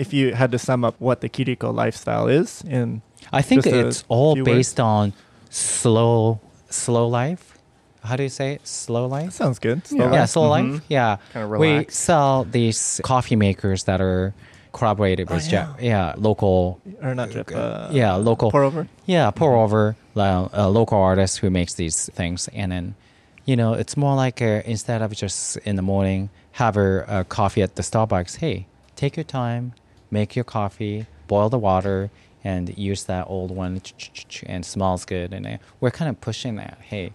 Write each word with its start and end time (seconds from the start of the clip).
if 0.00 0.12
you 0.12 0.34
had 0.34 0.50
to 0.52 0.58
sum 0.58 0.84
up 0.84 0.94
what 0.98 1.20
the 1.20 1.28
Kiriko 1.28 1.68
lifestyle 1.82 2.26
is 2.40 2.62
in 2.66 3.02
I 3.32 3.42
think 3.42 3.62
Just 3.64 3.74
a 3.76 3.86
it's 3.88 4.04
all 4.08 4.34
few 4.34 4.44
based 4.44 4.80
on 4.80 5.12
slow 5.50 6.40
slow 6.70 7.06
life. 7.08 7.58
How 8.02 8.16
do 8.16 8.22
you 8.22 8.28
say 8.30 8.54
it? 8.54 8.66
Slow 8.66 9.02
that 9.08 9.14
life? 9.24 9.32
sounds 9.32 9.58
good. 9.58 9.82
Yeah. 9.90 10.12
Yeah, 10.12 10.24
slow 10.24 10.48
Mhm. 10.48 10.72
life. 10.72 10.82
Yeah. 10.88 11.16
Kinda 11.32 11.58
We 11.58 11.86
sell 11.90 12.44
these 12.50 13.00
coffee 13.04 13.36
makers 13.36 13.84
that 13.84 14.00
are 14.00 14.32
collaborated 14.72 15.28
with 15.28 15.44
Oh, 15.48 15.50
Ja- 15.52 15.74
yeah, 15.80 16.14
local 16.16 16.80
Or 17.02 17.14
not 17.14 17.30
drip. 17.30 17.50
Uh, 17.54 17.88
yeah, 17.90 18.14
local 18.14 18.50
Pour 18.50 18.62
over. 18.64 18.86
Yeah, 19.06 19.30
pour 19.30 19.54
over 19.56 19.96
uh, 20.16 20.48
a 20.52 20.68
local 20.70 20.98
artist 20.98 21.38
who 21.40 21.50
makes 21.50 21.74
these 21.74 22.08
things, 22.14 22.48
and 22.54 22.72
then 22.72 22.94
you 23.44 23.56
know 23.56 23.74
it's 23.74 23.96
more 23.96 24.14
like 24.24 24.40
a, 24.40 24.62
instead 24.70 25.02
of 25.02 25.12
just 25.12 25.56
in 25.68 25.76
the 25.76 25.82
morning 25.82 26.30
have 26.52 26.76
a, 26.76 27.04
a 27.20 27.24
coffee 27.24 27.62
at 27.62 27.74
the 27.76 27.82
Starbucks. 27.82 28.36
Hey, 28.38 28.66
take 28.96 29.16
your 29.16 29.24
time, 29.24 29.72
make 30.10 30.34
your 30.36 30.44
coffee, 30.44 31.06
boil 31.26 31.48
the 31.48 31.58
water, 31.58 32.10
and 32.42 32.76
use 32.78 33.04
that 33.04 33.26
old 33.28 33.50
one, 33.50 33.80
and 34.46 34.64
smells 34.64 35.04
good. 35.04 35.32
And 35.34 35.58
we're 35.80 35.90
kind 35.90 36.08
of 36.08 36.20
pushing 36.20 36.56
that. 36.56 36.78
Hey, 36.82 37.12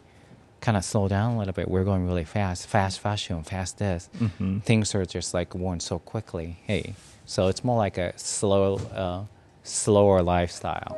kind 0.62 0.78
of 0.78 0.86
slow 0.86 1.08
down 1.08 1.34
a 1.36 1.38
little 1.40 1.54
bit. 1.54 1.68
We're 1.70 1.84
going 1.84 2.08
really 2.08 2.24
fast, 2.26 2.68
fast 2.68 3.00
fashion, 3.00 3.44
fast 3.44 3.78
this. 3.78 4.10
Mhm. 4.20 4.64
Things 4.64 4.94
are 4.96 5.06
just 5.06 5.34
like 5.34 5.54
worn 5.56 5.80
so 5.80 6.00
quickly. 6.00 6.58
Hey, 6.66 6.94
so 7.26 7.48
it's 7.48 7.64
more 7.64 7.78
like 7.78 7.98
a 7.98 8.14
slow, 8.18 8.76
uh, 8.96 9.24
slower 9.64 10.22
lifestyle. 10.22 10.98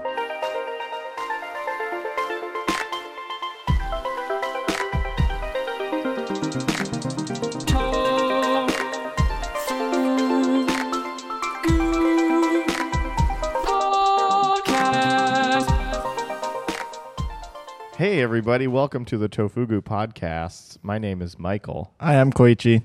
Hey, 17.98 18.22
everybody. 18.22 18.68
Welcome 18.68 19.06
to 19.06 19.18
the 19.18 19.28
Tofugu 19.28 19.82
podcast. 19.82 20.78
My 20.84 21.00
name 21.00 21.20
is 21.20 21.40
Michael. 21.40 21.94
I 22.00 22.14
am 22.14 22.32
Koichi. 22.32 22.84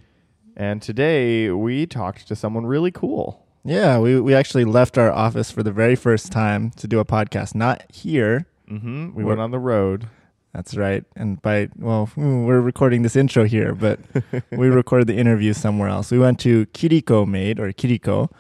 And 0.57 0.81
today 0.81 1.51
we 1.51 1.85
talked 1.87 2.27
to 2.29 2.35
someone 2.37 2.65
really 2.65 2.91
cool. 2.91 3.45
Yeah, 3.63 3.99
we, 3.99 4.19
we 4.21 4.35
actually 4.35 4.65
left 4.65 4.97
our 4.97 5.13
office 5.13 5.51
for 5.51 5.63
the 5.63 5.71
very 5.71 5.97
first 5.97 6.33
time 6.33 6.71
to 6.73 6.89
do 6.89 6.99
a 6.99 7.05
podcast. 7.05 7.55
Not 7.55 7.85
here. 7.93 8.47
hmm 8.69 9.09
We 9.15 9.23
We're- 9.23 9.29
went 9.29 9.41
on 9.41 9.51
the 9.51 9.59
road. 9.59 10.09
That's 10.55 10.77
right. 10.77 11.05
And 11.17 11.41
by, 11.43 11.69
well, 11.79 12.07
hmm, 12.07 12.45
we're 12.45 12.61
recording 12.61 13.03
this 13.03 13.17
intro 13.17 13.45
here, 13.45 13.75
but 13.75 13.99
we 14.51 14.69
recorded 14.69 15.09
the 15.09 15.17
interview 15.17 15.53
somewhere 15.55 15.89
else. 15.89 16.11
We 16.11 16.19
went 16.19 16.39
to 16.41 16.67
Kiriko 16.67 17.27
Made 17.27 17.59
or 17.59 17.73
Kiriko, 17.73 18.31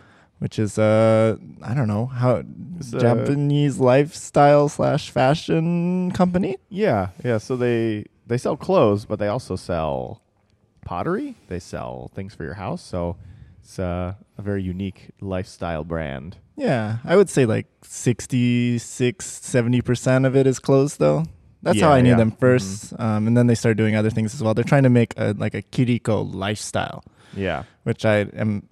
which 0.42 0.58
is, 0.58 0.76
uh, 0.76 1.36
I 1.62 1.72
don't 1.72 1.86
know, 1.86 2.06
how 2.06 2.42
It's, 2.78 2.92
uh, 2.92 2.98
Japanese 2.98 3.78
lifestyle 3.78 4.68
slash 4.68 5.08
fashion 5.08 6.10
company. 6.10 6.56
Yeah, 6.68 7.10
yeah. 7.24 7.38
So 7.38 7.56
they 7.56 8.06
they 8.26 8.38
sell 8.38 8.56
clothes, 8.56 9.04
but 9.04 9.20
they 9.20 9.28
also 9.28 9.54
sell 9.54 10.20
pottery. 10.84 11.36
They 11.46 11.60
sell 11.60 12.10
things 12.16 12.34
for 12.34 12.42
your 12.42 12.54
house. 12.54 12.82
So 12.82 13.16
it's 13.62 13.78
uh, 13.78 14.14
a 14.36 14.42
very 14.42 14.64
unique 14.64 15.10
lifestyle 15.20 15.84
brand. 15.84 16.38
Yeah, 16.56 16.98
I 17.04 17.14
would 17.14 17.30
say 17.30 17.46
like 17.46 17.66
66, 17.82 19.24
70% 19.24 20.26
of 20.26 20.34
it 20.34 20.46
is 20.48 20.58
clothes 20.58 20.96
though. 20.96 21.24
That's 21.62 21.80
how 21.80 21.92
I 21.92 22.00
knew 22.00 22.10
yeah. 22.10 22.16
them 22.16 22.32
1st 22.32 22.98
Um, 22.98 23.28
and 23.28 23.36
then 23.36 23.46
they 23.46 23.54
started 23.54 23.78
doing 23.78 23.94
other 23.94 24.10
things 24.10 24.34
as 24.34 24.42
well. 24.42 24.54
They're 24.54 24.64
trying 24.64 24.82
to 24.82 24.90
make 24.90 25.14
a, 25.16 25.32
like 25.38 25.54
a 25.54 25.62
Kiriko 25.62 26.34
lifestyle, 26.34 27.04
Yeah, 27.36 27.62
which 27.84 28.04
I 28.04 28.26
am, 28.34 28.68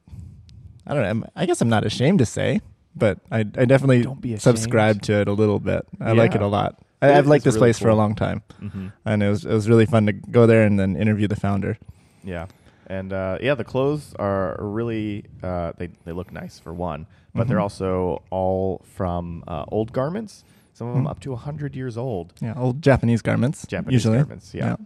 I 0.87 0.95
don't 0.95 1.03
know, 1.03 1.27
I'm- 1.37 1.47
guess 1.47 1.61
I'm 1.61 1.69
not 1.69 1.85
ashamed 1.85 2.19
to 2.21 2.27
say, 2.27 2.61
but 2.97 3.19
I, 3.31 3.41
I 3.41 3.65
definitely 3.65 4.03
Don't 4.03 4.21
be 4.21 4.37
subscribe 4.39 5.03
to 5.03 5.21
it 5.21 5.29
a 5.29 5.33
little 5.33 5.61
bit. 5.61 5.87
I 6.01 6.13
like 6.13 6.35
it 6.35 6.43
a 6.43 6.47
lot. 6.47 6.79
I, 7.03 7.15
I've 7.15 7.27
liked 7.27 7.43
is 7.43 7.45
this 7.45 7.55
really 7.55 7.69
place 7.69 7.79
for 7.79 7.89
a 7.89 7.95
long 7.95 8.15
time, 8.15 8.43
hmm 8.59 8.89
and 9.07 9.23
it 9.23 9.29
was 9.31 9.45
it 9.45 9.53
was 9.53 9.69
really 9.69 9.87
fun 9.87 10.07
to 10.07 10.13
go 10.13 10.47
there 10.47 10.65
and 10.65 10.79
then 10.79 10.97
interview 10.97 11.29
the 11.29 11.37
founder. 11.37 11.79
yeah, 12.25 12.47
and 12.89 13.13
uh, 13.13 13.39
yeah. 13.41 13.55
The 13.55 13.65
clothes 13.65 14.15
are 14.19 14.57
really 14.61 15.25
uh, 15.43 15.73
they 15.79 15.89
they 16.05 16.13
look 16.13 16.31
nice 16.33 16.59
for 16.59 16.75
one, 16.75 17.07
but 17.35 17.49
they're 17.49 17.57
Mhm. 17.57 17.63
also 17.63 18.23
all 18.31 18.83
from 18.85 19.45
uh, 19.49 19.65
old 19.69 19.93
garments. 19.93 20.45
Some 20.75 20.89
of 20.89 20.95
them 20.95 21.05
Mhm. 21.05 21.11
up 21.11 21.21
to 21.21 21.37
hundred 21.37 21.75
years 21.77 21.97
old. 21.97 22.35
Yeah, 22.41 22.55
old 22.57 22.83
Japanese 22.83 23.23
garments. 23.23 23.67
Japanese 23.67 23.93
usually. 23.95 24.19
garments. 24.19 24.53
Yeah. 24.55 24.77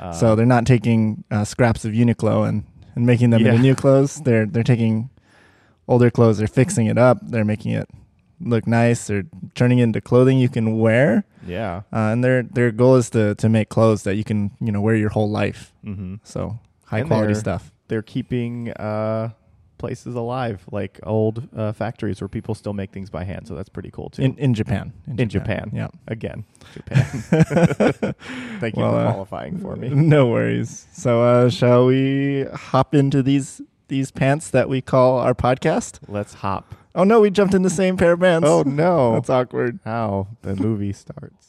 Uh, 0.00 0.12
so 0.12 0.34
they're 0.34 0.46
not 0.46 0.64
taking 0.66 1.24
uh, 1.30 1.44
scraps 1.44 1.84
of 1.84 1.92
Uniqlo 1.92 2.48
and, 2.48 2.64
and 2.94 3.04
making 3.04 3.30
them 3.30 3.42
Yeah. 3.42 3.50
into 3.50 3.62
new 3.62 3.74
clothes. 3.84 4.20
They're 4.22 4.46
they're 4.46 4.62
taking 4.64 5.10
older 5.90 6.10
clothes. 6.10 6.38
They're 6.38 6.46
fixing 6.62 6.86
it 6.86 6.96
up. 6.98 7.18
They're 7.32 7.44
making 7.54 7.72
it 7.80 7.88
look 8.40 8.66
nice. 8.66 9.06
They're 9.08 9.26
turning 9.54 9.78
it 9.80 9.84
into 9.84 10.00
clothing 10.00 10.38
you 10.38 10.48
can 10.48 10.78
wear. 10.78 11.24
yeah. 11.46 11.82
Uh, 11.92 12.12
and 12.12 12.22
their 12.24 12.42
their 12.56 12.70
goal 12.72 12.96
is 12.96 13.10
to 13.10 13.34
to 13.42 13.48
make 13.48 13.68
clothes 13.68 14.02
that 14.04 14.14
you 14.16 14.24
can 14.24 14.50
you 14.60 14.72
know 14.72 14.80
wear 14.80 14.96
your 14.96 15.10
whole 15.10 15.30
life. 15.42 15.72
hmm 15.84 16.14
So 16.24 16.58
high 16.90 17.00
And 17.00 17.08
quality 17.08 17.32
they're- 17.34 17.40
stuff. 17.46 17.62
they're 17.88 18.06
keeping 18.14 18.70
uh, 18.88 19.28
places 19.78 20.14
alive, 20.14 20.58
like 20.70 21.00
old 21.04 21.36
uh, 21.56 21.72
factories 21.72 22.20
where 22.20 22.28
people 22.28 22.54
still 22.54 22.74
make 22.74 22.90
things 22.92 23.10
by 23.10 23.24
hand. 23.24 23.48
So 23.48 23.54
that's 23.56 23.70
pretty 23.70 23.90
cool 23.90 24.08
too. 24.10 24.22
In 24.22 24.32
in 24.38 24.52
Japan. 24.54 24.92
In 25.18 25.28
Japan. 25.28 25.70
Yeah. 25.74 25.88
Again, 26.06 26.44
Japan. 26.76 27.04
Thank 28.60 28.76
you 28.76 28.82
Well, 28.82 28.92
for 28.92 28.98
uh, 29.06 29.12
qualifying 29.12 29.58
for 29.58 29.76
me. 29.76 29.88
No 30.16 30.28
worries. 30.28 30.86
So 30.92 31.22
uh, 31.22 31.48
shall 31.50 31.86
we 31.86 32.44
hop 32.72 32.94
into 32.94 33.22
these 33.22 33.60
these 33.90 34.10
pants 34.10 34.48
that 34.50 34.70
we 34.70 34.80
call 34.80 35.18
our 35.18 35.34
podcast? 35.34 35.98
Let's 36.08 36.34
hop. 36.34 36.74
Oh 36.94 37.04
no, 37.04 37.20
we 37.20 37.28
jumped 37.30 37.52
in 37.54 37.60
the 37.62 37.68
same 37.70 37.96
pair 37.98 38.12
of 38.12 38.20
pants. 38.20 38.48
Oh 38.48 38.62
no! 38.62 39.12
That's 39.16 39.28
awkward. 39.30 39.78
how 39.84 40.28
the 40.42 40.56
movie 40.56 40.92
starts. 40.94 41.48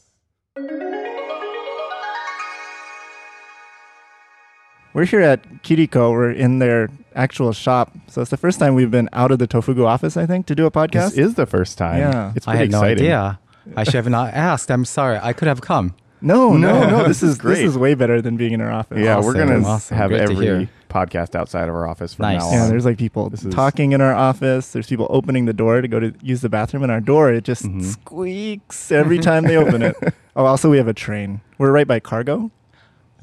We're 4.94 5.06
here 5.06 5.22
at 5.22 5.64
Kiriko. 5.64 6.12
We're 6.12 6.32
in 6.32 6.60
their 6.60 6.90
actual 7.16 7.54
shop. 7.54 7.94
So 8.08 8.22
it's 8.22 8.30
the 8.32 8.36
first 8.38 8.60
time 8.60 8.76
we've 8.76 8.92
been 8.92 9.08
out 9.14 9.32
of 9.32 9.40
the 9.40 9.48
Tofugu 9.48 9.86
office, 9.86 10.18
I 10.18 10.26
think, 10.26 10.48
to 10.48 10.56
do 10.56 10.66
a 10.66 10.72
podcast. 10.72 11.12
This 11.12 11.18
is 11.18 11.36
the 11.36 11.46
first 11.46 11.78
time. 11.78 12.00
Yeah. 12.00 12.34
it's 12.36 12.46
I 12.48 12.52
pretty 12.58 12.66
had 12.66 12.72
no 12.74 12.78
exciting. 12.80 13.06
idea. 13.06 13.40
I 13.78 13.84
should 13.86 13.94
have 13.94 14.10
not 14.10 14.34
asked. 14.34 14.70
I'm 14.70 14.84
sorry. 14.84 15.18
I 15.22 15.32
could 15.32 15.48
have 15.48 15.62
come. 15.62 15.96
no, 16.20 16.58
no, 16.58 16.82
No, 16.84 16.90
no. 16.90 16.98
This 17.08 17.08
this 17.22 17.24
is 17.24 17.30
is 17.32 17.38
great. 17.38 17.56
this 17.56 17.64
is 17.70 17.78
way 17.78 17.94
better 17.94 18.22
than 18.22 18.36
being 18.36 18.52
in 18.52 18.60
our 18.60 18.72
office. 18.72 18.98
Yeah, 19.00 19.16
we're 19.20 19.30
Awesome. 19.30 19.48
gonna 19.48 19.66
Awesome. 19.68 19.98
have 19.98 20.10
Great 20.10 20.22
every 20.22 20.36
hear. 20.36 20.70
Podcast 20.92 21.36
outside 21.36 21.70
of 21.70 21.76
our 21.76 21.88
office 21.88 22.14
from 22.14 22.24
Nice. 22.24 22.42
now 22.42 22.52
Yeah, 22.52 22.68
there's 22.68 22.86
like 22.86 22.98
people 22.98 23.30
This 23.30 23.44
is- 23.46 23.54
talking 23.54 23.94
in 23.94 24.02
our 24.02 24.14
office. 24.14 24.72
There's 24.72 24.88
people 24.88 25.08
opening 25.10 25.46
the 25.46 25.54
door 25.54 25.82
to 25.82 25.88
go 25.88 26.00
to 26.00 26.14
use 26.22 26.42
the 26.42 26.50
bathroom, 26.50 26.84
and 26.84 26.92
our 26.92 27.00
door 27.02 27.32
it 27.32 27.44
just 27.44 27.64
Mhm. 27.64 27.84
squeaks 27.84 28.92
every 28.92 29.20
time 29.20 29.44
they 29.46 29.58
open 29.58 29.82
it. 29.82 29.96
Oh, 30.36 30.46
also 30.46 30.70
we 30.70 30.78
have 30.78 30.88
a 30.88 30.94
train. 30.94 31.42
We're 31.58 31.72
right 31.74 31.88
by 31.88 32.00
cargo, 32.00 32.52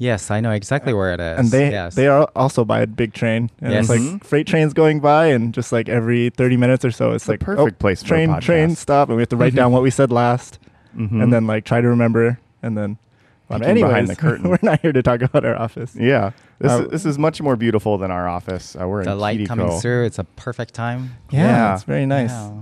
Yes, 0.01 0.31
I 0.31 0.39
know 0.39 0.51
exactly 0.51 0.93
where 0.93 1.11
it 1.13 1.19
is. 1.19 1.39
and 1.39 1.51
they 1.51 1.71
yes. 1.71 1.95
they 1.95 2.07
are 2.07 2.29
also 2.35 2.63
by 2.63 2.79
a 2.81 2.87
big 2.87 3.13
train. 3.13 3.49
And 3.61 3.73
Yes. 3.73 3.89
it's 3.89 3.99
like 3.99 4.23
freight 4.23 4.47
trains 4.47 4.73
going 4.73 4.99
by, 5.01 5.25
and 5.25 5.53
just 5.53 5.71
like 5.73 5.89
every 5.89 6.29
30 6.29 6.55
minutes 6.55 6.85
or 6.85 6.91
so, 6.91 7.11
it's 7.11 7.25
the 7.25 7.33
like 7.33 7.39
perfect 7.41 7.75
oh, 7.75 7.79
place 7.79 8.01
for 8.01 8.05
a 8.05 8.07
train 8.25 8.39
train 8.39 8.75
stop, 8.75 9.09
and 9.09 9.17
we 9.17 9.21
have 9.23 9.29
to 9.29 9.35
write 9.35 9.55
down 9.59 9.71
what 9.73 9.81
we 9.81 9.89
said 9.89 10.11
last. 10.11 10.57
Mhm. 10.97 11.21
and 11.21 11.31
then 11.33 11.45
like 11.47 11.65
try 11.65 11.81
to 11.81 11.87
remember 11.87 12.39
and 12.63 12.75
then 12.77 12.97
but 13.49 13.61
anyways, 13.67 13.89
behind 13.89 14.07
the 14.07 14.15
curtain. 14.25 14.49
we're 14.49 14.57
not 14.61 14.79
here 14.81 14.91
to 14.93 15.01
talk 15.03 15.21
about 15.21 15.43
our 15.45 15.55
office. 15.57 15.95
yeah, 15.95 16.31
this 16.59 16.71
Uh, 16.71 16.83
is, 16.83 16.89
this 16.91 17.05
is 17.05 17.17
much 17.17 17.41
more 17.41 17.55
beautiful 17.55 17.97
than 17.97 18.11
our 18.11 18.27
office. 18.27 18.75
Uh, 18.79 18.87
we're 18.87 19.03
the 19.03 19.11
in 19.11 19.19
light 19.19 19.39
Kiriko. 19.39 19.47
coming 19.47 19.79
through. 19.79 20.05
It's 20.05 20.19
a 20.19 20.23
perfect 20.23 20.73
time. 20.73 21.15
Yeah, 21.31 21.47
Yeah. 21.47 21.73
it's 21.73 21.83
very 21.83 22.05
nice. 22.05 22.31
Yeah. 22.31 22.53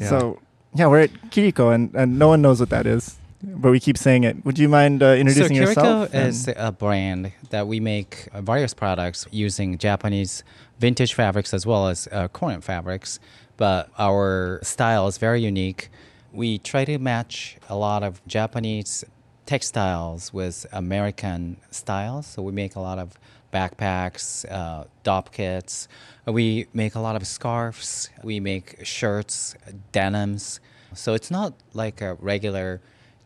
Yeah. 0.00 0.08
So 0.08 0.38
yeah, 0.74 0.86
we're 0.86 1.00
at 1.02 1.12
Kiriko 1.30 1.74
and, 1.74 1.94
and 1.94 2.18
no 2.18 2.28
one 2.28 2.40
knows 2.40 2.58
what 2.60 2.70
that 2.70 2.86
is, 2.86 3.18
but 3.42 3.70
we 3.70 3.78
keep 3.80 3.98
saying 3.98 4.24
it. 4.24 4.42
Would 4.44 4.58
you 4.58 4.68
mind 4.68 5.02
uh, 5.02 5.06
introducing 5.14 5.56
so 5.56 5.62
yourself? 5.62 6.10
Kiriko 6.12 6.26
is 6.28 6.48
a 6.56 6.72
brand 6.72 7.32
that 7.50 7.66
we 7.66 7.78
make 7.80 8.28
uh, 8.32 8.40
various 8.40 8.72
products 8.74 9.26
using 9.30 9.76
Japanese 9.76 10.44
vintage 10.78 11.12
fabrics 11.14 11.52
as 11.52 11.66
well 11.66 11.88
as 11.88 12.08
uh, 12.10 12.28
current 12.28 12.64
fabrics. 12.64 13.18
But 13.58 13.90
our 13.98 14.60
style 14.62 15.06
is 15.08 15.18
very 15.18 15.42
unique. 15.42 15.90
We 16.32 16.58
try 16.58 16.84
to 16.86 16.98
match 16.98 17.58
a 17.68 17.76
lot 17.76 18.02
of 18.02 18.26
Japanese 18.26 19.04
textiles 19.46 20.32
with 20.32 20.66
American 20.72 21.56
styles. 21.70 22.26
So 22.26 22.42
we 22.42 22.52
make 22.52 22.76
a 22.76 22.80
lot 22.80 22.98
of 22.98 23.18
backpacks, 23.52 24.50
uh, 24.50 24.84
dop 25.02 25.32
kits. 25.32 25.88
We 26.26 26.66
make 26.72 26.94
a 26.94 27.00
lot 27.00 27.16
of 27.16 27.26
scarves. 27.26 28.10
We 28.22 28.40
make 28.40 28.84
shirts, 28.84 29.54
denims. 29.92 30.60
So 30.94 31.14
it's 31.14 31.30
not 31.30 31.54
like 31.74 32.00
a 32.00 32.14
regular 32.14 32.80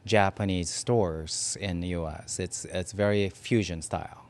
Japanese 0.05 0.71
stores 0.71 1.57
in 1.61 1.81
the 1.81 1.89
U.S. 1.89 2.39
It's 2.39 2.65
it's 2.67 2.93
very 2.93 3.29
fusion 3.29 3.83
style. 3.83 4.23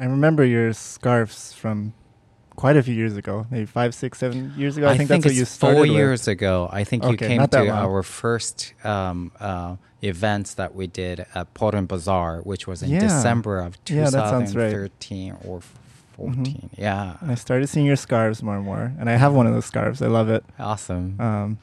I 0.00 0.06
remember 0.06 0.46
your 0.46 0.72
scarves 0.72 1.52
from 1.52 1.92
quite 2.56 2.76
a 2.76 2.82
few 2.82 2.94
years 2.94 3.16
ago, 3.16 3.46
maybe 3.50 3.66
five, 3.66 3.94
six, 3.94 4.18
seven 4.18 4.52
years 4.56 4.76
ago. 4.76 4.88
I, 4.88 4.96
think, 4.96 5.08
that's 5.10 5.24
what 5.24 5.34
you 5.34 5.44
started 5.44 5.74
four 5.76 5.82
with. 5.82 5.90
years 5.90 6.26
ago. 6.26 6.68
I 6.72 6.84
think 6.84 7.04
you 7.04 7.16
came 7.16 7.46
to 7.46 7.62
long. 7.62 7.70
our 7.70 8.02
first 8.02 8.72
um, 8.82 9.30
uh, 9.38 9.76
events 10.02 10.54
that 10.54 10.74
we 10.74 10.86
did 10.86 11.26
at 11.34 11.52
Portland 11.54 11.88
Bazaar, 11.88 12.40
which 12.42 12.66
was 12.66 12.82
in 12.82 12.90
Yeah. 12.90 13.00
December 13.00 13.58
of 13.60 13.76
Yeah, 13.86 14.04
that 14.04 14.12
sounds 14.12 14.54
right. 14.56 14.70
2013 14.70 15.36
or 15.44 15.60
14. 16.16 16.70
Yeah. 16.76 17.16
And 17.20 17.30
I 17.30 17.34
started 17.34 17.68
seeing 17.68 17.86
your 17.86 17.96
scarves 17.96 18.42
more 18.42 18.56
and 18.56 18.64
more, 18.64 18.92
and 18.98 19.08
I 19.08 19.16
have 19.16 19.32
one 19.32 19.46
of 19.46 19.54
those 19.54 19.66
scarves. 19.66 20.02
I 20.02 20.06
love 20.08 20.28
it. 20.28 20.44
Awesome. 20.58 21.16
Um, 21.20 21.58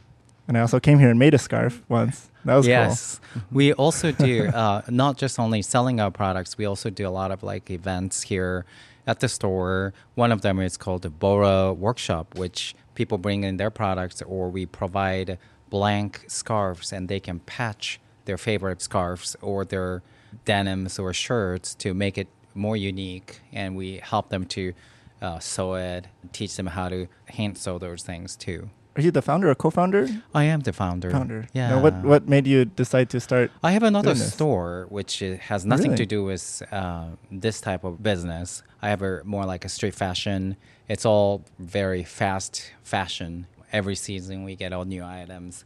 and 0.47 0.57
I 0.57 0.61
also 0.61 0.79
came 0.79 0.99
here 0.99 1.09
and 1.09 1.19
made 1.19 1.33
a 1.33 1.37
scarf 1.39 1.81
once. 1.89 2.29
That 2.45 2.55
was 2.55 2.67
yes. 2.67 3.19
we 3.51 3.73
also 3.73 4.11
do 4.11 4.47
uh, 4.47 4.83
not 4.89 5.17
just 5.17 5.39
only 5.39 5.61
selling 5.63 5.99
our 5.99 6.11
products. 6.11 6.57
We 6.57 6.65
also 6.65 6.89
do 6.91 7.07
a 7.07 7.09
lot 7.09 7.31
of 7.31 7.41
like 7.41 7.71
events 7.71 8.23
here 8.23 8.65
at 9.07 9.19
the 9.19 9.27
store. 9.27 9.93
One 10.13 10.31
of 10.31 10.41
them 10.41 10.59
is 10.59 10.77
called 10.77 11.01
the 11.01 11.09
Boro 11.09 11.73
Workshop, 11.73 12.35
which 12.37 12.75
people 12.93 13.17
bring 13.17 13.43
in 13.43 13.57
their 13.57 13.71
products, 13.71 14.21
or 14.21 14.49
we 14.49 14.65
provide 14.67 15.39
blank 15.71 16.25
scarves 16.27 16.93
and 16.93 17.09
they 17.09 17.19
can 17.19 17.39
patch 17.39 17.99
their 18.25 18.37
favorite 18.37 18.81
scarves 18.81 19.35
or 19.41 19.65
their 19.65 20.01
denims 20.45 20.99
or 20.99 21.13
shirts 21.13 21.75
to 21.75 21.93
make 21.93 22.17
it 22.17 22.27
more 22.53 22.77
unique. 22.77 23.41
And 23.53 23.75
we 23.75 23.97
help 24.03 24.29
them 24.29 24.45
to 24.47 24.73
uh, 25.21 25.39
sew 25.39 25.75
it, 25.75 26.07
teach 26.33 26.55
them 26.55 26.67
how 26.67 26.89
to 26.89 27.07
hand 27.27 27.57
sew 27.57 27.79
those 27.79 28.03
things 28.03 28.35
too. 28.35 28.69
Are 28.97 29.01
you 29.01 29.11
the 29.11 29.21
founder 29.21 29.49
or 29.49 29.55
co-founder? 29.55 30.07
I 30.33 30.45
am 30.45 30.61
the 30.61 30.71
founder. 30.71 31.11
Founder. 31.11 31.47
Yeah. 31.51 31.71
Now, 31.71 31.81
what 31.81 31.95
what 32.01 32.29
made 32.29 32.47
you 32.47 32.63
decide 32.63 33.09
to 33.09 33.19
start? 33.19 33.51
I 33.61 33.71
have 33.71 33.83
another 33.83 34.15
store 34.15 34.85
which 34.87 35.21
uh, 35.21 35.35
has 35.35 35.65
nothing 35.65 35.91
Really? 35.91 35.97
to 35.97 36.05
do 36.05 36.23
with 36.23 36.63
uh, 36.71 37.07
this 37.29 37.59
type 37.59 37.83
of 37.83 38.01
business. 38.01 38.63
I 38.81 38.87
have 38.89 39.01
a 39.01 39.21
more 39.25 39.45
like 39.45 39.65
a 39.65 39.69
street 39.69 39.95
fashion. 39.95 40.55
It's 40.87 41.05
all 41.05 41.43
very 41.59 42.03
fast 42.05 42.71
fashion. 42.83 43.47
Every 43.73 43.95
season 43.95 44.45
we 44.45 44.55
get 44.55 44.71
all 44.71 44.85
new 44.85 45.03
items. 45.03 45.65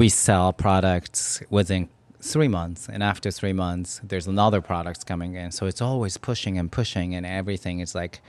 We 0.00 0.08
sell 0.08 0.54
products 0.54 1.42
within 1.50 1.90
three 2.22 2.48
months, 2.48 2.88
and 2.88 3.02
after 3.02 3.30
three 3.30 3.52
months, 3.52 4.00
there's 4.02 4.26
another 4.26 4.62
products 4.62 5.04
coming 5.04 5.34
in. 5.34 5.50
So 5.52 5.66
it's 5.66 5.82
always 5.82 6.16
pushing 6.16 6.56
and 6.56 6.72
pushing, 6.72 7.14
and 7.14 7.26
everything 7.26 7.80
is 7.80 7.94
like 7.94 8.22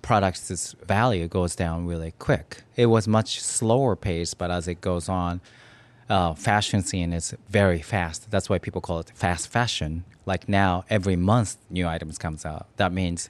products' 0.00 0.74
value 0.86 1.28
goes 1.28 1.54
down 1.54 1.84
really 1.86 2.12
quick. 2.18 2.62
It 2.76 2.86
was 2.86 3.06
much 3.06 3.42
slower 3.42 3.94
pace, 3.94 4.32
but 4.32 4.50
as 4.50 4.66
it 4.66 4.80
goes 4.80 5.10
on, 5.10 5.42
uh, 6.08 6.32
fashion 6.32 6.80
scene 6.80 7.12
is 7.12 7.34
very 7.50 7.82
fast. 7.82 8.30
That's 8.30 8.48
why 8.48 8.58
people 8.58 8.80
call 8.80 9.00
it 9.00 9.12
fast 9.14 9.48
fashion. 9.48 10.04
Like 10.24 10.48
now, 10.48 10.86
every 10.88 11.16
month 11.16 11.58
new 11.68 11.86
items 11.86 12.16
comes 12.16 12.46
out. 12.46 12.68
That 12.78 12.90
means 12.90 13.28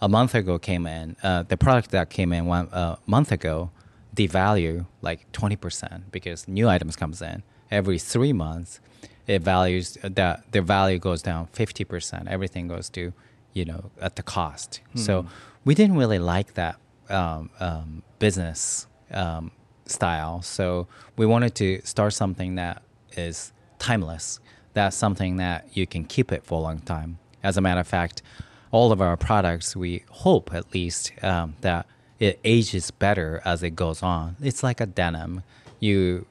a 0.00 0.08
month 0.08 0.36
ago 0.36 0.60
came 0.60 0.86
in, 0.86 1.16
uh, 1.24 1.42
the 1.42 1.56
product 1.56 1.90
that 1.90 2.10
came 2.10 2.32
in 2.32 2.46
one 2.46 2.68
uh, 2.68 2.94
month 3.06 3.32
ago 3.32 3.72
devalue 4.14 4.86
like 5.02 5.30
20% 5.32 6.04
because 6.10 6.46
new 6.48 6.68
items 6.68 6.96
comes 6.96 7.20
in. 7.22 7.42
Every 7.70 7.98
three 7.98 8.32
months, 8.32 8.80
it 9.26 9.42
values 9.42 9.96
that 10.02 10.52
their 10.52 10.62
value 10.62 10.98
goes 10.98 11.22
down 11.22 11.48
50%. 11.54 12.28
Everything 12.28 12.68
goes 12.68 12.88
to, 12.90 13.12
you 13.52 13.64
know, 13.64 13.90
at 14.00 14.16
the 14.16 14.22
cost. 14.22 14.80
So 14.94 15.26
we 15.64 15.74
didn't 15.74 15.96
really 15.96 16.18
like 16.18 16.54
that 16.54 16.76
um, 17.08 17.50
um, 17.60 18.02
business 18.18 18.86
um, 19.10 19.50
style. 19.86 20.42
So 20.42 20.86
we 21.16 21.26
wanted 21.26 21.54
to 21.56 21.80
start 21.84 22.12
something 22.12 22.56
that 22.56 22.82
is 23.16 23.52
timeless. 23.78 24.40
That's 24.74 24.96
something 24.96 25.36
that 25.36 25.76
you 25.76 25.86
can 25.86 26.04
keep 26.04 26.32
it 26.32 26.44
for 26.44 26.58
a 26.58 26.62
long 26.62 26.80
time. 26.80 27.18
As 27.42 27.56
a 27.56 27.60
matter 27.60 27.80
of 27.80 27.86
fact, 27.86 28.22
all 28.70 28.90
of 28.92 29.00
our 29.00 29.16
products, 29.16 29.76
we 29.76 30.04
hope 30.10 30.52
at 30.52 30.74
least 30.74 31.12
um, 31.22 31.54
that 31.60 31.86
it 32.18 32.38
ages 32.44 32.90
better 32.90 33.40
as 33.44 33.62
it 33.62 33.70
goes 33.70 34.02
on. 34.02 34.36
It's 34.40 34.62
like 34.62 34.80
a 34.80 34.86
denim. 34.86 35.42
You 35.80 36.26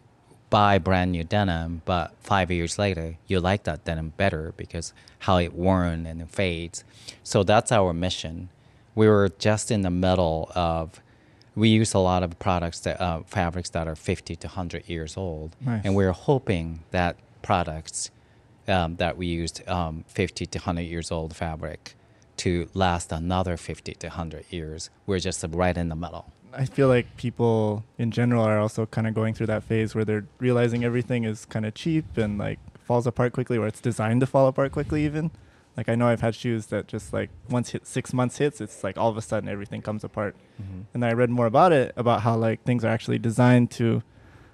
buy 0.50 0.77
brand 0.77 1.12
new 1.12 1.24
denim, 1.24 1.81
but 1.85 2.13
five 2.21 2.51
years 2.51 2.77
later, 2.77 3.18
you 3.27 3.39
like 3.39 3.63
that 3.63 3.83
denim 3.85 4.13
better 4.18 4.53
because 4.56 4.94
how 5.19 5.38
it 5.38 5.53
worn 5.53 6.06
and 6.06 6.21
it 6.21 6.30
fades. 6.30 6.83
So 7.24 7.44
that's 7.44 7.71
our 7.71 7.94
mission. 7.94 8.50
We 8.95 9.07
were 9.07 9.30
just 9.39 9.71
in 9.71 9.81
the 9.81 9.89
middle 9.91 10.51
of. 10.56 11.00
We 11.56 11.69
use 11.69 11.94
a 11.94 12.00
lot 12.00 12.24
of 12.24 12.39
products 12.39 12.80
that 12.80 13.00
uh, 13.00 13.21
fabrics 13.27 13.69
that 13.71 13.88
are 13.88 13.95
50 13.95 14.35
to 14.38 14.47
100 14.47 14.89
years 14.89 15.15
old, 15.15 15.56
Nice. 15.62 15.81
and 15.85 15.95
we're 15.95 16.12
hoping 16.12 16.80
that 16.89 17.15
products 17.44 18.09
um, 18.68 18.95
that 18.95 19.18
we 19.18 19.27
used 19.27 19.68
um, 19.69 20.03
50 20.07 20.47
to 20.47 20.57
100 20.57 20.81
years 20.81 21.12
old 21.12 21.35
fabric 21.35 21.94
to 22.38 22.68
last 22.74 23.12
another 23.12 23.57
50 23.57 23.94
to 23.95 24.07
100 24.07 24.45
years. 24.50 24.89
We're 25.06 25.19
just 25.19 25.44
right 25.50 25.77
in 25.77 25.89
the 25.89 25.95
middle. 25.95 26.31
I 26.56 26.65
feel 26.65 26.88
like 26.88 27.18
people 27.18 27.83
in 27.97 28.12
general 28.12 28.44
are 28.44 28.59
also 28.59 28.85
kind 28.85 29.07
of 29.07 29.13
going 29.13 29.33
through 29.33 29.47
that 29.47 29.63
phase 29.63 29.95
where 29.95 30.06
they're 30.06 30.25
realizing 30.39 30.83
everything 30.83 31.24
is 31.24 31.45
kind 31.45 31.65
of 31.65 31.74
cheap 31.74 32.18
and 32.18 32.38
like 32.38 32.59
falls 32.83 33.07
apart 33.07 33.33
quickly, 33.33 33.57
or 33.57 33.68
it's 33.68 33.81
designed 33.81 34.21
to 34.21 34.27
fall 34.27 34.47
apart 34.47 34.71
quickly. 34.71 35.03
Even 35.06 35.31
like 35.75 35.89
I 35.89 35.95
know 35.95 36.07
I've 36.07 36.21
had 36.21 36.35
shoes 36.35 36.68
that 36.68 36.88
just 36.88 37.13
like 37.13 37.30
once 37.50 37.71
hit 37.71 37.88
six 37.88 38.13
months 38.13 38.38
hits, 38.38 38.62
it's 38.62 38.83
like 38.83 38.97
all 38.97 39.09
of 39.09 39.18
a 39.18 39.21
sudden 39.21 39.50
everything 39.50 39.81
comes 39.81 40.03
apart. 40.03 40.35
Mm-hmm. 40.62 40.81
And 40.94 41.06
I 41.06 41.13
read 41.13 41.30
more 41.30 41.47
about 41.47 41.71
it 41.71 41.94
about 41.95 42.21
how 42.21 42.35
like 42.35 42.63
things 42.63 42.85
are 42.85 42.89
actually 42.89 43.19
designed 43.19 43.71
to 43.71 44.03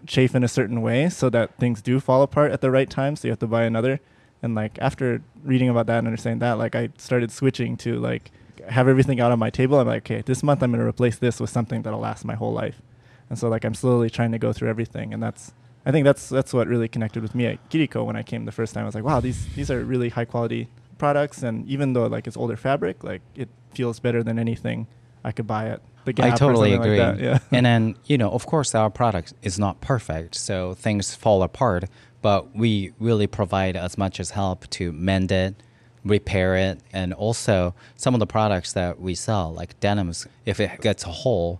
chafe 0.05 0.33
in 0.33 0.43
a 0.43 0.47
certain 0.47 0.81
way 0.81 1.09
so 1.09 1.29
that 1.29 1.57
things 1.57 1.81
do 1.81 1.99
fall 1.99 2.21
apart 2.21 2.51
at 2.51 2.61
the 2.61 2.71
right 2.71 2.89
time. 2.89 3.15
So 3.15 3.27
you 3.27 3.31
have 3.31 3.39
to 3.39 3.47
buy 3.47 3.63
another. 3.63 3.99
And 4.41 4.55
like 4.55 4.77
after 4.79 5.21
reading 5.43 5.69
about 5.69 5.87
that 5.87 5.99
and 5.99 6.07
understanding 6.07 6.39
that, 6.39 6.53
like 6.53 6.75
I 6.75 6.89
started 6.97 7.31
switching 7.31 7.77
to 7.77 7.99
like 7.99 8.31
have 8.67 8.87
everything 8.87 9.19
out 9.19 9.31
on 9.31 9.39
my 9.39 9.49
table. 9.49 9.79
I'm 9.79 9.87
like, 9.87 10.03
okay, 10.09 10.21
this 10.25 10.43
month 10.43 10.63
I'm 10.63 10.71
going 10.71 10.79
to 10.79 10.87
replace 10.87 11.17
this 11.17 11.39
with 11.39 11.49
something 11.49 11.81
that'll 11.81 11.99
last 11.99 12.25
my 12.25 12.35
whole 12.35 12.53
life. 12.53 12.81
And 13.29 13.37
so 13.37 13.49
like 13.49 13.65
I'm 13.65 13.73
slowly 13.73 14.09
trying 14.09 14.31
to 14.31 14.39
go 14.39 14.53
through 14.53 14.69
everything, 14.69 15.13
and 15.13 15.21
that's 15.21 15.53
I 15.85 15.91
think 15.91 16.03
that's 16.03 16.29
that's 16.29 16.53
what 16.53 16.67
really 16.67 16.87
connected 16.87 17.21
with 17.21 17.35
me 17.35 17.45
at 17.45 17.69
Kiriko 17.69 18.05
when 18.05 18.15
I 18.15 18.23
came 18.23 18.45
the 18.45 18.51
first 18.51 18.73
time. 18.73 18.83
I 18.83 18.85
was 18.85 18.95
like, 18.95 19.03
wow, 19.03 19.19
these 19.19 19.53
these 19.55 19.69
are 19.69 19.83
really 19.83 20.09
high 20.09 20.25
quality 20.25 20.67
products, 20.97 21.43
and 21.43 21.67
even 21.67 21.93
though 21.93 22.07
like 22.07 22.27
it's 22.27 22.37
older 22.37 22.57
fabric, 22.57 23.03
like 23.03 23.21
it 23.35 23.49
feels 23.73 23.99
better 23.99 24.23
than 24.23 24.39
anything 24.39 24.87
I 25.23 25.31
could 25.31 25.45
buy 25.47 25.67
at 25.69 25.81
the 26.05 26.13
Gap 26.13 26.33
I 26.33 26.35
totally 26.35 26.73
agree. 26.73 26.99
Like 26.99 27.17
that. 27.17 27.23
Yeah. 27.23 27.39
and 27.51 27.65
then, 27.65 27.95
you 28.05 28.17
know, 28.17 28.31
of 28.31 28.45
course, 28.45 28.73
our 28.73 28.89
product 28.89 29.33
is 29.41 29.59
not 29.59 29.81
perfect, 29.81 30.35
so 30.35 30.73
things 30.73 31.13
fall 31.15 31.43
apart, 31.43 31.85
but 32.21 32.55
we 32.55 32.91
really 32.99 33.27
provide 33.27 33.75
as 33.75 33.97
much 33.97 34.19
as 34.19 34.31
help 34.31 34.69
to 34.71 34.91
mend 34.91 35.31
it, 35.31 35.55
repair 36.03 36.55
it, 36.55 36.79
and 36.93 37.13
also 37.13 37.73
some 37.95 38.13
of 38.13 38.19
the 38.19 38.27
products 38.27 38.73
that 38.73 38.99
we 38.99 39.15
sell, 39.15 39.53
like 39.53 39.79
denims, 39.79 40.27
if 40.45 40.59
it 40.59 40.81
gets 40.81 41.03
a 41.05 41.09
hole, 41.09 41.59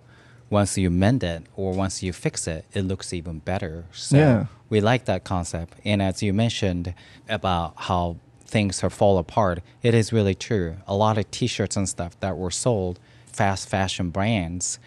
once 0.50 0.78
you 0.78 0.90
mend 0.90 1.24
it 1.24 1.44
or 1.56 1.74
once 1.74 2.02
you 2.02 2.12
fix 2.12 2.48
it, 2.48 2.66
it 2.74 2.82
looks 2.82 3.14
even 3.14 3.40
better. 3.40 3.86
So 3.92 4.18
Yeah. 4.18 4.46
we 4.70 4.82
like 4.82 5.06
that 5.06 5.24
concept. 5.24 5.76
And 5.86 6.02
as 6.02 6.24
you 6.24 6.34
mentioned 6.34 6.94
about 7.28 7.74
how 7.76 8.18
things 8.46 8.84
are 8.84 8.90
fall 8.90 9.20
apart, 9.20 9.62
it 9.84 9.94
is 9.94 10.12
really 10.12 10.34
true. 10.34 10.78
A 10.88 10.96
lot 10.96 11.18
of 11.20 11.30
T-shirts 11.30 11.78
and 11.78 11.88
stuff 11.88 12.20
that 12.20 12.36
were 12.36 12.50
sold, 12.50 13.00
fast 13.32 13.70
fashion 13.70 14.10
brands, 14.10 14.80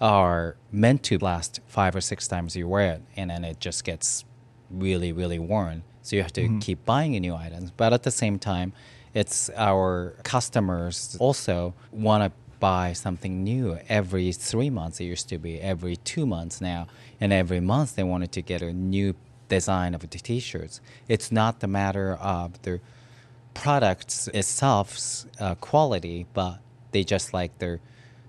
are 0.00 0.54
meant 0.70 1.02
to 1.02 1.18
last 1.18 1.60
five 1.66 1.96
or 1.96 2.00
six 2.00 2.28
times 2.28 2.54
you 2.54 2.68
wear 2.68 2.92
it, 2.92 3.02
and 3.16 3.30
then 3.30 3.44
it 3.44 3.58
just 3.58 3.82
gets 3.82 4.24
really, 4.70 5.12
really 5.12 5.38
worn. 5.38 5.82
So 6.02 6.16
you 6.16 6.22
have 6.22 6.32
to 6.34 6.58
keep 6.60 6.84
buying 6.84 7.12
new 7.12 7.34
items. 7.34 7.70
But 7.70 7.92
at 7.92 8.02
the 8.02 8.10
same 8.10 8.38
time, 8.38 8.72
it's 9.14 9.50
our 9.56 10.14
customers 10.22 11.16
also 11.20 11.74
want 11.92 12.24
to 12.24 12.32
buy 12.60 12.92
something 12.92 13.44
new 13.44 13.78
every 13.88 14.32
three 14.32 14.70
months. 14.70 15.00
It 15.00 15.04
used 15.04 15.28
to 15.28 15.38
be 15.38 15.60
every 15.60 15.96
two 15.96 16.26
months 16.26 16.60
now, 16.60 16.88
and 17.20 17.32
every 17.32 17.60
month 17.60 17.96
they 17.96 18.02
wanted 18.02 18.32
to 18.32 18.42
get 18.42 18.62
a 18.62 18.72
new 18.72 19.14
design 19.48 19.94
of 19.94 20.00
the 20.00 20.06
t-shirts. 20.06 20.80
It's 21.08 21.30
not 21.32 21.60
the 21.60 21.66
matter 21.68 22.14
of 22.14 22.60
the 22.62 22.80
products 23.54 24.28
itself's 24.28 25.26
uh, 25.40 25.54
quality, 25.56 26.26
but 26.34 26.58
they 26.92 27.04
just 27.04 27.32
like 27.32 27.58
their 27.58 27.80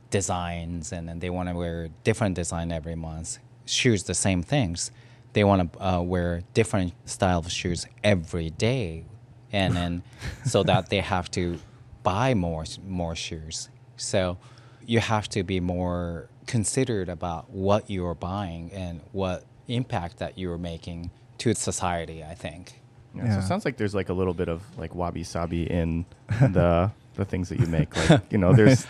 designs, 0.10 0.92
and 0.92 1.08
then 1.08 1.20
they 1.20 1.30
want 1.30 1.50
to 1.50 1.56
wear 1.56 1.90
different 2.04 2.36
design 2.36 2.72
every 2.72 2.96
month. 2.96 3.40
Shoes, 3.66 4.04
the 4.04 4.16
same 4.16 4.42
things. 4.44 4.92
They 5.34 5.44
want 5.44 5.74
to 5.74 5.86
uh, 5.86 6.02
wear 6.02 6.42
different 6.54 6.94
style 7.06 7.40
of 7.40 7.52
shoes 7.52 7.86
every 8.04 8.50
day, 8.50 9.06
and 9.52 9.76
then 9.76 10.04
so 10.46 10.64
that 10.64 10.90
they 10.90 11.02
have 11.02 11.30
to 11.32 11.60
buy 12.04 12.34
more 12.34 12.66
more 12.88 13.16
shoes. 13.16 13.70
So 13.98 14.38
you 14.86 15.00
have 15.00 15.30
to 15.30 15.44
be 15.44 15.60
more 15.60 16.30
considered 16.48 17.10
about 17.10 17.50
what 17.52 17.90
you're 17.90 18.16
buying 18.16 18.72
and 18.74 19.02
what 19.12 19.44
impact 19.68 20.18
that 20.18 20.38
you're 20.38 20.58
making 20.58 21.12
to 21.40 21.54
society. 21.54 22.24
I 22.24 22.34
think. 22.34 22.82
Yeah, 23.16 23.34
So 23.34 23.40
it 23.40 23.48
sounds 23.48 23.66
like 23.66 23.78
there's 23.78 23.96
like 23.96 24.10
a 24.10 24.14
little 24.14 24.34
bit 24.34 24.50
of 24.50 24.62
like 24.78 24.94
wabi 24.96 25.24
sabi 25.24 25.64
in 25.70 26.06
the 26.40 26.92
the 27.16 27.26
things 27.26 27.50
that 27.50 27.60
you 27.60 27.68
make. 27.68 27.96
Like 27.96 28.32
you 28.32 28.38
know, 28.38 28.54
there's 28.54 28.86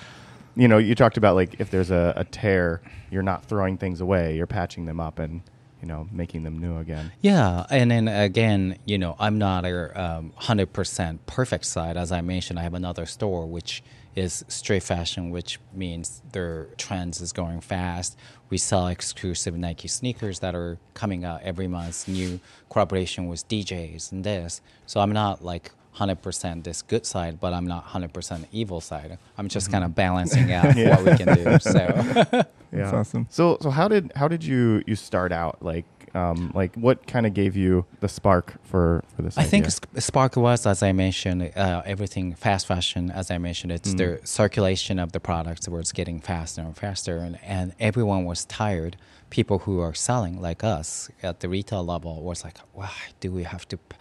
you 0.55 0.67
know, 0.67 0.77
you 0.77 0.95
talked 0.95 1.17
about 1.17 1.35
like 1.35 1.59
if 1.59 1.69
there's 1.71 1.91
a, 1.91 2.13
a 2.15 2.25
tear, 2.25 2.81
you're 3.09 3.23
not 3.23 3.45
throwing 3.45 3.77
things 3.77 4.01
away, 4.01 4.35
you're 4.35 4.47
patching 4.47 4.85
them 4.85 4.99
up 4.99 5.19
and 5.19 5.41
you 5.81 5.87
know 5.87 6.07
making 6.11 6.43
them 6.43 6.59
new 6.59 6.77
again. 6.77 7.11
Yeah, 7.21 7.65
and 7.69 7.91
then 7.91 8.07
again, 8.07 8.77
you 8.85 8.97
know, 8.97 9.15
I'm 9.19 9.37
not 9.37 9.65
a 9.65 10.01
um, 10.01 10.33
hundred 10.35 10.73
percent 10.73 11.25
perfect 11.25 11.65
side. 11.65 11.97
As 11.97 12.11
I 12.11 12.21
mentioned, 12.21 12.59
I 12.59 12.63
have 12.63 12.73
another 12.73 13.05
store 13.05 13.45
which 13.45 13.83
is 14.15 14.43
straight 14.47 14.83
fashion, 14.83 15.29
which 15.29 15.59
means 15.73 16.21
their 16.31 16.65
trends 16.77 17.21
is 17.21 17.31
going 17.31 17.61
fast. 17.61 18.17
We 18.49 18.57
sell 18.57 18.87
exclusive 18.87 19.57
Nike 19.57 19.87
sneakers 19.87 20.39
that 20.39 20.55
are 20.55 20.77
coming 20.93 21.23
out 21.23 21.41
every 21.43 21.67
month, 21.67 22.07
new 22.07 22.39
collaboration 22.69 23.27
with 23.27 23.47
DJs 23.47 24.11
and 24.11 24.23
this. 24.23 24.61
So 24.87 24.99
I'm 24.99 25.11
not 25.11 25.43
like 25.43 25.71
100% 25.95 26.63
this 26.63 26.81
good 26.81 27.05
side, 27.05 27.39
but 27.39 27.53
I'm 27.53 27.67
not 27.67 27.85
100% 27.87 28.45
evil 28.51 28.81
side. 28.81 29.17
I'm 29.37 29.47
just 29.47 29.71
kind 29.71 29.83
of 29.83 29.95
balancing 29.95 30.51
out 30.51 30.65
what 30.75 31.03
we 31.03 31.17
can 31.17 31.35
do. 31.35 31.59
So 31.59 32.43
That's 32.71 32.93
awesome. 32.93 33.27
So 33.29 33.57
so 33.61 33.69
how 33.69 33.87
did 33.87 34.11
how 34.15 34.27
did 34.27 34.43
you 34.43 34.83
you 34.87 34.95
start 34.95 35.31
out 35.31 35.57
like 35.61 35.85
um 36.15 36.51
like 36.55 36.75
what 36.75 37.05
kind 37.07 37.25
of 37.27 37.33
gave 37.35 37.55
you 37.55 37.85
the 37.99 38.07
spark 38.07 38.55
for 38.63 39.03
for 39.15 39.21
this? 39.21 39.37
I 39.37 39.43
think 39.43 39.65
idea? 39.65 39.71
Sp- 39.77 39.99
Spark 39.99 40.35
was, 40.35 40.65
as 40.65 40.81
I 40.81 40.91
mentioned, 40.91 41.51
uh, 41.55 41.81
everything 41.85 42.33
fast 42.35 42.65
fashion. 42.67 43.11
As 43.11 43.29
I 43.31 43.37
mentioned, 43.37 43.71
it's 43.71 43.93
the 43.93 44.19
circulation 44.23 44.97
of 44.99 45.11
the 45.11 45.19
products 45.19 45.67
where 45.69 45.79
it's 45.81 45.91
getting 45.91 46.19
faster 46.19 46.61
and 46.61 46.75
faster, 46.75 47.17
and, 47.17 47.37
and 47.43 47.73
everyone 47.79 48.25
was 48.25 48.45
tired. 48.45 48.97
People 49.29 49.59
who 49.59 49.79
are 49.79 49.93
selling 49.93 50.41
like 50.41 50.63
us 50.63 51.09
at 51.21 51.39
the 51.41 51.47
retail 51.49 51.83
level 51.85 52.23
was 52.23 52.43
like, 52.43 52.57
"Why 52.73 52.91
do 53.19 53.31
we 53.31 53.43
have 53.43 53.67
to?" 53.67 53.77
p- 53.77 53.97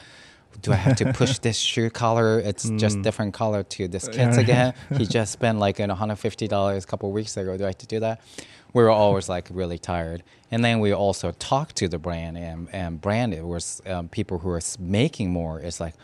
Do 0.63 0.73
I 0.73 0.77
have 0.77 0.97
to 0.97 1.13
push 1.13 1.39
this 1.47 1.59
shoe 1.59 1.91
collar? 1.91 2.41
It's 2.41 2.65
just 2.85 3.03
different 3.03 3.33
color 3.35 3.63
to 3.77 3.87
this 3.89 4.09
kid's 4.09 4.39
again. 4.39 4.73
He 4.99 5.05
just 5.07 5.31
spent 5.33 5.59
like 5.61 5.79
you 5.79 5.87
know, 5.87 5.95
$150 5.95 6.83
a 6.83 6.87
couple 6.87 7.09
of 7.11 7.15
weeks 7.15 7.37
ago. 7.37 7.57
Do 7.57 7.65
I 7.65 7.69
have 7.69 7.79
to 7.79 7.87
do 7.87 8.01
that? 8.01 8.21
We 8.73 8.83
were 8.83 8.91
always 8.91 9.29
like 9.29 9.49
really 9.51 9.79
tired. 9.79 10.23
And 10.51 10.65
then 10.65 10.81
we 10.81 10.93
also 10.93 11.33
talked 11.33 11.77
to 11.77 11.89
the 11.89 11.99
brand, 11.99 12.39
and, 12.39 12.69
and 12.73 13.01
brand 13.01 13.35
it 13.35 13.45
was 13.45 13.83
um, 13.87 14.09
people 14.09 14.39
who 14.39 14.51
are 14.51 14.61
making 14.79 15.31
more. 15.31 15.61
It's 15.61 15.81
like, 15.81 15.95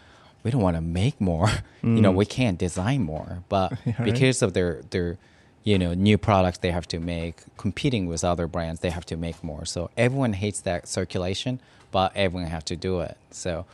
we 0.42 0.50
don't 0.50 0.60
want 0.60 0.76
to 0.76 0.82
make 0.82 1.20
more. 1.20 1.50
You 1.82 2.00
know, 2.00 2.12
we 2.12 2.24
can't 2.24 2.56
design 2.56 3.02
more. 3.02 3.42
But 3.50 3.72
right. 3.86 4.04
because 4.04 4.40
of 4.40 4.54
their, 4.54 4.80
their, 4.88 5.18
you 5.64 5.78
know, 5.78 5.92
new 5.92 6.16
products 6.16 6.56
they 6.56 6.70
have 6.70 6.88
to 6.88 6.98
make, 6.98 7.42
competing 7.58 8.06
with 8.06 8.24
other 8.24 8.46
brands, 8.46 8.80
they 8.80 8.88
have 8.88 9.04
to 9.06 9.18
make 9.18 9.44
more. 9.44 9.66
So 9.66 9.90
everyone 9.94 10.32
hates 10.32 10.60
that 10.62 10.88
circulation, 10.88 11.60
but 11.90 12.10
everyone 12.16 12.48
have 12.48 12.64
to 12.66 12.76
do 12.76 13.00
it. 13.00 13.18
So, 13.32 13.66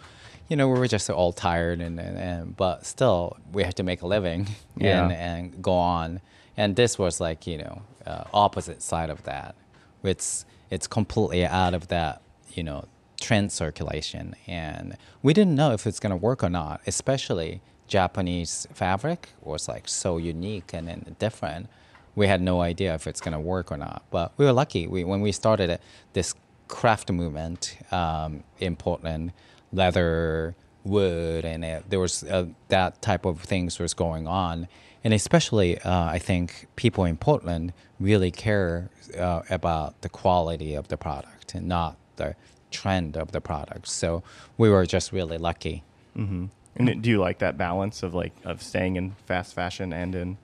you 0.48 0.56
know, 0.56 0.66
we 0.66 0.76
were 0.76 0.88
just 0.88 1.08
all 1.08 1.32
tired, 1.32 1.80
and, 1.80 2.00
and, 2.00 2.18
and 2.18 2.56
but 2.56 2.84
still, 2.84 3.36
we 3.52 3.62
had 3.62 3.76
to 3.76 3.84
make 3.84 4.02
a 4.02 4.08
living 4.08 4.48
and, 4.80 5.12
and 5.12 5.62
go 5.62 5.72
on. 5.74 6.20
And 6.60 6.76
this 6.76 6.98
was 6.98 7.22
like, 7.22 7.46
you 7.46 7.56
know, 7.56 7.80
uh, 8.06 8.24
opposite 8.34 8.82
side 8.82 9.08
of 9.08 9.22
that. 9.22 9.54
It's 10.02 10.44
it's 10.68 10.86
completely 10.86 11.46
out 11.46 11.72
of 11.72 11.88
that, 11.88 12.20
you 12.52 12.62
know, 12.62 12.84
trend 13.18 13.50
circulation, 13.50 14.36
and 14.46 14.98
we 15.22 15.32
didn't 15.32 15.54
know 15.54 15.72
if 15.72 15.86
it's 15.86 15.98
gonna 15.98 16.18
work 16.18 16.44
or 16.44 16.50
not. 16.50 16.82
Especially 16.86 17.62
Japanese 17.86 18.66
fabric 18.74 19.30
was 19.40 19.68
like 19.68 19.88
so 19.88 20.18
unique 20.18 20.74
and, 20.74 20.86
and 20.90 21.18
different. 21.18 21.70
We 22.14 22.26
had 22.26 22.42
no 22.42 22.60
idea 22.60 22.94
if 22.94 23.06
it's 23.06 23.22
gonna 23.22 23.40
work 23.40 23.72
or 23.72 23.78
not. 23.78 24.02
But 24.10 24.34
we 24.36 24.44
were 24.44 24.52
lucky. 24.52 24.86
We 24.86 25.02
when 25.02 25.22
we 25.22 25.32
started 25.32 25.70
it, 25.70 25.80
this 26.12 26.34
craft 26.68 27.10
movement 27.10 27.78
um, 27.90 28.44
in 28.58 28.76
Portland, 28.76 29.32
leather, 29.72 30.54
wood, 30.84 31.46
and 31.46 31.64
uh, 31.64 31.80
there 31.88 32.00
was 32.00 32.22
uh, 32.24 32.48
that 32.68 33.00
type 33.00 33.24
of 33.24 33.40
things 33.40 33.78
was 33.78 33.94
going 33.94 34.26
on. 34.28 34.68
And 35.02 35.14
especially, 35.14 35.78
uh, 35.80 36.04
I 36.04 36.18
think 36.18 36.66
people 36.76 37.04
in 37.04 37.16
Portland 37.16 37.72
really 37.98 38.30
care 38.30 38.90
uh, 39.18 39.42
about 39.48 40.00
the 40.02 40.08
quality 40.08 40.74
of 40.74 40.88
the 40.88 40.96
product 40.96 41.54
and 41.54 41.66
not 41.66 41.96
the 42.16 42.36
trend 42.70 43.16
of 43.16 43.32
the 43.32 43.40
product. 43.40 43.88
So 43.88 44.22
we 44.58 44.68
were 44.68 44.86
just 44.86 45.12
really 45.12 45.38
lucky. 45.38 45.82
Mm-hmm. 46.16 46.46
And 46.76 47.02
do 47.02 47.10
you 47.10 47.18
like 47.18 47.38
that 47.38 47.58
balance 47.58 48.02
of 48.02 48.14
like 48.14 48.32
of 48.44 48.62
staying 48.62 48.96
in 48.96 49.12
fast 49.26 49.54
fashion 49.54 49.92
and 49.92 50.14
in? 50.14 50.38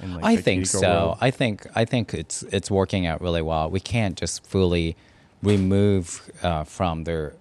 in 0.00 0.14
like 0.14 0.24
I 0.24 0.36
think 0.36 0.66
so. 0.66 0.80
world? 0.80 1.18
I 1.20 1.30
think 1.30 1.66
I 1.74 1.84
think 1.84 2.14
it's 2.14 2.42
it's 2.44 2.70
working 2.70 3.06
out 3.06 3.20
really 3.20 3.42
well. 3.42 3.70
We 3.70 3.80
can't 3.80 4.16
just 4.16 4.46
fully 4.46 4.96
remove 5.42 6.30
uh, 6.42 6.64
from 6.64 7.04
the 7.04 7.34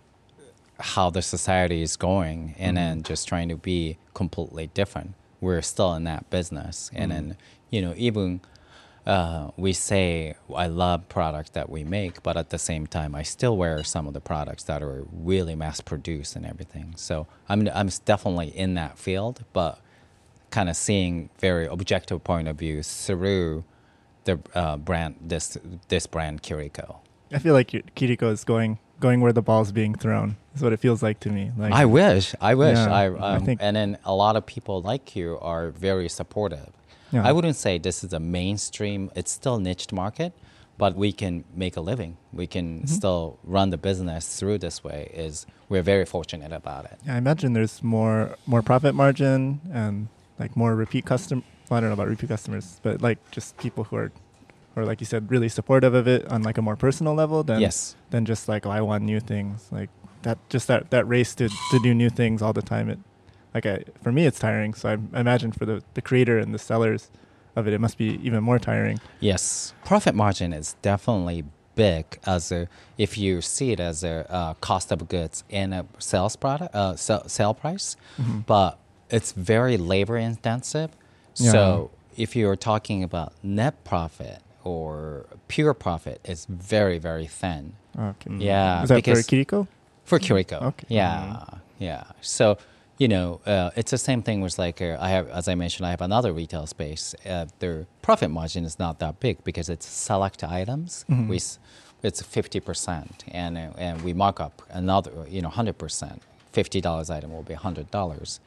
how 0.79 1.09
the 1.11 1.21
society 1.21 1.81
is 1.83 1.95
going 1.95 2.55
and 2.57 2.75
then 2.75 3.03
just 3.03 3.27
trying 3.27 3.49
to 3.49 3.55
be 3.55 3.97
completely 4.13 4.67
different. 4.73 5.13
We're 5.41 5.61
still 5.61 5.93
in 5.95 6.05
that 6.05 6.29
business, 6.29 6.89
and 6.93 7.11
then 7.11 7.37
you 7.69 7.81
know 7.81 7.93
even. 7.97 8.41
Uh, 9.03 9.49
we 9.57 9.73
say 9.73 10.35
I 10.55 10.67
love 10.67 11.09
products 11.09 11.49
that 11.49 11.71
we 11.71 11.83
make, 11.83 12.21
but 12.21 12.37
at 12.37 12.51
the 12.51 12.59
same 12.59 12.85
time, 12.85 13.15
I 13.15 13.23
still 13.23 13.57
wear 13.57 13.83
some 13.83 14.05
of 14.05 14.13
the 14.13 14.21
products 14.21 14.61
that 14.65 14.83
are 14.83 15.07
really 15.11 15.55
mass 15.55 15.81
produced 15.81 16.35
and 16.35 16.45
everything. 16.45 16.93
So 16.97 17.25
I'm 17.49 17.67
I'm 17.69 17.89
definitely 18.05 18.49
in 18.49 18.75
that 18.75 18.99
field, 18.99 19.43
but 19.53 19.81
kind 20.51 20.69
of 20.69 20.75
seeing 20.75 21.31
very 21.39 21.65
objective 21.65 22.23
point 22.23 22.47
of 22.47 22.57
view 22.57 22.83
through 22.83 23.63
the 24.25 24.39
uh, 24.53 24.77
brand 24.77 25.15
this 25.19 25.57
this 25.87 26.05
brand 26.05 26.43
Kiriko. 26.43 26.97
I 27.33 27.39
feel 27.39 27.53
like 27.53 27.69
Kiriko 27.69 28.31
is 28.31 28.43
going 28.43 28.77
going 29.01 29.19
where 29.21 29.33
the 29.33 29.41
ball's 29.41 29.71
being 29.71 29.93
thrown. 29.95 30.37
Is 30.55 30.61
what 30.61 30.73
it 30.73 30.79
feels 30.79 31.01
like 31.03 31.19
to 31.21 31.29
me. 31.29 31.51
Like 31.57 31.73
I 31.73 31.85
wish, 31.85 32.33
I 32.39 32.53
wish, 32.55 32.77
Yeah, 32.77 32.93
I, 33.01 33.03
I 33.05 33.35
um, 33.35 33.45
think- 33.45 33.59
and 33.61 33.75
then 33.75 33.97
a 34.05 34.15
lot 34.23 34.35
of 34.35 34.45
people 34.45 34.81
like 34.81 35.15
you 35.15 35.37
are 35.41 35.71
very 35.71 36.07
supportive. 36.09 36.69
Yeah. 37.11 37.27
I 37.27 37.31
wouldn't 37.33 37.57
say 37.57 37.77
this 37.77 38.03
is 38.05 38.13
a 38.13 38.19
mainstream. 38.19 39.11
It's 39.15 39.31
still 39.31 39.59
niched 39.59 39.91
market, 39.91 40.31
but 40.77 40.95
we 40.95 41.11
can 41.11 41.43
make 41.63 41.75
a 41.77 41.81
living. 41.91 42.17
We 42.31 42.47
can 42.47 42.67
Mm-hmm. 42.79 42.87
still 42.99 43.37
run 43.43 43.69
the 43.75 43.77
business 43.89 44.23
through 44.39 44.59
this 44.59 44.77
way. 44.83 45.11
Is 45.13 45.45
we're 45.69 45.81
very 45.93 46.05
fortunate 46.05 46.53
about 46.53 46.85
it. 46.85 46.97
Yeah, 47.05 47.15
I 47.15 47.17
imagine 47.17 47.53
there's 47.53 47.81
more 47.83 48.35
more 48.45 48.61
profit 48.61 48.93
margin 48.95 49.59
and 49.73 50.07
like 50.39 50.55
more 50.55 50.73
repeat 50.75 51.05
custom. 51.05 51.43
Well, 51.69 51.77
I 51.77 51.79
don't 51.81 51.89
know 51.91 51.93
about 51.99 52.07
repeat 52.09 52.29
customers, 52.29 52.79
but 52.83 53.01
like 53.01 53.19
just 53.31 53.57
people 53.57 53.83
who 53.85 53.95
are, 54.01 54.11
or 54.75 54.85
like 54.85 54.99
you 55.01 55.05
said, 55.05 55.29
really 55.31 55.49
supportive 55.49 55.93
of 55.93 56.07
it 56.07 56.27
on 56.31 56.43
like 56.43 56.57
a 56.57 56.61
more 56.61 56.75
personal 56.75 57.13
level 57.13 57.43
than 57.43 57.59
Yes. 57.59 57.95
than 58.09 58.25
just 58.25 58.47
like 58.47 58.65
oh 58.65 58.71
I 58.71 58.81
want 58.81 59.03
new 59.03 59.19
things 59.19 59.67
like 59.71 59.89
that. 60.23 60.37
Just 60.49 60.67
that 60.67 60.89
that 60.91 61.07
race 61.07 61.35
to 61.35 61.49
to 61.49 61.79
do 61.83 61.93
new 61.93 62.09
things 62.09 62.41
all 62.41 62.53
the 62.53 62.61
time. 62.61 62.89
It 62.89 62.99
like 63.53 63.65
I, 63.65 63.83
for 64.01 64.11
me 64.11 64.25
it's 64.25 64.39
tiring. 64.39 64.73
So 64.73 64.89
I, 64.89 64.93
I 65.17 65.19
imagine 65.21 65.51
for 65.51 65.65
the 65.65 65.83
the 65.93 66.01
creator 66.01 66.37
and 66.37 66.53
the 66.53 66.59
sellers 66.59 67.09
of 67.55 67.67
it, 67.67 67.73
it 67.73 67.79
must 67.81 67.97
be 67.97 68.19
even 68.23 68.43
more 68.43 68.59
tiring. 68.59 68.99
Yes, 69.19 69.73
profit 69.83 70.15
margin 70.15 70.53
is 70.53 70.75
definitely 70.81 71.43
big 71.75 72.05
as 72.25 72.51
a 72.51 72.67
if 72.97 73.17
you 73.17 73.41
see 73.41 73.71
it 73.71 73.79
as 73.79 74.03
a 74.03 74.25
uh, 74.31 74.53
cost 74.55 74.91
of 74.91 75.07
goods 75.09 75.43
in 75.49 75.73
a 75.73 75.85
sales 75.99 76.35
product 76.37 76.73
uh, 76.75 76.95
sell, 76.95 77.27
sale 77.27 77.53
price, 77.53 77.95
but 78.45 78.77
it's 79.09 79.33
very 79.33 79.75
labor 79.77 80.17
intensive. 80.17 80.91
Yeah. 81.35 81.51
So 81.51 81.91
if 82.15 82.35
you're 82.35 82.55
talking 82.57 83.03
about 83.03 83.33
net 83.43 83.83
profit 83.83 84.41
or 84.63 85.25
pure 85.47 85.73
profit, 85.73 86.19
is 86.23 86.45
very 86.49 86.97
very 86.99 87.27
thin. 87.27 87.73
Okay. 87.97 88.29
Mm. 88.29 88.41
Yeah, 88.41 88.83
Is 88.83 88.89
that 88.89 89.03
for 89.03 89.11
Kiriko? 89.11 89.67
for 90.05 90.19
Kiriko. 90.19 90.61
Okay. 90.61 90.85
Yeah, 90.89 91.43
yeah. 91.79 92.03
So 92.21 92.57
you 92.97 93.07
know, 93.07 93.41
uh, 93.47 93.71
it's 93.75 93.89
the 93.91 93.97
same 93.97 94.21
thing 94.21 94.41
with 94.41 94.59
like 94.59 94.79
uh, 94.81 94.97
I 94.99 95.09
have, 95.09 95.27
as 95.29 95.47
I 95.47 95.55
mentioned, 95.55 95.87
I 95.87 95.89
have 95.89 96.01
another 96.01 96.31
retail 96.31 96.67
space. 96.67 97.15
Uh, 97.25 97.47
their 97.59 97.87
profit 98.03 98.29
margin 98.29 98.63
is 98.63 98.77
not 98.77 98.99
that 98.99 99.19
big 99.19 99.43
because 99.43 99.69
it's 99.69 99.87
select 99.87 100.43
items. 100.43 101.03
Mhm. 101.09 101.27
We, 101.27 101.39
it's 102.03 102.21
fifty 102.21 102.59
percent, 102.59 103.23
and 103.31 103.57
uh, 103.57 103.71
and 103.77 104.01
we 104.03 104.13
mark 104.13 104.39
up 104.39 104.61
another, 104.69 105.11
you 105.27 105.41
know, 105.41 105.49
hundred 105.49 105.77
percent. 105.77 106.21
Fifty 106.51 106.81
dollars 106.81 107.09
item 107.09 107.31
will 107.31 107.43
be 107.43 107.53
hundred 107.55 107.89
dollars, 107.91 108.39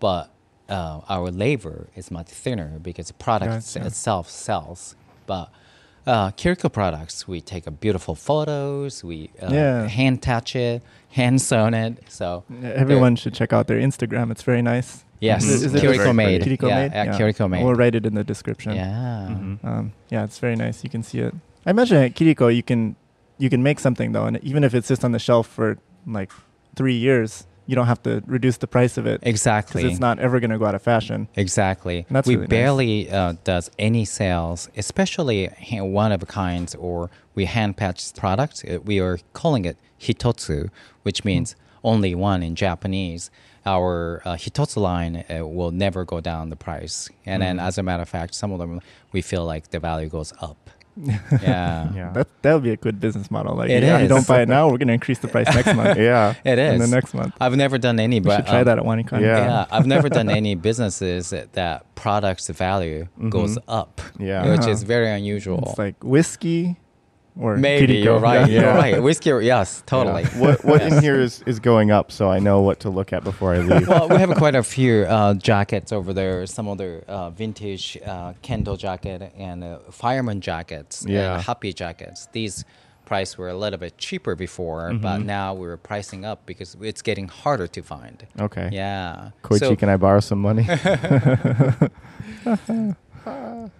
but 0.00 0.30
uh, 0.68 1.00
our 1.08 1.30
labor 1.30 1.88
is 1.96 2.10
much 2.10 2.28
thinner 2.28 2.78
because 2.78 3.08
the 3.08 3.14
product 3.14 3.52
Gotcha. 3.74 3.86
itself 3.86 4.28
sells. 4.30 4.94
But 5.28 5.50
uh, 6.06 6.30
Kiriko 6.32 6.72
products, 6.72 7.28
we 7.28 7.40
take 7.40 7.66
a 7.68 7.70
beautiful 7.70 8.14
photos, 8.16 9.04
we 9.04 9.30
uh, 9.40 9.50
Yeah. 9.52 9.86
hand 9.86 10.22
touch 10.22 10.56
it, 10.56 10.82
hand 11.10 11.40
sewn 11.40 11.74
it. 11.74 11.92
So 12.08 12.44
Yeah, 12.50 12.70
Everyone 12.70 13.14
should 13.14 13.34
check 13.34 13.52
out 13.52 13.66
their 13.68 13.78
Instagram. 13.78 14.30
It's 14.32 14.42
very 14.42 14.62
nice. 14.62 15.04
Yes, 15.20 15.44
Is 15.44 15.62
it- 15.62 15.66
is 15.66 15.74
it 15.74 15.82
Kiriko 15.82 16.14
made. 16.14 16.42
Kiriko 16.42 16.68
Yeah, 16.68 16.80
made. 16.88 16.92
at 16.94 17.08
Kiriko 17.18 17.48
made. 17.50 17.62
We'll 17.64 17.74
write 17.74 17.94
it 17.94 18.06
in 18.06 18.14
the 18.14 18.24
description. 18.24 18.74
yeah, 18.74 19.28
Mhm. 19.30 19.64
Um, 19.64 19.92
yeah, 20.10 20.24
it's 20.24 20.38
very 20.38 20.56
nice. 20.56 20.82
You 20.84 20.90
can 20.90 21.02
see 21.02 21.18
it. 21.26 21.34
I 21.66 21.70
imagine 21.70 21.98
at 21.98 22.14
Kiriko 22.14 22.48
you 22.54 22.62
can 22.62 22.96
you 23.40 23.50
can 23.50 23.62
make 23.62 23.78
something 23.78 24.12
though, 24.12 24.26
and 24.26 24.36
even 24.42 24.64
if 24.64 24.74
it 24.74 24.84
sits 24.84 25.04
on 25.04 25.12
the 25.12 25.18
shelf 25.18 25.46
for 25.46 25.76
like 26.06 26.30
three 26.74 26.96
years, 26.96 27.46
you 27.68 27.74
don't 27.76 27.86
have 27.86 28.02
to 28.02 28.22
reduce 28.26 28.56
the 28.56 28.66
price 28.66 28.96
of 28.96 29.06
it 29.06 29.20
Exactly. 29.22 29.82
because 29.82 29.92
it's 29.92 30.00
not 30.00 30.18
ever 30.18 30.40
going 30.40 30.50
to 30.50 30.58
go 30.58 30.64
out 30.64 30.74
of 30.74 30.82
fashion. 30.82 31.28
Exactly. 31.36 31.98
And 32.08 32.16
that's 32.16 32.26
we 32.26 32.34
really 32.36 32.46
nice. 32.46 32.50
barely 32.50 33.10
uh, 33.10 33.34
does 33.44 33.70
any 33.78 34.04
sales, 34.06 34.68
especially 34.76 35.50
one 36.00 36.10
of 36.10 36.22
a 36.22 36.26
kinds 36.26 36.74
or 36.74 37.10
we 37.34 37.44
hand 37.44 37.76
patch 37.76 38.14
products. 38.14 38.64
Uh, 38.64 38.78
we 38.82 38.98
are 39.00 39.18
calling 39.34 39.64
it 39.66 39.76
hitotsu, 40.00 40.70
which 41.02 41.20
Hmm. 41.20 41.28
means 41.28 41.56
only 41.84 42.14
one 42.14 42.42
in 42.42 42.54
Japanese. 42.56 43.30
Our 43.66 44.22
uh, 44.24 44.34
hitotsu 44.36 44.78
line 44.78 45.24
uh, 45.30 45.46
will 45.46 45.70
never 45.70 46.06
go 46.06 46.20
down 46.20 46.48
the 46.48 46.56
price, 46.56 47.10
and 47.26 47.42
then 47.42 47.56
Hmm. 47.58 47.66
as 47.68 47.76
a 47.76 47.82
matter 47.82 48.02
of 48.02 48.08
fact, 48.08 48.34
some 48.34 48.50
of 48.50 48.58
them 48.58 48.80
we 49.12 49.20
feel 49.20 49.44
like 49.44 49.64
the 49.74 49.78
value 49.78 50.08
goes 50.08 50.32
up. 50.40 50.70
yeah. 51.42 51.92
Yeah. 51.94 52.12
That 52.12 52.28
that 52.42 52.54
would 52.54 52.62
be 52.62 52.70
a 52.70 52.76
good 52.76 52.98
business 53.00 53.30
model. 53.30 53.54
Like, 53.56 53.70
It 53.70 53.82
yeah, 53.82 54.00
you 54.00 54.08
don't 54.08 54.26
buy 54.26 54.42
it 54.42 54.48
now, 54.48 54.66
we're 54.68 54.78
going 54.78 54.88
to 54.88 54.94
increase 54.94 55.18
the 55.20 55.28
price 55.28 55.46
next 55.54 55.74
month. 55.74 55.98
yeah. 56.10 56.34
It 56.44 56.58
is. 56.58 56.74
In 56.74 56.80
the 56.80 56.86
next 56.94 57.14
month. 57.14 57.34
I've 57.40 57.56
never 57.56 57.78
done 57.78 58.00
any, 58.00 58.16
We 58.20 58.26
but 58.26 58.36
should 58.36 58.46
try 58.46 58.58
um, 58.60 58.64
that 58.66 58.78
at 58.78 58.84
Wanikani. 58.84 59.20
Yeah. 59.22 59.38
Yeah, 59.38 59.66
I've 59.70 59.86
never 59.86 60.08
done 60.08 60.28
any 60.40 60.54
businesses 60.54 61.30
that, 61.30 61.52
that 61.54 61.94
product's 61.94 62.48
value 62.48 63.06
goes 63.28 63.56
Mhm. 63.58 63.62
up, 63.68 64.00
Yeah. 64.18 64.50
which 64.50 64.66
is 64.66 64.82
Uh-huh. 64.82 64.88
very 64.88 65.10
unusual. 65.10 65.64
It's 65.68 65.78
like 65.78 65.96
whiskey, 66.02 66.76
or 67.40 67.56
Maybe 67.56 67.94
Kiriko. 67.94 68.04
you're 68.04 68.18
right. 68.18 68.50
Yeah. 68.50 68.60
You're 68.60 68.74
right. 68.74 69.02
Whiskey, 69.02 69.30
yes, 69.42 69.82
totally. 69.86 70.22
Yeah. 70.22 70.38
What 70.40 70.64
what 70.64 70.82
in 70.82 71.00
here 71.02 71.20
is, 71.20 71.42
is 71.46 71.60
going 71.60 71.90
up 71.90 72.10
so 72.10 72.30
I 72.30 72.38
know 72.40 72.60
what 72.60 72.80
to 72.80 72.90
look 72.90 73.12
at 73.12 73.22
before 73.24 73.54
I 73.54 73.58
leave? 73.58 73.88
well, 73.88 74.08
we 74.08 74.16
have 74.16 74.34
quite 74.36 74.54
a 74.56 74.62
few 74.62 75.04
uh, 75.08 75.34
jackets 75.34 75.92
over 75.92 76.12
there. 76.12 76.46
Some 76.46 76.68
other 76.68 77.04
uh, 77.08 77.30
vintage 77.30 77.96
uh, 78.04 78.32
Kendo 78.42 78.76
jacket 78.76 79.32
and 79.38 79.62
uh, 79.64 79.78
fireman 79.90 80.40
jackets 80.40 81.04
Yeah. 81.06 81.34
and 81.36 81.44
happi 81.44 81.74
jackets. 81.74 82.28
These 82.32 82.64
price 83.06 83.38
were 83.38 83.48
a 83.48 83.56
little 83.56 83.78
bit 83.78 83.96
cheaper 83.96 84.34
before, 84.34 84.92
but 84.92 85.20
Mhm. 85.20 85.24
now 85.24 85.54
we're 85.54 85.78
pricing 85.78 86.26
up 86.26 86.44
because 86.44 86.76
it's 86.82 87.00
getting 87.02 87.26
harder 87.28 87.66
to 87.66 87.82
find. 87.82 88.26
Okay. 88.38 88.68
Yeah. 88.70 89.30
Koichi, 89.42 89.58
So- 89.60 89.76
can 89.76 89.88
I 89.88 89.96
borrow 89.96 90.20
some 90.20 90.40
money? 90.42 90.68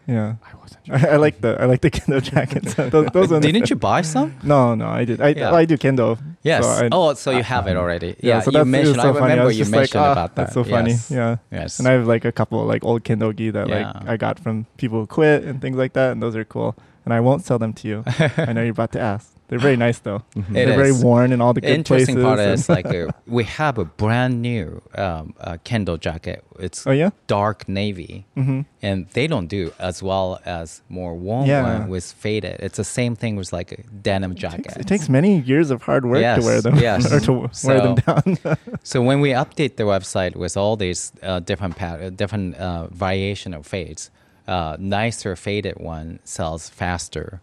Yeah. 0.06 0.34
I 0.42 0.56
wasn't 0.56 0.80
I, 0.90 1.08
I 1.14 1.16
like 1.16 1.40
the 1.40 1.60
I 1.60 1.66
like 1.66 1.80
the 1.80 1.90
kendo 1.90 2.22
jackets. 2.32 2.74
those, 2.94 3.06
those 3.12 3.30
ones. 3.30 3.44
Didn't 3.44 3.68
you 3.70 3.76
buy 3.76 4.02
some? 4.02 4.34
No, 4.42 4.74
no, 4.74 4.86
I 4.88 5.04
did. 5.04 5.20
I, 5.20 5.28
Yeah. 5.30 5.52
I 5.52 5.64
do 5.64 5.76
kendo. 5.76 6.18
Yes. 6.42 6.64
So 6.64 6.86
I- 6.86 6.88
oh, 6.92 7.14
so 7.14 7.30
you 7.30 7.42
have 7.42 7.66
it 7.66 7.76
already. 7.76 8.16
Yeah, 8.20 8.40
so 8.40 8.50
you 8.50 8.52
that's- 8.52 8.66
mentioned. 8.66 8.96
so 8.96 9.00
I 9.10 9.12
funny. 9.12 9.20
remember 9.22 9.44
was 9.46 9.58
you 9.58 9.64
just 9.64 9.72
like, 9.72 9.80
mentioned 9.80 10.04
"Ah, 10.04 10.12
about 10.12 10.34
that. 10.36 10.42
That's 10.42 10.54
so 10.54 10.64
funny. 10.64 10.90
Yes. 10.92 11.10
Yeah. 11.10 11.36
Yes. 11.52 11.78
And 11.78 11.88
I 11.88 11.92
have 11.92 12.06
like 12.06 12.24
a 12.24 12.32
couple 12.32 12.64
like 12.64 12.84
old 12.84 13.04
kendo 13.04 13.34
gi 13.36 13.50
that 13.50 13.68
Yeah. 13.68 13.92
like 13.92 14.08
I 14.08 14.16
got 14.16 14.38
from 14.38 14.66
people 14.76 15.00
who 15.00 15.06
quit 15.06 15.44
and 15.44 15.60
things 15.60 15.76
like 15.76 15.92
that, 15.94 16.12
and 16.12 16.22
those 16.22 16.36
are 16.36 16.44
cool. 16.44 16.74
And 17.08 17.14
I 17.14 17.20
won't 17.20 17.42
sell 17.42 17.58
them 17.58 17.72
to 17.72 17.88
you. 17.88 18.04
I 18.36 18.52
know 18.52 18.60
you're 18.60 18.72
about 18.80 18.92
to 18.92 19.00
ask. 19.00 19.32
They're 19.48 19.58
very 19.58 19.78
nice 19.78 19.98
though. 20.00 20.20
Mhm. 20.36 20.52
They're 20.52 20.76
very 20.76 20.92
worn 20.92 21.32
in 21.32 21.40
all 21.40 21.54
the 21.54 21.62
good 21.62 21.70
Interesting 21.70 22.16
places. 22.16 22.26
part 22.28 22.38
is 22.38 22.68
like 22.68 22.84
uh, 22.84 23.12
we 23.38 23.44
have 23.44 23.78
a 23.78 23.86
brand 23.86 24.42
new 24.42 24.82
um, 24.94 25.32
uh, 25.40 25.56
Kendo 25.64 25.98
jacket. 25.98 26.44
It's 26.58 26.86
oh 26.86 26.90
yeah. 26.92 27.10
dark 27.28 27.66
navy, 27.66 28.26
Mm-hmm. 28.36 28.60
and 28.82 29.06
they 29.16 29.26
don't 29.26 29.46
do 29.48 29.72
as 29.78 30.02
well 30.02 30.38
as 30.44 30.82
more 30.90 31.14
warm 31.16 31.46
Yeah. 31.48 31.62
one 31.80 31.88
with 31.88 32.04
faded. 32.24 32.56
It's 32.60 32.76
the 32.76 32.84
same 32.84 33.16
thing 33.16 33.36
with 33.36 33.50
like 33.58 33.72
a 33.72 33.80
denim 34.02 34.34
jacket. 34.34 34.76
It 34.76 34.86
takes 34.86 35.08
many 35.08 35.40
years 35.40 35.70
of 35.70 35.80
hard 35.88 36.04
work 36.04 36.20
to 36.20 36.42
wear 36.44 36.60
them 36.60 36.76
yes. 36.88 37.10
or 37.10 37.20
to 37.20 37.32
w- 37.32 37.48
wear 37.64 37.80
them 37.80 37.94
down. 38.04 38.36
So 38.82 39.00
when 39.00 39.20
we 39.24 39.30
update 39.30 39.76
the 39.80 39.84
website 39.94 40.36
with 40.36 40.58
all 40.58 40.76
these 40.76 41.10
uh, 41.22 41.40
different 41.40 41.74
pat- 41.80 42.02
uh, 42.02 42.10
different 42.10 42.56
uh, 42.56 42.88
variation 42.92 43.54
of 43.54 43.64
fades, 43.66 44.10
uh, 44.48 44.76
nicer 44.80 45.36
faded 45.36 45.76
one 45.78 46.18
sells 46.24 46.68
faster, 46.68 47.40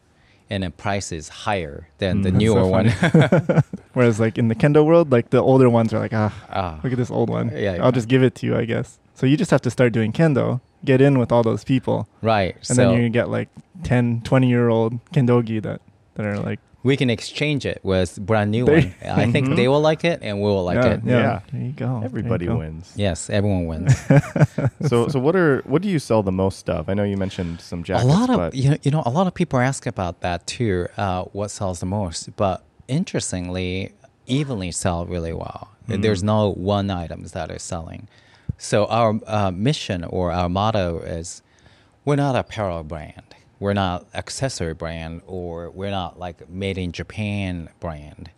and 0.50 0.64
the 0.64 0.72
price 0.72 1.12
is 1.12 1.30
higher 1.30 1.88
than 2.00 2.22
the 2.24 2.30
Mm, 2.30 2.34
that's 2.34 2.44
newer 2.44 2.64
so 2.64 2.68
one. 2.68 3.64
Whereas 3.94 4.20
like 4.20 4.38
in 4.38 4.48
the 4.50 4.56
kendo 4.56 4.84
world, 4.84 5.12
like 5.12 5.30
the 5.30 5.42
older 5.42 5.70
ones 5.70 5.94
are 5.94 6.00
like, 6.00 6.14
ah, 6.14 6.34
Ah. 6.52 6.80
look 6.84 6.92
at 6.92 6.98
this 6.98 7.12
old 7.12 7.30
one. 7.30 7.50
Yeah, 7.50 7.76
yeah. 7.76 7.84
I'll 7.84 7.92
just 7.94 8.08
give 8.10 8.24
it 8.24 8.36
to 8.36 8.46
you, 8.46 8.58
I 8.58 8.66
guess. 8.66 9.00
So 9.14 9.26
you 9.26 9.38
just 9.38 9.52
have 9.52 9.62
to 9.62 9.72
start 9.72 9.94
doing 9.94 10.12
kendo, 10.12 10.60
get 10.84 11.00
in 11.00 11.18
with 11.20 11.32
all 11.32 11.44
those 11.44 11.64
people, 11.64 12.08
right. 12.22 12.56
and 12.56 12.66
so 12.66 12.74
then 12.76 13.02
you 13.02 13.08
get 13.10 13.30
like 13.30 13.48
10, 13.84 14.22
20 14.24 14.50
year 14.50 14.68
old 14.70 15.00
kendogi 15.14 15.62
that 15.62 15.80
that 16.16 16.26
are 16.26 16.40
like 16.40 16.60
we 16.86 16.96
can 16.96 17.10
exchange 17.10 17.66
it 17.66 17.80
with 17.84 18.10
brand 18.30 18.52
new 18.52 18.64
There- 18.66 18.82
one. 18.82 18.94
I 19.22 19.26
think 19.34 19.48
Mhm. 19.48 19.56
they 19.56 19.68
will 19.68 19.82
like 19.82 20.04
it, 20.06 20.20
and 20.22 20.38
we 20.44 20.48
will 20.56 20.64
like 20.64 20.82
yeah, 20.84 20.94
it. 20.94 21.00
yeah, 21.04 21.18
Yeah. 21.18 21.40
There 21.52 21.62
you 21.62 21.72
go. 21.74 21.86
There 21.86 22.00
you 22.00 22.06
Everybody 22.06 22.46
go. 22.46 22.58
wins. 22.58 22.94
Yes, 22.96 23.30
everyone 23.30 23.66
wins. 23.72 23.94
So 24.90 25.08
so 25.08 25.20
what 25.20 25.36
are 25.36 25.62
what 25.66 25.82
do 25.82 25.90
you 25.90 26.00
sell 26.00 26.22
the 26.24 26.32
most 26.46 26.70
of? 26.70 26.88
I 26.90 26.94
know 26.94 27.04
you 27.04 27.18
mentioned 27.18 27.60
some 27.60 27.82
jackets, 27.84 28.06
a 28.06 28.08
lot 28.20 28.30
of 28.30 28.38
but 28.38 28.54
you 28.54 28.70
know, 28.72 28.78
you 28.84 28.92
know 28.92 29.04
a 29.06 29.10
lot 29.10 29.26
of 29.28 29.34
people 29.34 29.60
ask 29.60 29.86
about 29.88 30.22
that 30.22 30.46
too. 30.46 30.88
Uh, 30.98 31.24
what 31.34 31.50
sells 31.52 31.80
the 31.80 31.86
most? 32.00 32.36
But 32.36 32.62
interestingly, 32.88 33.92
evenly 34.28 34.72
sell 34.72 35.06
really 35.06 35.34
well. 35.34 35.70
Mm. 35.90 36.02
There's 36.02 36.24
no 36.24 36.52
one 36.52 36.90
items 36.92 37.32
that 37.32 37.50
are 37.52 37.60
selling. 37.60 38.08
So 38.58 38.86
our 38.86 39.20
uh, 39.28 39.52
mission 39.52 40.04
or 40.04 40.32
our 40.32 40.50
motto 40.50 41.00
is, 41.00 41.42
we're 42.06 42.16
not 42.16 42.36
a 42.36 42.40
apparel 42.40 42.84
brand. 42.84 43.35
We're 43.60 43.74
not 43.74 44.06
accessory 44.14 44.74
brand, 44.74 45.22
or 45.28 45.70
we're 45.70 45.92
not 45.92 46.20
like 46.20 46.50
made 46.50 46.78
in 46.78 46.92
Japan 46.92 47.70
brand. 47.80 48.30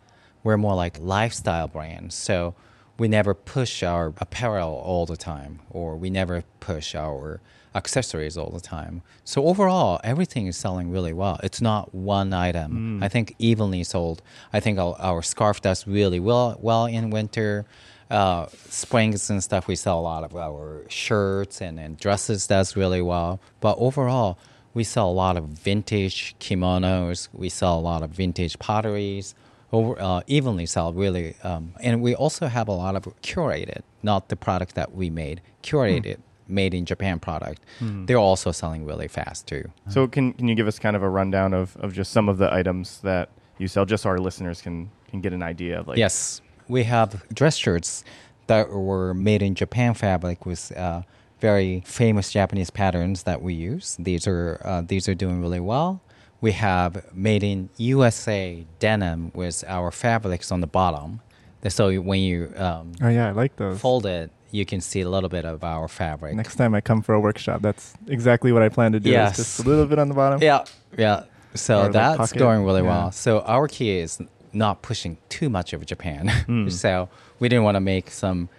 We're 0.43 0.57
more 0.57 0.75
like 0.75 0.97
lifestyle 0.99 1.67
brand. 1.67 2.13
So 2.13 2.55
we 2.99 3.07
never 3.07 3.33
push 3.33 3.83
our 3.83 4.13
apparel 4.17 4.73
all 4.73 5.05
the 5.05 5.17
time, 5.17 5.59
or 5.69 5.95
we 5.95 6.09
never 6.09 6.43
push 6.59 6.95
our 6.95 7.41
accessories 7.75 8.37
all 8.37 8.49
the 8.49 8.59
time. 8.59 9.01
So 9.23 9.45
overall, 9.45 9.99
everything 10.03 10.47
is 10.47 10.57
selling 10.57 10.89
really 10.89 11.13
well. 11.13 11.39
It's 11.43 11.61
not 11.61 11.93
one 11.93 12.33
item. 12.33 13.03
I 13.03 13.07
think 13.07 13.35
evenly 13.37 13.83
sold. 13.83 14.21
I 14.51 14.59
think 14.59 14.79
our, 14.79 14.95
our 14.99 15.21
scarf 15.21 15.61
does 15.61 15.85
really 15.85 16.19
well 16.19 16.57
well 16.61 16.85
in 16.85 17.09
winter. 17.09 17.65
Uh, 18.09 18.47
springs 18.69 19.29
and 19.29 19.43
stuff, 19.43 19.67
we 19.67 19.75
sell 19.75 19.99
a 19.99 20.01
lot 20.01 20.23
of 20.23 20.33
our 20.33 20.85
shirts 20.87 21.59
and, 21.61 21.77
and 21.77 21.97
dresses 21.97 22.47
does 22.47 22.75
really 22.77 23.01
well. 23.01 23.39
But 23.59 23.75
overall, 23.79 24.39
we 24.77 24.83
sell 24.83 25.09
a 25.09 25.17
lot 25.25 25.35
of 25.37 25.45
vintage 25.45 26.35
kimonos. 26.39 27.29
We 27.33 27.49
sell 27.49 27.79
a 27.79 27.81
lot 27.91 28.03
of 28.03 28.11
vintage 28.11 28.59
potteries. 28.59 29.33
Over, 29.73 29.99
uh, 29.99 30.21
evenly 30.27 30.65
sell 30.65 30.93
really, 30.93 31.35
um, 31.43 31.73
and 31.81 32.01
we 32.01 32.15
also 32.15 32.47
have 32.47 32.69
a 32.69 32.71
lot 32.71 32.95
of 32.95 33.03
curated, 33.21 33.81
not 34.01 34.29
the 34.29 34.37
product 34.37 34.75
that 34.75 34.95
we 34.95 35.09
made, 35.09 35.41
curated, 35.61 36.19
made 36.47 36.73
in 36.73 36.85
Japan 36.85 37.19
product. 37.19 37.59
They're 38.05 38.17
also 38.17 38.53
selling 38.53 38.85
really 38.85 39.09
fast 39.09 39.45
too. 39.45 39.69
so 39.89 40.07
can 40.07 40.31
can 40.31 40.47
you 40.47 40.55
give 40.55 40.67
us 40.67 40.79
kind 40.79 40.95
of 40.95 41.03
a 41.03 41.09
rundown 41.09 41.53
of, 41.53 41.75
of 41.77 41.91
just 41.91 42.13
some 42.13 42.29
of 42.29 42.37
the 42.37 42.49
items 42.53 43.01
that 43.01 43.27
you 43.57 43.67
sell, 43.67 43.85
just 43.85 44.03
so 44.03 44.09
our 44.09 44.19
listeners 44.19 44.61
can 44.61 44.89
can 45.09 45.19
get 45.19 45.33
an 45.33 45.43
idea 45.43 45.79
of 45.79 45.87
like 45.89 45.97
yes, 45.97 46.41
we 46.69 46.83
have 46.83 47.09
dress 47.33 47.57
shirts 47.57 48.05
that 48.45 48.69
were 48.69 49.13
made 49.13 49.41
in 49.41 49.53
Japan 49.53 49.95
fabric 49.95 50.45
with 50.45 50.71
uh, 50.77 51.01
very 51.39 51.81
famous 51.85 52.31
Japanese 52.31 52.69
patterns 52.69 53.23
that 53.23 53.41
we 53.41 53.53
use. 53.53 53.95
These 53.99 54.27
are 54.27 54.61
uh, 54.63 54.81
these 54.85 55.07
are 55.07 55.15
doing 55.15 55.41
really 55.41 55.59
well. 55.59 56.01
We 56.41 56.51
have 56.51 57.13
made 57.15 57.43
in 57.43 57.69
USA 57.77 58.65
denim 58.79 59.31
with 59.33 59.63
our 59.67 59.91
fabrics 59.91 60.51
on 60.51 60.61
the 60.61 60.67
bottom. 60.67 61.21
So 61.67 61.93
when 61.99 62.21
you 62.21 62.53
um, 62.55 62.93
Oh 63.01 63.09
yeah, 63.09 63.27
I 63.27 63.31
like 63.31 63.55
those. 63.57 63.79
fold 63.79 64.05
it, 64.05 64.31
you 64.51 64.65
can 64.65 64.79
see 64.79 65.01
a 65.01 65.09
little 65.09 65.29
bit 65.29 65.45
of 65.45 65.63
our 65.63 65.87
fabric. 65.87 66.35
Next 66.35 66.55
time 66.55 66.73
I 66.73 66.81
come 66.81 67.01
for 67.01 67.13
a 67.13 67.19
workshop, 67.19 67.61
that's 67.61 67.93
exactly 68.07 68.51
what 68.51 68.61
I 68.61 68.69
plan 68.69 68.91
to 68.93 68.99
do. 68.99 69.09
Yes. 69.09 69.37
just 69.37 69.59
a 69.59 69.63
little 69.63 69.85
bit 69.85 69.99
on 69.99 70.07
the 70.07 70.13
bottom. 70.13 70.41
Yeah, 70.41 70.65
yeah. 70.97 71.23
So 71.55 71.83
like 71.83 71.91
that's 71.91 72.33
going 72.33 72.63
really 72.63 72.81
yeah. 72.81 72.87
well. 72.87 73.11
So 73.11 73.41
our 73.41 73.67
key 73.67 73.97
is 73.97 74.19
not 74.53 74.81
pushing 74.81 75.17
too 75.29 75.49
much 75.49 75.73
of 75.73 75.85
Japan. 75.85 76.27
Hmm. 76.27 76.69
so 76.83 77.09
we 77.39 77.49
didn't 77.49 77.63
want 77.63 77.75
to 77.75 77.81
make 77.81 78.09
some 78.11 78.49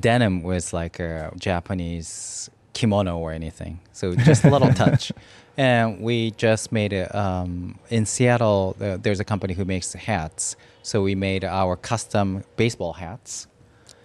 denim 0.00 0.42
with 0.42 0.72
like 0.72 0.98
a 1.00 1.32
Japanese 1.38 2.50
kimono 2.72 3.18
or 3.18 3.32
anything. 3.32 3.80
So 3.92 4.14
just 4.14 4.44
a 4.44 4.50
little 4.50 4.72
touch. 4.72 5.12
And 5.58 6.02
we 6.02 6.32
just 6.32 6.70
made 6.70 6.92
it 6.92 7.14
um, 7.14 7.78
in 7.88 8.04
Seattle. 8.04 8.76
Uh, 8.78 8.98
there's 9.00 9.20
a 9.20 9.24
company 9.24 9.54
who 9.54 9.64
makes 9.64 9.90
hats. 9.94 10.54
So 10.82 11.02
we 11.02 11.14
made 11.14 11.44
our 11.46 11.76
custom 11.76 12.44
baseball 12.58 12.92
hats. 12.92 13.46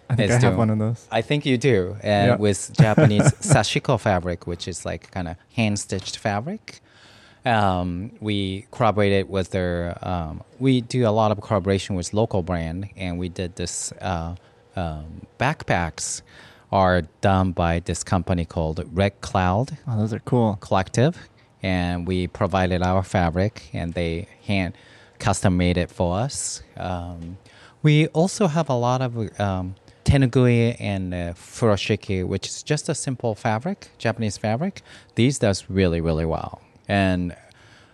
I 0.09 0.15
think 0.15 0.29
It's 0.29 0.31
I 0.31 0.33
have 0.35 0.41
doing- 0.53 0.57
one 0.57 0.69
of 0.69 0.79
those. 0.79 1.05
I 1.11 1.21
think 1.21 1.45
you 1.45 1.57
do. 1.57 1.97
And 2.01 2.27
Yeah. 2.29 2.35
with 2.37 2.71
Japanese 2.77 3.23
sashiko 3.41 3.99
fabric, 3.99 4.47
which 4.47 4.65
is 4.65 4.85
like 4.85 5.11
kind 5.11 5.27
of 5.27 5.35
hand 5.53 5.77
stitched 5.77 6.15
fabric. 6.19 6.79
Um, 7.45 8.11
we 8.21 8.65
collaborated 8.71 9.29
with 9.29 9.49
their, 9.51 9.97
um, 10.07 10.43
we 10.57 10.79
do 10.79 11.05
a 11.05 11.11
lot 11.11 11.31
of 11.33 11.41
collaboration 11.41 11.97
with 11.97 12.13
local 12.13 12.43
brand, 12.43 12.89
and 12.95 13.19
we 13.19 13.27
did 13.27 13.57
this 13.57 13.91
uh, 13.99 14.35
um, 14.75 15.25
backpacks 15.39 16.21
are 16.71 17.01
done 17.19 17.51
by 17.51 17.79
this 17.79 18.03
company 18.03 18.45
called 18.45 18.83
Red 18.93 19.19
Cloud 19.21 19.77
Oh, 19.87 19.97
those 19.97 20.13
are 20.13 20.19
cool. 20.19 20.57
Collective, 20.61 21.29
and 21.61 22.07
we 22.07 22.27
provided 22.27 22.81
our 22.81 23.03
fabric, 23.03 23.69
and 23.73 23.93
they 23.93 24.27
hand 24.45 24.73
custom 25.19 25.57
made 25.57 25.77
it 25.77 25.91
for 25.91 26.17
us. 26.17 26.63
Um, 26.77 27.37
we 27.83 28.07
also 28.07 28.47
have 28.47 28.69
a 28.69 28.73
lot 28.73 29.01
of 29.01 29.39
um, 29.39 29.75
tenugui 30.05 30.75
and 30.79 31.13
uh, 31.13 31.33
furoshiki, 31.33 32.25
which 32.25 32.47
is 32.47 32.63
just 32.63 32.89
a 32.89 32.95
simple 32.95 33.35
fabric, 33.35 33.89
Japanese 33.97 34.37
fabric. 34.37 34.81
These 35.15 35.39
does 35.39 35.69
really 35.69 36.01
really 36.01 36.25
well, 36.25 36.61
and 36.87 37.35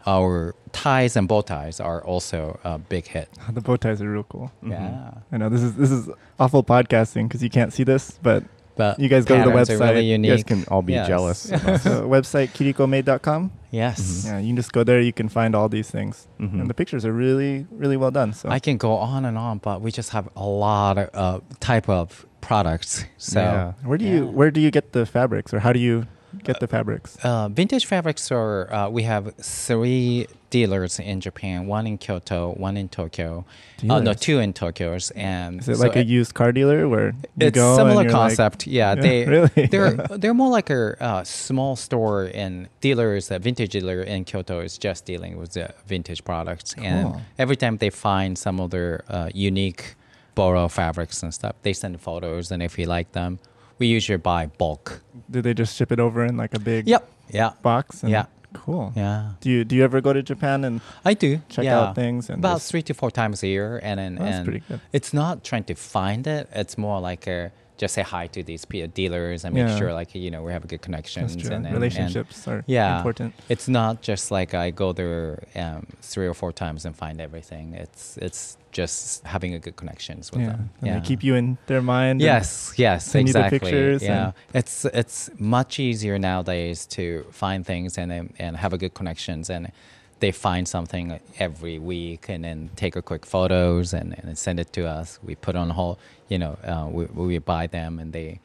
our 0.07 0.55
ties 0.71 1.15
and 1.17 1.27
bow 1.27 1.41
ties 1.41 1.79
are 1.79 2.01
also 2.03 2.59
a 2.63 2.77
big 2.79 3.05
hit. 3.07 3.29
The 3.53 3.61
bow 3.61 3.75
ties 3.77 4.01
are 4.01 4.09
real 4.09 4.23
cool. 4.23 4.51
Yeah, 4.63 5.11
I 5.31 5.37
know 5.37 5.49
this 5.49 5.61
is 5.61 5.75
this 5.75 5.91
is 5.91 6.09
awful 6.39 6.63
podcasting 6.63 7.27
because 7.27 7.43
you 7.43 7.49
can't 7.49 7.73
see 7.73 7.83
this, 7.83 8.17
but 8.23 8.43
but 8.77 8.99
You 8.99 9.09
guys 9.09 9.25
go 9.25 9.35
to 9.37 9.43
the 9.49 9.55
website. 9.55 9.79
Really 9.79 10.05
You 10.05 10.31
guys 10.35 10.43
can 10.43 10.63
all 10.69 10.83
be 10.83 10.93
Yes. 10.93 11.07
jealous. 11.07 11.51
us. 11.51 11.83
the 11.83 12.01
website 12.05 12.49
kirikomade.com. 12.53 13.49
Yes. 13.71 14.23
Yeah, 14.25 14.37
you 14.39 14.49
can 14.49 14.55
just 14.55 14.71
go 14.71 14.83
there. 14.83 15.01
You 15.01 15.11
can 15.13 15.29
find 15.29 15.55
all 15.55 15.67
these 15.67 15.89
things, 15.89 16.27
Mhm. 16.39 16.61
and 16.61 16.69
the 16.69 16.73
pictures 16.75 17.03
are 17.05 17.11
really 17.11 17.65
really 17.71 17.97
well 17.97 18.11
done. 18.11 18.33
So 18.33 18.49
I 18.49 18.59
can 18.59 18.77
go 18.77 18.93
on 18.97 19.25
and 19.25 19.35
on, 19.37 19.57
but 19.59 19.81
we 19.81 19.91
just 19.91 20.11
have 20.11 20.29
a 20.35 20.45
lot 20.45 20.97
of 20.99 21.09
uh, 21.13 21.39
type 21.59 21.89
of 21.89 22.25
products. 22.39 23.03
So 23.17 23.41
Yeah. 23.41 23.73
where 23.83 23.97
do 23.97 24.05
you 24.05 24.27
where 24.27 24.51
do 24.51 24.61
you 24.61 24.71
get 24.71 24.93
the 24.93 25.05
fabrics, 25.05 25.53
or 25.53 25.59
how 25.59 25.73
do 25.73 25.79
you 25.79 26.05
get 26.43 26.59
the 26.59 26.67
fabrics? 26.67 27.17
Uh, 27.23 27.49
vintage 27.49 27.85
fabrics 27.85 28.31
are, 28.31 28.71
uh, 28.73 28.89
we 28.89 29.03
have 29.03 29.33
three 29.35 30.27
dealers 30.49 30.99
in 30.99 31.19
Japan, 31.19 31.67
one 31.67 31.85
in 31.85 31.97
Kyoto, 31.97 32.53
one 32.55 32.77
in 32.77 32.87
Tokyo. 32.89 33.45
Uh, 33.89 33.99
no, 33.99 34.13
two 34.13 34.39
in 34.39 34.53
Tokyo's. 34.53 35.11
And 35.11 35.59
Is 35.59 35.69
it 35.69 35.75
so 35.77 35.81
like 35.83 35.95
a 35.95 36.03
used 36.05 36.33
car 36.33 36.51
dealer 36.51 36.87
where 36.87 37.09
you 37.09 37.47
it's 37.47 37.57
similar 37.57 37.87
you're 37.89 37.95
like- 38.03 38.09
concept. 38.11 38.65
yeah, 38.67 38.95
Yeah, 38.95 39.01
they 39.01 39.25
really? 39.35 39.67
they're 39.67 39.91
they're 40.17 40.33
more 40.33 40.49
like 40.49 40.69
a 40.69 41.01
uh, 41.03 41.23
small 41.23 41.75
store 41.75 42.29
and 42.33 42.69
dealers. 42.81 43.29
A 43.31 43.39
vintage 43.39 43.71
dealer 43.71 44.01
in 44.01 44.23
Kyoto 44.23 44.61
is 44.61 44.77
just 44.77 45.05
dealing 45.05 45.37
with 45.37 45.53
the 45.53 45.73
vintage 45.85 46.23
products, 46.23 46.73
and 46.77 47.21
every 47.37 47.55
time 47.57 47.77
they 47.77 47.89
find 47.89 48.37
some 48.37 48.59
of 48.59 48.69
their 48.71 49.03
uh, 49.09 49.29
unique 49.33 49.95
boro 50.35 50.67
fabrics 50.69 51.23
and 51.23 51.33
stuff, 51.33 51.55
they 51.63 51.73
send 51.73 51.99
photos, 51.99 52.51
and 52.51 52.61
if 52.63 52.77
you 52.79 52.85
like 52.85 53.11
them, 53.11 53.39
we 53.79 53.87
usually 53.87 54.17
buy 54.17 54.47
bulk. 54.57 55.01
Do 55.29 55.41
they 55.41 55.53
just 55.53 55.75
ship 55.75 55.91
it 55.91 55.99
over 55.99 56.25
in 56.25 56.37
like 56.37 56.53
a 56.53 56.59
big 56.59 56.87
Yep. 56.87 57.09
Yeah. 57.29 57.51
box? 57.61 58.03
And 58.03 58.11
Yeah. 58.11 58.25
Cool. 58.53 58.93
Yeah. 58.95 59.31
Do 59.41 59.49
you 59.49 59.63
do 59.65 59.75
you 59.75 59.83
ever 59.83 59.99
go 60.01 60.13
to 60.13 60.23
Japan 60.23 60.63
and 60.63 60.81
I 61.05 61.13
do 61.13 61.41
check 61.49 61.65
yeah. 61.65 61.79
out 61.79 61.95
things 61.95 62.29
and 62.29 62.39
about 62.39 62.61
three 62.61 62.81
to 62.83 62.93
four 62.93 63.11
times 63.11 63.43
a 63.43 63.47
year, 63.47 63.79
and 63.83 63.99
and, 63.99 64.17
Oh, 64.19 64.23
that's 64.23 64.37
and 64.37 64.45
pretty 64.45 64.63
good. 64.67 64.79
it's 64.93 65.13
not 65.13 65.43
trying 65.43 65.65
to 65.65 65.75
find 65.75 66.25
it. 66.25 66.49
It's 66.53 66.77
more 66.77 66.99
like 67.01 67.27
a, 67.27 67.51
just 67.77 67.93
say 67.93 68.01
hi 68.01 68.27
to 68.27 68.43
these 68.43 68.65
dealers 68.93 69.45
and 69.45 69.53
make 69.53 69.67
Yeah. 69.67 69.77
sure 69.77 69.93
like 69.93 70.13
you 70.15 70.31
know 70.31 70.41
we 70.43 70.51
have 70.51 70.63
a 70.63 70.67
good 70.67 70.81
connections 70.81 71.35
and, 71.35 71.65
and 71.65 71.73
relationships 71.73 72.47
are 72.47 72.63
yeah, 72.67 72.97
important. 72.97 73.33
It's 73.49 73.67
not 73.67 74.01
just 74.01 74.31
like 74.31 74.53
I 74.53 74.71
go 74.71 74.93
there 74.93 75.43
um, 75.55 75.85
three 76.01 76.27
or 76.27 76.33
four 76.33 76.51
times 76.51 76.85
and 76.85 76.95
find 76.95 77.21
everything. 77.21 77.73
It's 77.73 78.17
it's 78.17 78.57
just 78.71 79.23
having 79.23 79.53
a 79.53 79.59
good 79.59 79.75
connections 79.75 80.31
with 80.31 80.41
Yeah. 80.41 80.47
them. 80.49 80.69
And 80.81 80.87
yeah. 80.87 80.99
they 80.99 81.05
keep 81.05 81.23
you 81.23 81.35
in 81.35 81.57
their 81.67 81.81
mind. 81.81 82.11
and- 82.11 82.21
Yes, 82.21 82.73
yes, 82.77 83.05
send 83.05 83.27
you 83.27 83.33
the 83.33 83.39
exactly. 83.39 83.59
pictures 83.59 84.03
yeah, 84.03 84.31
it's 84.53 84.85
it's 84.85 85.29
much 85.39 85.79
easier 85.79 86.17
nowadays 86.19 86.85
to 86.97 87.25
find 87.31 87.65
things 87.65 87.97
and 87.97 88.11
and 88.39 88.57
have 88.57 88.73
a 88.73 88.77
good 88.77 88.93
connections 88.93 89.49
and 89.49 89.71
they 90.19 90.31
find 90.31 90.67
something 90.67 91.19
every 91.37 91.77
week 91.77 92.27
and 92.27 92.43
then 92.43 92.69
take 92.75 92.95
a 92.95 93.01
quick 93.03 93.23
photos 93.25 93.93
and, 93.93 94.15
and 94.23 94.35
send 94.35 94.59
it 94.59 94.73
to 94.73 94.83
us. 94.87 95.19
We 95.23 95.35
put 95.35 95.55
on 95.55 95.69
hold, 95.69 95.99
you 96.29 96.37
know, 96.37 96.57
uh, 96.63 96.87
we, 96.89 97.05
we 97.05 97.37
buy 97.39 97.67
them 97.67 97.99
and 97.99 98.13
they 98.13 98.39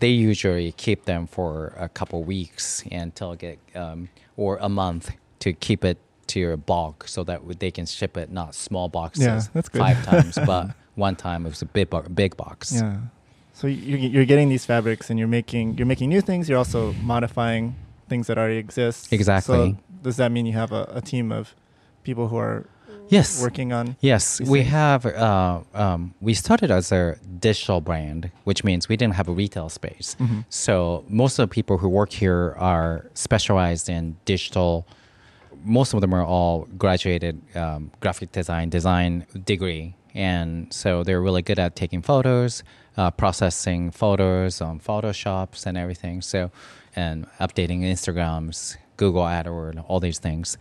they 0.00 0.08
usually 0.08 0.72
keep 0.72 1.04
them 1.04 1.26
for 1.26 1.72
a 1.78 1.88
couple 1.88 2.22
weeks 2.24 2.82
until 2.90 3.34
get 3.34 3.58
um, 3.74 4.08
or 4.36 4.58
a 4.60 4.68
month 4.68 5.12
to 5.40 5.52
keep 5.52 5.84
it 5.84 5.98
to 6.26 6.40
your 6.40 6.56
bulk 6.56 7.06
so 7.06 7.22
that 7.24 7.40
they 7.60 7.70
can 7.70 7.86
ship 7.86 8.16
it 8.16 8.30
not 8.30 8.54
small 8.54 8.88
boxes 8.88 9.24
Yeah, 9.24 9.40
that's 9.52 9.68
good. 9.68 9.78
five 9.80 10.04
times 10.04 10.38
but 10.46 10.74
one 10.96 11.16
time 11.16 11.46
it 11.46 11.50
was 11.50 11.62
a 11.62 11.66
big 11.66 11.90
bo- 11.90 12.02
big 12.02 12.36
box. 12.36 12.72
Yeah. 12.74 12.98
So 13.52 13.66
you're, 13.68 13.98
you're 13.98 14.24
getting 14.24 14.48
these 14.48 14.64
fabrics 14.66 15.10
and 15.10 15.18
you're 15.18 15.28
making 15.28 15.76
you're 15.78 15.86
making 15.86 16.08
new 16.08 16.20
things. 16.20 16.48
You're 16.48 16.58
also 16.58 16.92
modifying 16.94 17.76
things 18.08 18.26
that 18.26 18.36
already 18.36 18.56
exist. 18.58 19.12
Exactly. 19.12 19.72
So 19.72 19.78
does 20.02 20.16
that 20.16 20.32
mean 20.32 20.44
you 20.46 20.52
have 20.54 20.72
a, 20.72 20.90
a 20.92 21.00
team 21.00 21.30
of 21.32 21.54
people 22.02 22.28
who 22.28 22.36
are 22.36 22.66
Yes. 23.08 23.40
working 23.42 23.72
on? 23.72 23.96
Yes, 24.00 24.40
we 24.40 24.60
things? 24.60 24.70
have. 24.70 25.06
Uh, 25.06 25.60
um, 25.74 26.14
we 26.20 26.34
started 26.34 26.70
as 26.70 26.90
a 26.92 27.16
digital 27.38 27.80
brand, 27.80 28.30
which 28.44 28.64
means 28.64 28.88
we 28.88 28.96
didn't 28.96 29.14
have 29.14 29.28
a 29.28 29.32
retail 29.32 29.68
space. 29.68 30.16
Mhm. 30.18 30.44
So 30.48 31.04
most 31.08 31.38
of 31.38 31.48
the 31.48 31.52
people 31.52 31.78
who 31.78 31.88
work 31.88 32.12
here 32.12 32.54
are 32.58 33.06
specialized 33.14 33.88
in 33.88 34.16
digital. 34.24 34.86
Most 35.64 35.94
of 35.94 36.00
them 36.00 36.14
are 36.14 36.24
all 36.24 36.66
graduated 36.76 37.40
um, 37.56 37.90
graphic 38.00 38.32
design 38.32 38.68
design 38.68 39.26
degree, 39.44 39.94
and 40.14 40.72
so 40.72 41.02
they're 41.04 41.22
really 41.22 41.42
good 41.42 41.58
at 41.58 41.74
taking 41.76 42.02
photos, 42.02 42.62
uh, 42.96 43.10
processing 43.10 43.90
photos 43.90 44.60
on 44.60 44.78
Photoshops 44.80 45.66
and 45.66 45.78
everything. 45.78 46.20
So, 46.22 46.50
and 46.96 47.26
updating 47.40 47.80
Instagrams, 47.82 48.76
Google 48.96 49.22
adword 49.22 49.82
all 49.88 50.00
these 50.00 50.18
things. 50.18 50.56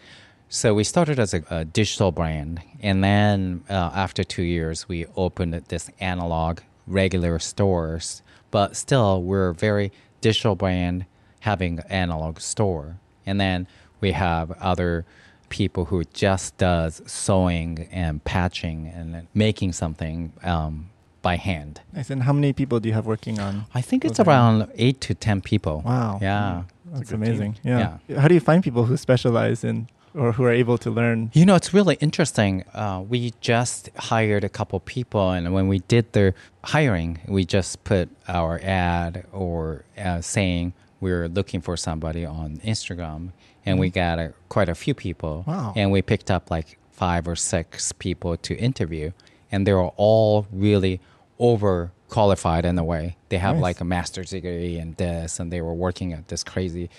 So 0.54 0.76
we 0.76 0.84
started 0.84 1.18
as 1.18 1.34
a, 1.34 1.44
a 1.50 1.66
digital 1.66 2.12
brand, 2.12 2.62
and 2.80 3.04
then 3.04 3.64
uh, 3.72 3.90
after 3.96 4.24
two 4.24 4.44
years, 4.44 4.88
we 4.88 5.08
opened 5.16 5.56
this 5.70 5.90
analog 6.00 6.60
regular 6.86 7.40
stores. 7.40 8.22
But 8.52 8.76
still, 8.76 9.24
we're 9.24 9.50
a 9.50 9.54
very 9.56 9.92
digital 10.22 10.54
brand 10.54 11.08
having 11.40 11.80
analog 11.90 12.40
store, 12.40 12.98
and 13.26 13.42
then 13.42 13.66
we 14.00 14.12
have 14.12 14.52
other 14.62 15.06
people 15.50 15.86
who 15.86 16.04
just 16.14 16.56
does 16.58 17.02
sewing 17.08 17.88
and 17.92 18.24
patching 18.24 18.86
and 18.86 19.26
making 19.34 19.74
something 19.74 20.34
um, 20.44 20.92
by 21.24 21.36
hand. 21.36 21.82
Nice. 21.94 22.12
And 22.12 22.22
how 22.22 22.32
many 22.32 22.54
people 22.54 22.80
do 22.80 22.90
you 22.90 22.94
have 22.94 23.08
working 23.08 23.40
on? 23.40 23.66
I 23.74 23.82
think 23.82 24.06
it's 24.06 24.20
those 24.20 24.28
around 24.28 24.72
eight 24.76 25.02
to 25.02 25.16
ten 25.16 25.42
people. 25.42 25.82
Wow. 25.84 26.20
Yeah. 26.22 26.66
That's 26.92 27.10
a 27.10 27.18
good 27.18 27.24
team. 27.24 27.24
amazing. 27.24 27.58
Yeah. 27.64 27.98
How 28.20 28.28
do 28.28 28.36
you 28.36 28.40
find 28.40 28.64
people 28.64 28.86
who 28.86 28.98
specialize 28.98 29.64
in 29.64 29.88
or 30.16 30.32
who 30.34 30.44
are 30.44 30.52
able 30.52 30.78
to 30.80 30.90
learn? 30.92 31.32
You 31.34 31.46
know, 31.46 31.56
it's 31.56 31.74
really 31.74 31.96
interesting. 31.96 32.64
Uh, 32.74 33.04
we 33.08 33.34
just 33.42 33.90
hired 33.98 34.44
a 34.44 34.50
couple 34.50 34.80
people, 34.80 35.32
and 35.32 35.54
when 35.54 35.68
we 35.68 35.80
did 35.80 36.14
the 36.14 36.34
hiring, 36.64 37.20
we 37.28 37.46
just 37.46 37.84
put 37.84 38.10
our 38.28 38.60
ad 38.64 39.26
or 39.32 39.86
uh, 39.98 40.22
saying 40.22 40.74
we're 41.02 41.28
looking 41.28 41.62
for 41.62 41.76
somebody 41.78 42.26
on 42.26 42.58
Instagram, 42.58 43.32
and 43.66 43.80
we 43.80 43.90
got 43.90 44.20
a, 44.20 44.34
quite 44.50 44.70
a 44.70 44.76
few 44.76 44.94
people. 44.94 45.44
Wow. 45.48 45.74
And 45.76 45.92
we 45.92 46.02
picked 46.02 46.30
up 46.32 46.50
like 46.52 46.78
five 46.92 47.28
or 47.28 47.36
six 47.36 47.92
people 47.92 48.38
to 48.38 48.56
interview, 48.56 49.12
and 49.52 49.66
they 49.68 49.74
were 49.74 49.90
all 49.98 50.48
really 50.52 51.02
overqualified 51.40 52.64
in 52.64 52.78
a 52.78 52.84
way. 52.84 53.18
They 53.30 53.38
have 53.38 53.56
Nice. 53.56 53.62
like 53.64 53.82
a 53.82 53.86
master's 53.86 54.30
degree 54.30 54.78
in 54.78 54.94
this, 54.94 55.40
and 55.40 55.52
they 55.52 55.62
were 55.62 55.74
working 55.74 56.14
at 56.14 56.28
this 56.28 56.44
crazy 56.44 56.90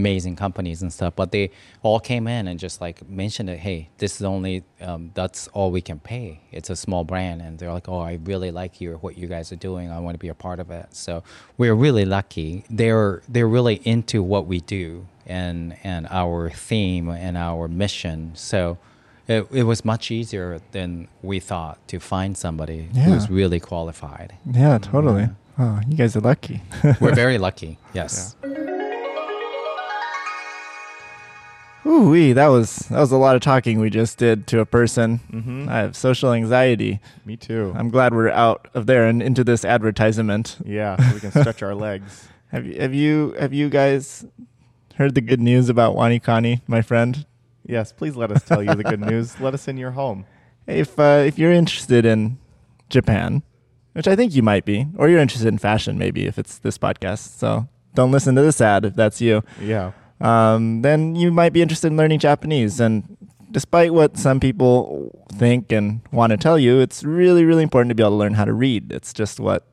amazing 0.00 0.34
companies 0.36 0.82
and 0.82 0.92
stuff 0.92 1.12
but 1.16 1.28
they 1.32 1.50
all 1.82 2.00
came 2.00 2.26
in 2.26 2.48
and 2.48 2.58
just 2.58 2.80
like 2.80 2.96
mentioned 3.08 3.48
it 3.48 3.58
hey 3.58 3.88
this 3.98 4.16
is 4.20 4.24
only 4.24 4.64
um, 4.80 5.10
that's 5.14 5.48
all 5.48 5.70
we 5.70 5.80
can 5.80 5.98
pay. 5.98 6.40
It's 6.52 6.70
a 6.70 6.76
small 6.76 7.04
brand. 7.04 7.40
And 7.42 7.58
they're 7.58 7.72
like 7.72 7.88
oh 7.88 8.00
i 8.00 8.18
really 8.24 8.50
like 8.50 8.80
you 8.80 8.94
what 9.00 9.16
you 9.16 9.26
guys 9.26 9.52
are 9.52 9.56
doing. 9.56 9.90
I 9.90 9.98
want 9.98 10.14
to 10.14 10.18
be 10.18 10.28
a 10.28 10.34
part 10.34 10.60
of 10.60 10.70
it. 10.70 10.86
So 10.94 11.22
we're 11.56 11.74
really 11.74 12.04
lucky. 12.04 12.64
They're 12.70 13.22
they're 13.28 13.48
really 13.48 13.80
into 13.84 14.22
what 14.22 14.46
we 14.46 14.60
do 14.60 15.06
and 15.26 15.76
and 15.82 16.06
our 16.10 16.50
theme 16.50 17.08
and 17.08 17.36
our 17.36 17.68
mission. 17.68 18.32
So 18.34 18.78
it, 19.26 19.46
it 19.50 19.62
was 19.62 19.84
much 19.84 20.10
easier 20.10 20.60
than 20.72 21.08
we 21.22 21.40
thought 21.40 21.78
to 21.88 21.98
find 21.98 22.36
somebody 22.36 22.90
who's 23.04 23.30
really 23.30 23.58
qualified. 23.58 24.34
Yeah, 24.52 24.76
totally. 24.76 25.30
Oh, 25.58 25.80
you 25.88 25.96
guys 25.96 26.14
are 26.16 26.20
lucky. 26.20 26.60
we're 27.00 27.14
very 27.14 27.38
lucky 27.46 27.78
yes 27.94 28.34
Ooh, 31.86 32.08
wee, 32.10 32.32
that 32.32 32.46
was 32.48 32.76
that 32.90 32.98
was 32.98 33.12
a 33.12 33.16
lot 33.16 33.36
of 33.36 33.42
talking 33.42 33.78
we 33.78 33.90
just 33.90 34.16
did 34.18 34.46
to 34.48 34.60
a 34.60 34.66
person. 34.66 35.20
Mm-hmm. 35.30 35.68
I 35.68 35.78
have 35.78 35.96
social 35.96 36.32
anxiety. 36.32 37.00
Me 37.26 37.36
too. 37.36 37.72
I'm 37.76 37.90
glad 37.90 38.14
we're 38.14 38.30
out 38.30 38.68
of 38.74 38.86
there 38.86 39.06
and 39.06 39.22
into 39.22 39.44
this 39.44 39.64
advertisement. 39.64 40.56
yeah, 40.64 40.96
so 40.96 41.14
we 41.14 41.20
can 41.20 41.30
stretch 41.30 41.62
our 41.62 41.74
legs. 41.88 42.28
Have 42.50 42.64
you 42.66 42.80
have 42.80 42.94
you 42.94 43.34
have 43.38 43.52
you 43.52 43.68
guys 43.68 44.24
heard 44.96 45.14
the 45.14 45.20
good 45.20 45.40
news 45.40 45.68
about 45.68 45.94
Wanikani, 45.94 46.62
my 46.66 46.80
friend? 46.80 47.26
Yes, 47.66 47.92
please 47.92 48.16
let 48.16 48.30
us 48.30 48.42
tell 48.42 48.62
you 48.62 48.74
the 48.74 48.84
good 48.84 49.00
news. 49.00 49.38
Let 49.40 49.54
us 49.54 49.68
in 49.68 49.76
your 49.76 49.90
home. 49.92 50.24
If 50.66 50.98
uh, 50.98 51.24
if 51.26 51.38
you're 51.38 51.52
interested 51.52 52.06
in 52.06 52.38
Japan, 52.88 53.42
which 53.92 54.08
I 54.08 54.16
think 54.16 54.34
you 54.34 54.42
might 54.42 54.64
be, 54.64 54.86
or 54.96 55.08
you're 55.10 55.20
interested 55.20 55.48
in 55.48 55.58
fashion, 55.58 55.98
maybe 55.98 56.26
if 56.26 56.38
it's 56.38 56.58
this 56.58 56.78
podcast. 56.78 57.38
So 57.38 57.68
don't 57.94 58.10
listen 58.10 58.34
to 58.36 58.42
this 58.42 58.60
ad 58.60 58.84
if 58.86 58.94
that's 58.94 59.20
you. 59.20 59.42
Yeah. 59.60 59.92
Um, 60.24 60.80
then 60.80 61.14
you 61.14 61.30
might 61.30 61.52
be 61.52 61.60
interested 61.60 61.88
in 61.88 61.98
learning 61.98 62.18
Japanese. 62.18 62.80
And 62.80 63.16
despite 63.50 63.92
what 63.92 64.16
some 64.16 64.40
people 64.40 65.26
think 65.34 65.70
and 65.70 66.00
want 66.12 66.30
to 66.30 66.38
tell 66.38 66.58
you, 66.58 66.80
it's 66.80 67.04
really, 67.04 67.44
really 67.44 67.62
important 67.62 67.90
to 67.90 67.94
be 67.94 68.02
able 68.02 68.12
to 68.12 68.16
learn 68.16 68.34
how 68.34 68.46
to 68.46 68.54
read. 68.54 68.90
It's 68.90 69.12
just 69.12 69.38
what 69.38 69.66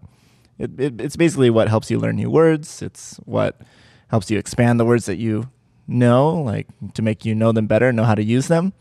it, 0.60 0.78
it, 0.78 1.00
it's 1.00 1.16
basically 1.16 1.50
what 1.50 1.70
helps 1.70 1.90
you 1.90 1.98
learn 1.98 2.18
new 2.18 2.30
words. 2.30 2.82
It's 2.82 3.16
what 3.24 3.62
helps 4.10 4.30
you 4.30 4.38
expand 4.38 4.78
the 4.78 4.86
words 4.86 5.06
that 5.06 5.16
you 5.16 5.50
know, 5.88 6.30
like 6.30 6.68
to 6.96 7.02
make 7.02 7.24
you 7.24 7.34
know 7.34 7.54
them 7.54 7.66
better, 7.66 7.94
know 7.94 8.04
how 8.04 8.16
to 8.16 8.24
use 8.24 8.50
them. 8.50 8.74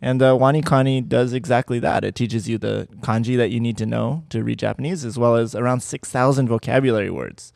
And 0.00 0.22
uh, 0.22 0.34
Wanikani 0.34 1.08
does 1.08 1.32
exactly 1.32 1.80
that. 1.80 2.04
It 2.04 2.14
teaches 2.14 2.48
you 2.48 2.56
the 2.56 2.86
kanji 3.00 3.36
that 3.36 3.50
you 3.50 3.58
need 3.58 3.78
to 3.78 3.86
know 3.86 4.22
to 4.28 4.44
read 4.44 4.60
Japanese, 4.60 5.04
as 5.04 5.18
well 5.18 5.34
as 5.34 5.56
around 5.56 5.80
6,000 5.80 6.46
vocabulary 6.46 7.10
words, 7.10 7.52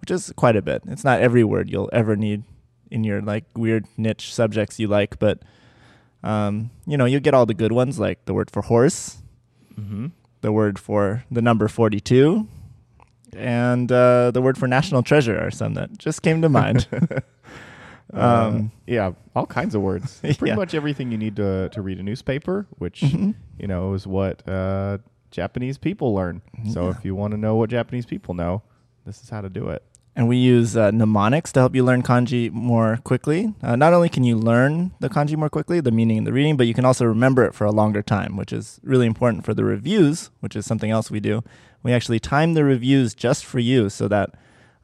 which 0.00 0.10
is 0.10 0.32
quite 0.34 0.56
a 0.56 0.62
bit. 0.62 0.82
It's 0.88 1.04
not 1.04 1.20
every 1.20 1.44
word 1.44 1.70
you'll 1.70 1.90
ever 1.92 2.16
need 2.16 2.42
in 2.94 3.04
your 3.04 3.20
like 3.20 3.44
weird 3.56 3.84
niche 3.96 4.32
subjects 4.32 4.78
you 4.80 4.86
like, 4.88 5.18
but 5.18 5.38
um, 6.22 6.70
you 6.86 6.96
know, 6.96 7.04
you'll 7.04 7.20
get 7.28 7.34
all 7.34 7.44
the 7.46 7.54
good 7.54 7.72
ones 7.72 7.98
like 7.98 8.24
the 8.24 8.32
word 8.34 8.50
for 8.50 8.62
horse, 8.62 9.18
Mm-hmm. 9.78 10.06
the 10.40 10.52
word 10.52 10.78
for 10.78 11.24
the 11.30 11.42
number 11.42 11.66
42, 11.68 12.46
and 13.36 13.90
uh, 13.90 14.30
the 14.30 14.40
word 14.40 14.56
for 14.56 14.68
national 14.68 15.02
treasure 15.02 15.36
are 15.38 15.50
some 15.50 15.74
that 15.74 15.98
just 15.98 16.22
came 16.22 16.40
to 16.42 16.48
mind. 16.48 16.86
Um, 18.12 18.70
yeah, 18.86 19.12
all 19.34 19.46
kinds 19.46 19.74
of 19.74 19.82
words. 19.82 20.20
Pretty 20.22 20.46
Yeah. 20.46 20.54
much 20.54 20.74
everything 20.74 21.10
you 21.10 21.18
need 21.18 21.36
to 21.36 21.68
to 21.70 21.82
read 21.82 21.98
a 21.98 22.02
newspaper, 22.02 22.66
which 22.78 23.00
Mhm. 23.00 23.34
you 23.58 23.66
know 23.66 23.94
is 23.94 24.06
what 24.06 24.46
uh, 24.48 24.98
Japanese 25.32 25.78
people 25.78 26.14
learn. 26.14 26.42
So 26.70 26.84
Yeah. 26.84 26.90
if 26.90 27.04
you 27.04 27.14
want 27.16 27.32
to 27.32 27.38
know 27.38 27.56
what 27.56 27.70
Japanese 27.70 28.06
people 28.06 28.34
know, 28.34 28.62
this 29.04 29.20
is 29.22 29.30
how 29.30 29.40
to 29.40 29.48
do 29.48 29.68
it. 29.70 29.82
And 30.16 30.28
we 30.28 30.36
use 30.36 30.76
uh, 30.76 30.90
mnemonics 30.90 31.52
to 31.52 31.60
help 31.60 31.74
you 31.74 31.82
learn 31.82 32.02
kanji 32.02 32.50
more 32.50 32.98
quickly. 33.04 33.52
Uh, 33.62 33.74
not 33.74 33.92
only 33.92 34.08
can 34.08 34.22
you 34.22 34.36
learn 34.36 34.92
the 35.00 35.08
kanji 35.08 35.36
more 35.36 35.50
quickly, 35.50 35.80
the 35.80 35.90
meaning 35.90 36.18
and 36.18 36.26
the 36.26 36.32
reading, 36.32 36.56
but 36.56 36.66
you 36.66 36.74
can 36.74 36.84
also 36.84 37.04
remember 37.04 37.44
it 37.44 37.54
for 37.54 37.64
a 37.64 37.72
longer 37.72 38.02
time, 38.02 38.36
which 38.36 38.52
is 38.52 38.80
really 38.82 39.06
important 39.06 39.44
for 39.44 39.54
the 39.54 39.64
reviews, 39.64 40.30
which 40.40 40.54
is 40.54 40.64
something 40.64 40.90
else 40.90 41.10
we 41.10 41.20
do. 41.20 41.42
We 41.82 41.92
actually 41.92 42.20
time 42.20 42.54
the 42.54 42.64
reviews 42.64 43.14
just 43.14 43.44
for 43.44 43.58
you 43.58 43.90
so 43.90 44.06
that 44.08 44.34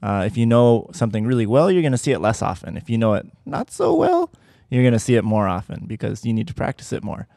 uh, 0.03 0.25
if 0.27 0.37
you 0.37 0.47
know 0.47 0.89
something 0.93 1.27
really 1.27 1.47
well, 1.47 1.71
you're 1.71 1.83
going 1.83 1.93
to 1.93 1.99
see 1.99 2.13
it 2.13 2.21
less 2.21 2.43
often. 2.43 2.77
If 2.77 2.91
you 2.91 2.99
know 2.99 3.15
it 3.15 3.27
not 3.47 3.71
so 3.71 3.95
well, 3.95 4.31
you're 4.69 4.83
going 4.83 4.93
to 4.93 4.99
see 4.99 5.15
it 5.15 5.25
more 5.25 5.47
often 5.47 5.85
because 5.87 6.25
you 6.25 6.33
need 6.33 6.49
to 6.49 6.55
practice 6.55 6.93
it 6.93 7.05
more. 7.05 7.29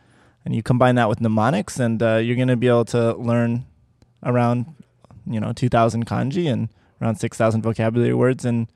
And 0.46 0.56
you 0.56 0.64
combine 0.64 0.96
that 0.96 1.10
with 1.10 1.22
mnemonics, 1.22 1.80
and 1.80 2.02
uh, 2.04 2.16
you're 2.16 2.36
going 2.36 2.50
to 2.50 2.58
be 2.58 2.68
able 2.68 2.86
to 2.86 3.16
learn 3.16 3.66
around, 4.24 4.66
you 5.26 5.40
know, 5.40 5.54
2,000 5.54 6.06
kanji 6.06 6.52
and 6.52 6.70
around 7.04 7.16
6,000 7.16 7.62
vocabulary 7.62 8.14
words 8.14 8.46
in 8.46 8.68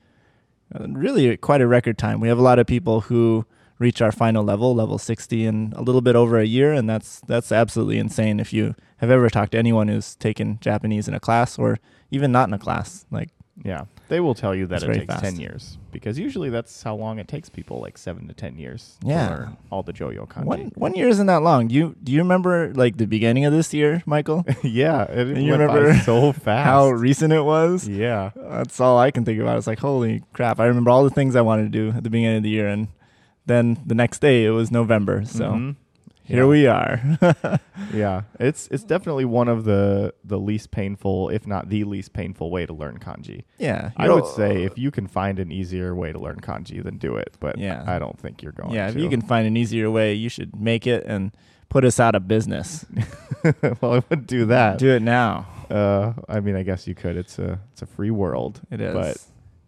uh, 0.74 0.86
really 0.88 1.36
quite 1.36 1.60
a 1.60 1.66
record 1.66 1.98
time. 1.98 2.20
We 2.20 2.28
have 2.28 2.38
a 2.38 2.42
lot 2.42 2.58
of 2.58 2.66
people 2.66 3.02
who 3.02 3.46
reach 3.78 4.02
our 4.02 4.12
final 4.12 4.44
level, 4.44 4.74
level 4.74 4.98
60, 4.98 5.46
in 5.46 5.72
a 5.76 5.82
little 5.82 6.00
bit 6.00 6.16
over 6.16 6.38
a 6.38 6.44
year, 6.44 6.72
and 6.72 6.88
that's 6.88 7.20
that's 7.26 7.52
absolutely 7.52 7.98
insane. 7.98 8.40
If 8.40 8.52
you 8.52 8.74
have 8.98 9.10
ever 9.10 9.30
talked 9.30 9.52
to 9.52 9.58
anyone 9.58 9.88
who's 9.88 10.16
taken 10.16 10.58
Japanese 10.60 11.08
in 11.08 11.14
a 11.14 11.20
class 11.20 11.58
or 11.58 11.78
even 12.10 12.32
not 12.32 12.48
in 12.48 12.54
a 12.54 12.58
class, 12.58 13.06
like 13.10 13.30
Yeah, 13.64 13.86
they 14.08 14.20
will 14.20 14.34
tell 14.34 14.54
you 14.54 14.66
that 14.68 14.76
It's 14.76 14.84
it 14.84 14.86
very 14.86 14.98
takes 15.00 15.12
fast. 15.14 15.24
ten 15.24 15.40
years 15.40 15.78
because 15.90 16.16
usually 16.18 16.48
that's 16.48 16.82
how 16.82 16.94
long 16.94 17.18
it 17.18 17.26
takes 17.26 17.48
people, 17.48 17.80
like 17.80 17.98
seven 17.98 18.28
to 18.28 18.34
ten 18.34 18.56
years. 18.56 18.96
Yeah. 19.02 19.28
to 19.28 19.34
learn 19.34 19.56
all 19.70 19.82
the 19.82 19.92
Joyo 19.92 20.28
kanji. 20.28 20.44
one 20.44 20.72
one 20.76 20.94
year 20.94 21.08
isn't 21.08 21.26
that 21.26 21.42
long. 21.42 21.66
Do 21.68 21.74
you 21.74 21.96
do 22.02 22.12
you 22.12 22.18
remember 22.20 22.72
like 22.74 22.96
the 22.98 23.06
beginning 23.06 23.44
of 23.46 23.52
this 23.52 23.74
year, 23.74 24.02
Michael? 24.06 24.44
yeah, 24.62 25.02
it 25.10 25.36
You 25.38 25.50
went 25.52 25.66
by 25.68 25.74
remember 25.76 25.98
so 26.04 26.32
fast. 26.32 26.66
How 26.66 26.88
recent 26.90 27.32
it 27.32 27.42
was? 27.42 27.88
yeah, 27.88 28.30
That's 28.36 28.78
all 28.80 28.96
I 28.98 29.10
can 29.10 29.24
think 29.24 29.40
about. 29.40 29.58
It's 29.58 29.66
like, 29.66 29.80
holy 29.80 30.22
crap! 30.32 30.60
I 30.60 30.66
remember 30.66 30.90
all 30.90 31.02
the 31.04 31.10
things 31.10 31.34
I 31.34 31.40
wanted 31.42 31.64
to 31.64 31.68
do 31.90 31.96
at 31.96 32.04
the 32.04 32.10
beginning 32.10 32.36
of 32.38 32.42
the 32.44 32.50
year, 32.50 32.68
and 32.68 32.88
then 33.46 33.78
the 33.84 33.94
next 33.94 34.20
day 34.20 34.44
it 34.44 34.50
was 34.50 34.70
November. 34.70 35.24
So 35.24 35.50
Mhm. 35.52 35.76
Here 36.28 36.46
we 36.46 36.66
are. 36.66 37.00
Yeah, 37.94 38.22
it's 38.40 38.68
it's 38.72 38.82
definitely 38.84 39.24
one 39.24 39.48
of 39.48 39.64
the 39.64 40.12
the 40.24 40.38
least 40.38 40.70
painful, 40.72 41.28
if 41.30 41.46
not 41.46 41.68
the 41.68 41.84
least 41.84 42.12
painful, 42.12 42.50
way 42.50 42.66
to 42.66 42.72
learn 42.74 42.98
kanji. 42.98 43.44
yeah, 43.56 43.92
I 43.96 44.10
would 44.10 44.26
say 44.26 44.64
if 44.64 44.76
you 44.76 44.90
can 44.90 45.06
find 45.06 45.38
an 45.38 45.50
easier 45.52 45.94
way 45.94 46.12
to 46.12 46.18
learn 46.18 46.40
kanji, 46.40 46.82
then 46.82 46.98
do 46.98 47.16
it. 47.16 47.36
But 47.40 47.56
Yeah. 47.56 47.84
I 47.86 47.98
don't 47.98 48.18
think 48.18 48.42
you're 48.42 48.52
going. 48.52 48.70
To 48.70 48.74
Yeah, 48.74 48.88
if 48.88 48.96
you 48.96 49.08
can 49.08 49.22
find 49.22 49.46
an 49.46 49.56
easier 49.56 49.90
way, 49.90 50.12
you 50.14 50.28
should 50.28 50.54
make 50.60 50.86
it 50.86 51.04
and 51.06 51.30
put 51.68 51.84
us 51.84 51.98
out 52.00 52.14
of 52.14 52.26
business. 52.28 52.84
well, 53.80 53.94
I 53.94 54.02
would 54.10 54.26
do 54.26 54.44
that. 54.46 54.78
Do 54.78 54.90
it 54.90 55.02
now. 55.02 55.46
Uh, 55.70 56.14
I 56.28 56.40
mean, 56.40 56.56
I 56.56 56.62
guess 56.64 56.86
you 56.88 56.94
could. 56.94 57.16
It's 57.16 57.38
a 57.38 57.60
it's 57.72 57.82
a 57.82 57.86
free 57.86 58.10
world. 58.10 58.60
It 58.70 58.80
is. 58.80 58.92
But 58.92 59.16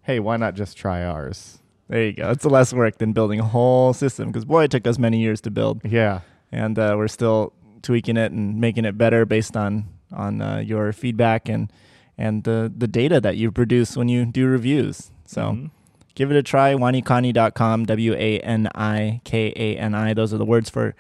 hey, 0.03 0.19
why 0.19 0.37
not 0.37 0.55
just 0.55 0.77
try 0.77 1.05
ours? 1.05 1.59
there 1.89 2.05
you 2.05 2.13
go. 2.13 2.31
It's 2.31 2.45
less 2.45 2.73
work 2.73 2.99
than 2.99 3.13
building 3.13 3.41
a 3.41 3.45
whole 3.45 3.93
system 3.93 4.29
because 4.29 4.45
boy, 4.45 4.65
it 4.65 4.71
took 4.71 4.87
us 4.87 4.99
many 4.99 5.19
years 5.21 5.41
to 5.43 5.51
build, 5.51 5.81
Yeah. 5.85 6.21
And 6.53 6.79
uh, 6.79 6.95
we're 6.97 7.09
still 7.09 7.53
tweaking 7.83 8.17
it 8.17 8.33
and 8.33 8.61
making 8.61 8.85
it 8.85 8.97
better 8.99 9.25
based 9.25 9.57
on 9.57 9.87
on 10.13 10.41
uh, 10.43 10.59
your 10.59 10.93
feedback 10.93 11.49
and 11.49 11.73
and 12.19 12.45
the 12.45 12.71
the 12.77 12.87
data 12.89 13.21
that 13.21 13.37
you 13.37 13.51
produce 13.51 13.97
when 13.97 14.09
you 14.09 14.25
do 14.27 14.47
reviews. 14.47 15.11
So. 15.27 15.43
Mhm. 15.43 15.71
give 16.17 16.31
it 16.31 16.37
a 16.37 16.43
try. 16.43 16.75
Wanikani.com, 16.75 17.87
W 17.87 18.13
A 18.15 18.41
N 18.41 18.69
I 18.75 19.21
K 19.25 19.53
A 19.57 19.77
N 19.79 19.95
I. 19.95 20.13
Those 20.13 20.35
are 20.35 20.39
the 20.39 20.45
words 20.45 20.69
for 20.69 20.95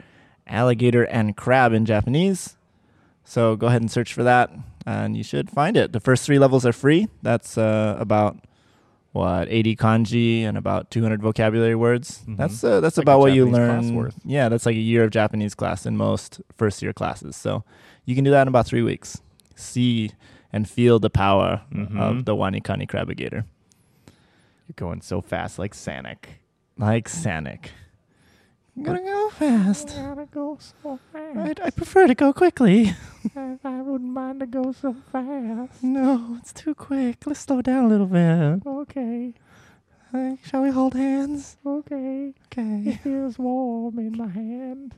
alligator 0.46 1.02
and 1.04 1.36
crab 1.36 1.72
in 1.74 1.84
Japanese. 1.84 2.56
So 3.24 3.54
go 3.56 3.66
ahead 3.66 3.82
and 3.82 3.90
search 3.90 4.14
for 4.14 4.22
that, 4.22 4.50
and 4.86 5.16
you 5.16 5.22
should 5.22 5.50
find 5.50 5.76
it. 5.76 5.92
The 5.92 6.00
first 6.00 6.24
three 6.24 6.38
levels 6.38 6.64
are 6.64 6.72
free. 6.72 7.08
That's 7.22 7.58
uh, 7.58 7.96
about 7.98 8.38
what 9.12 9.48
80 9.50 9.74
kanji 9.76 10.42
and 10.42 10.56
about 10.56 10.90
200 10.90 11.20
vocabulary 11.20 11.74
words. 11.74 12.22
Mhm. 12.28 12.36
That's 12.36 12.62
uh, 12.62 12.80
that's 12.80 12.96
Like 12.96 13.04
about 13.04 13.18
what 13.20 13.32
you 13.32 13.46
Japanese 13.50 13.86
learn. 13.90 13.96
worth. 13.96 14.16
Yeah, 14.24 14.48
that's 14.48 14.66
like 14.66 14.76
a 14.76 14.80
year 14.80 15.02
of 15.04 15.10
Japanese 15.10 15.54
class 15.54 15.84
in 15.86 15.96
most 15.96 16.40
first 16.56 16.80
year 16.82 16.92
classes. 16.92 17.34
So 17.36 17.64
you 18.04 18.14
can 18.14 18.22
do 18.24 18.30
that 18.30 18.42
in 18.42 18.48
about 18.48 18.66
three 18.66 18.82
weeks. 18.82 19.20
See 19.56 20.12
and 20.52 20.68
feel 20.68 20.98
the 20.98 21.10
power 21.10 21.62
Mhm. 21.72 21.98
of 22.00 22.24
the 22.24 22.34
Wanikani 22.36 22.88
crabigator 22.88 23.44
You're 24.68 24.74
going 24.76 25.00
so 25.00 25.20
fast, 25.20 25.58
like 25.58 25.74
Sanic. 25.74 26.38
like 26.78 27.08
Sanic. 27.08 27.66
I'm 28.76 28.84
gonna 28.84 29.02
go 29.02 29.30
fast. 29.30 29.88
Gotta 29.96 30.26
go 30.26 30.56
so 30.60 30.98
fast. 31.12 31.60
I, 31.60 31.66
I 31.66 31.70
prefer 31.70 32.06
to 32.06 32.14
go 32.14 32.32
quickly. 32.32 32.94
I 33.36 33.82
wouldn't 33.82 34.12
mind 34.12 34.40
to 34.40 34.46
go 34.46 34.72
so 34.72 34.94
fast. 35.12 35.82
No, 35.82 36.36
it's 36.40 36.52
too 36.52 36.74
quick. 36.74 37.26
Let's 37.26 37.40
slow 37.40 37.60
down 37.62 37.84
a 37.84 37.88
little 37.88 38.06
bit. 38.06 38.66
Okay, 38.66 39.34
Uh, 40.12 40.36
shall 40.44 40.62
we 40.62 40.70
hold 40.70 40.94
hands? 40.94 41.56
okay. 41.64 42.32
Okay. 42.46 42.90
It 42.90 42.96
feels 43.00 43.38
warm 43.38 43.98
in 43.98 44.16
my 44.16 44.28
hand. 44.28 44.94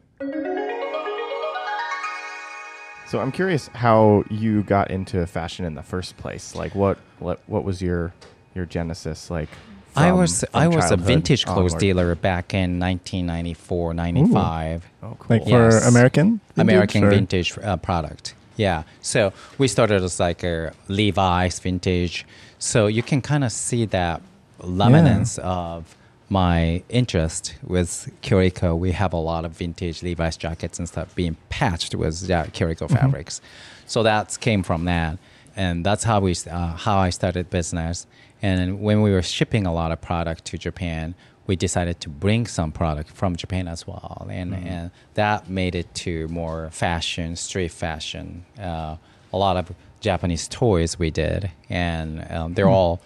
So 3.06 3.20
I'm 3.20 3.30
curious 3.32 3.68
how 3.74 4.24
you 4.30 4.62
got 4.62 4.90
into 4.90 5.26
fashion 5.26 5.66
in 5.66 5.74
the 5.74 5.82
first 5.82 6.16
place. 6.16 6.54
Like, 6.54 6.74
what 6.74 6.98
what 7.18 7.40
what 7.46 7.62
was 7.64 7.82
your 7.82 8.14
your 8.54 8.64
genesis 8.64 9.30
like? 9.30 9.50
I 9.96 10.12
was 10.12 10.40
from 10.40 10.60
I 10.60 10.68
was 10.68 10.90
a 10.90 10.96
vintage 10.96 11.44
clothes 11.44 11.72
onward? 11.72 11.80
dealer 11.80 12.14
back 12.14 12.54
in 12.54 12.78
1994, 12.78 13.94
95. 13.94 14.86
Oh, 15.02 15.16
cool. 15.18 15.36
Like 15.36 15.44
for 15.44 15.48
Yes. 15.70 15.86
American? 15.88 16.40
American 16.56 17.08
vintage, 17.08 17.52
or- 17.52 17.60
vintage 17.60 17.66
uh, 17.66 17.76
product. 17.76 18.34
Yeah. 18.56 18.82
So 19.00 19.32
we 19.58 19.68
started 19.68 20.02
as 20.02 20.20
like 20.20 20.42
a 20.44 20.72
Levi's 20.88 21.58
vintage. 21.58 22.26
So 22.58 22.86
you 22.86 23.02
can 23.02 23.20
kind 23.22 23.44
of 23.44 23.52
see 23.52 23.86
that 23.86 24.22
remnants 24.62 25.38
of 25.38 25.96
my 26.28 26.82
interest 26.88 27.54
with 27.62 28.10
Kiriko. 28.22 28.78
We 28.78 28.92
have 28.92 29.12
a 29.12 29.18
lot 29.18 29.44
of 29.44 29.52
vintage 29.52 30.02
Levi's 30.02 30.36
jackets 30.36 30.78
and 30.78 30.88
stuff 30.88 31.14
being 31.14 31.36
patched 31.50 31.94
with 31.94 32.22
yeah, 32.28 32.46
Kiriko 32.46 32.88
fabrics. 32.90 33.40
So 33.86 34.02
that 34.04 34.38
came 34.40 34.62
from 34.62 34.84
that. 34.84 35.18
And 35.56 35.84
that's 35.84 36.04
how 36.04 36.20
we 36.20 36.34
uh, 36.50 36.76
how 36.76 36.98
I 36.98 37.10
started 37.10 37.50
business. 37.50 38.06
And 38.42 38.80
when 38.80 39.02
we 39.02 39.12
were 39.12 39.22
shipping 39.22 39.66
a 39.66 39.72
lot 39.72 39.92
of 39.92 40.00
product 40.00 40.44
to 40.46 40.58
Japan, 40.58 41.14
we 41.46 41.56
decided 41.56 42.00
to 42.00 42.08
bring 42.08 42.46
some 42.46 42.72
product 42.72 43.10
from 43.10 43.36
Japan 43.36 43.68
as 43.68 43.86
well, 43.86 44.26
and 44.30 44.54
and 44.54 44.90
that 45.14 45.48
made 45.48 45.74
it 45.74 45.92
to 46.04 46.28
more 46.28 46.70
fashion, 46.70 47.36
street 47.36 47.72
fashion. 47.72 48.44
Uh, 48.60 48.96
a 49.32 49.36
lot 49.38 49.56
of 49.56 49.72
Japanese 50.00 50.46
toys 50.48 50.98
we 50.98 51.10
did, 51.10 51.50
and 51.68 52.24
um, 52.30 52.54
they're 52.54 52.68
all 52.68 53.00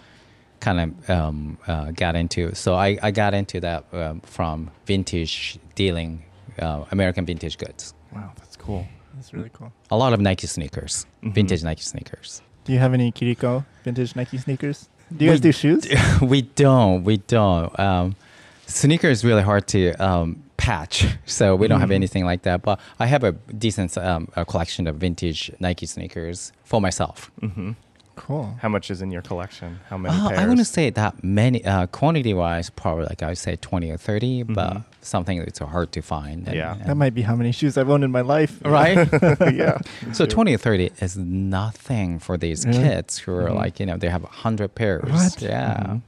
kind 0.59 0.79
of 0.79 1.09
um, 1.09 1.57
uh, 1.67 1.91
got 1.91 2.15
into. 2.15 2.53
So 2.55 2.73
I, 2.75 2.97
I 3.01 3.11
got 3.11 3.33
into 3.33 3.59
that 3.61 3.85
um, 3.93 4.21
from 4.21 4.69
vintage 4.85 5.57
dealing, 5.75 6.23
uh, 6.59 6.85
American 6.91 7.25
vintage 7.25 7.57
goods. 7.57 7.93
Wow, 8.13 8.31
that's 8.37 8.55
cool. 8.55 8.87
That's 9.15 9.33
really 9.33 9.49
cool. 9.53 9.71
A 9.91 9.97
lot 9.97 10.13
of 10.13 10.19
Nike 10.19 10.47
sneakers, 10.47 11.05
Mhm. 11.23 11.33
vintage 11.33 11.63
Nike 11.63 11.81
sneakers. 11.81 12.41
Do 12.65 12.73
you 12.73 12.79
have 12.79 12.93
any 12.93 13.11
Kiriko 13.11 13.65
vintage 13.83 14.15
Nike 14.15 14.37
sneakers? 14.37 14.89
Do 15.15 15.25
you 15.25 15.31
guys 15.31 15.39
We 15.39 15.43
do 15.43 15.51
shoes? 15.51 15.87
we 16.21 16.41
don't. 16.41 17.03
We 17.03 17.17
don't. 17.17 17.77
Um, 17.79 18.15
sneaker 18.65 19.07
is 19.09 19.23
really 19.23 19.41
hard 19.43 19.67
to 19.69 19.93
um, 19.93 20.43
patch, 20.57 21.05
so 21.25 21.55
we 21.55 21.67
don't 21.67 21.79
have 21.79 21.89
Mhm. 21.89 21.95
anything 21.95 22.25
like 22.25 22.41
that. 22.43 22.61
But 22.61 22.79
I 22.99 23.05
have 23.05 23.23
a 23.23 23.31
decent 23.57 23.97
um, 23.97 24.27
a 24.35 24.43
collection 24.45 24.87
of 24.87 24.97
vintage 24.97 25.51
Nike 25.59 25.85
sneakers 25.85 26.51
for 26.65 26.81
myself. 26.81 27.31
hmm 27.39 27.71
Cool. 28.17 28.55
How 28.61 28.67
much 28.67 28.91
is 28.91 29.01
in 29.01 29.11
your 29.11 29.21
collection? 29.21 29.79
How 29.89 29.97
many 29.97 30.13
Uh, 30.17 30.27
pairs? 30.29 30.39
I 30.39 30.45
wouldn't 30.47 30.67
say 30.67 30.89
that 30.89 31.23
many. 31.23 31.63
Uh, 31.63 31.85
quantity 31.87 32.33
wise, 32.33 32.69
probably 32.69 33.05
like 33.05 33.23
I 33.23 33.27
would 33.29 33.37
say 33.37 33.55
twenty 33.55 33.89
or 33.91 33.97
30 33.97 34.43
but 34.43 34.73
Mhm. 34.73 34.83
something 35.01 35.39
that's 35.39 35.59
hard 35.59 35.91
to 35.93 36.01
find. 36.01 36.47
and- 36.47 36.55
Yeah. 36.57 36.73
and- 36.73 36.85
That 36.89 36.97
might 36.97 37.13
be 37.13 37.21
how 37.21 37.35
many 37.35 37.51
shoes 37.53 37.77
I've 37.77 37.89
owned 37.89 38.03
in 38.03 38.11
my 38.11 38.21
life. 38.21 38.59
right. 38.65 38.97
yeah. 39.53 39.77
So 40.13 40.25
20 40.25 40.53
or 40.53 40.57
30 40.57 40.91
is 40.99 41.15
nothing 41.17 42.19
for 42.19 42.37
these 42.37 42.65
Really? 42.65 42.79
kids 42.83 43.17
who 43.19 43.31
are 43.33 43.49
Mhm. 43.49 43.55
like, 43.55 43.79
you 43.79 43.85
know, 43.85 43.97
they 43.97 44.09
have 44.09 44.23
100 44.23 44.75
pairs. 44.75 45.09
What? 45.09 45.41
Yeah. 45.41 45.77
Mhm. 45.79 46.01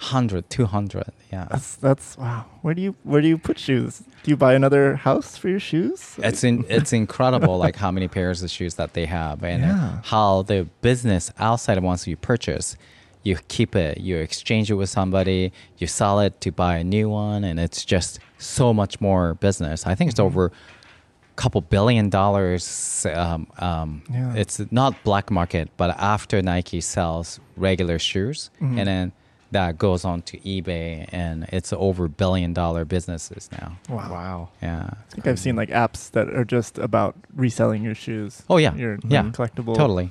Wow. 0.00 0.06
100, 0.06 0.48
200. 0.50 1.04
Yeah. 1.32 1.46
That's 1.50 1.76
that's 1.76 2.16
wow. 2.18 2.44
Where 2.62 2.74
do 2.74 2.82
you 2.82 2.94
where 3.04 3.20
do 3.20 3.28
you 3.28 3.38
put 3.38 3.58
shoes? 3.58 4.02
Do 4.22 4.30
you 4.30 4.36
buy 4.36 4.54
another 4.54 4.96
house 4.96 5.36
for 5.36 5.48
your 5.48 5.60
shoes? 5.60 6.14
It's 6.18 6.42
in, 6.44 6.64
it's 6.68 6.92
incredible 6.92 7.58
like 7.58 7.76
how 7.76 7.90
many 7.90 8.08
pairs 8.08 8.42
of 8.42 8.50
shoes 8.50 8.74
that 8.74 8.94
they 8.94 9.06
have 9.06 9.42
and 9.44 9.62
Yeah. 9.62 10.00
how 10.04 10.42
the 10.42 10.66
business 10.82 11.30
outside 11.38 11.78
of 11.78 11.84
once 11.84 12.06
you 12.06 12.16
purchase 12.16 12.76
you 13.22 13.36
keep 13.48 13.76
it 13.76 13.98
you 14.00 14.16
exchange 14.16 14.70
it 14.70 14.74
with 14.76 14.88
somebody 14.88 15.52
you 15.76 15.86
sell 15.86 16.20
it 16.20 16.40
to 16.40 16.50
buy 16.50 16.76
a 16.78 16.84
new 16.84 17.06
one 17.10 17.44
and 17.44 17.60
it's 17.60 17.84
just 17.84 18.18
so 18.38 18.72
much 18.72 18.98
more 19.00 19.34
business 19.34 19.86
i 19.86 19.94
think 19.94 20.10
it's 20.10 20.18
Mm-hmm. 20.18 20.26
over 20.38 20.46
a 20.46 21.34
couple 21.36 21.60
billion 21.60 22.08
dollars 22.08 23.04
um, 23.14 23.46
um, 23.58 24.02
Yeah. 24.10 24.32
it's 24.34 24.58
not 24.70 24.94
black 25.04 25.30
market 25.30 25.68
but 25.76 25.90
after 25.98 26.40
nike 26.40 26.80
sells 26.80 27.40
regular 27.56 27.98
shoes 27.98 28.50
Mhm. 28.60 28.78
and 28.78 28.86
then 28.88 29.12
that 29.52 29.78
goes 29.78 30.04
on 30.04 30.22
to 30.22 30.38
ebay 30.38 31.08
and 31.12 31.44
it's 31.52 31.72
over 31.72 32.06
billion 32.08 32.52
dollar 32.54 32.84
businesses 32.84 33.48
now 33.52 33.76
wow. 33.88 34.10
Wow. 34.10 34.48
yeah 34.62 34.90
I 34.92 35.14
think 35.14 35.26
I've 35.26 35.38
seen 35.38 35.56
like 35.56 35.70
apps 35.70 36.10
that 36.12 36.28
are 36.30 36.44
just 36.44 36.78
about 36.78 37.16
reselling 37.34 37.82
your 37.82 37.94
shoes. 37.96 38.42
Oh, 38.48 38.58
yeah. 38.58 38.74
Your 38.74 38.98
Yeah. 39.08 39.24
collectible. 39.24 39.74
Totally. 39.76 40.10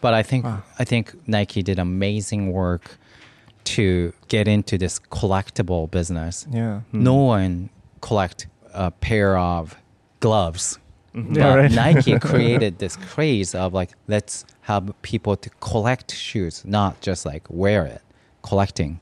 But 0.00 0.14
I 0.14 0.22
think 0.22 0.44
Wow. 0.44 0.62
I 0.78 0.84
think 0.84 1.14
Nike 1.28 1.62
did 1.62 1.78
amazing 1.78 2.52
work 2.52 2.96
to 3.64 4.12
get 4.28 4.48
into 4.48 4.78
this 4.78 4.98
collectible 4.98 5.90
business. 5.90 6.46
Yeah. 6.50 6.80
Hmm. 6.90 7.02
No 7.02 7.14
one 7.16 7.68
collect 8.00 8.46
a 8.72 8.90
pair 8.90 9.36
of 9.36 9.76
gloves. 10.20 10.78
Mm-hmm. 11.14 11.34
Yeah, 11.34 11.42
but 11.50 11.56
right. 11.58 11.72
Nike 11.72 12.18
created 12.30 12.78
this 12.78 12.96
craze 12.96 13.54
of 13.54 13.74
like 13.74 13.90
let's 14.08 14.44
have 14.62 14.90
people 15.02 15.36
to 15.36 15.50
collect 15.60 16.14
shoes, 16.14 16.62
not 16.64 17.00
just 17.02 17.26
like 17.26 17.42
wear 17.50 17.84
it, 17.84 18.00
collecting. 18.42 19.00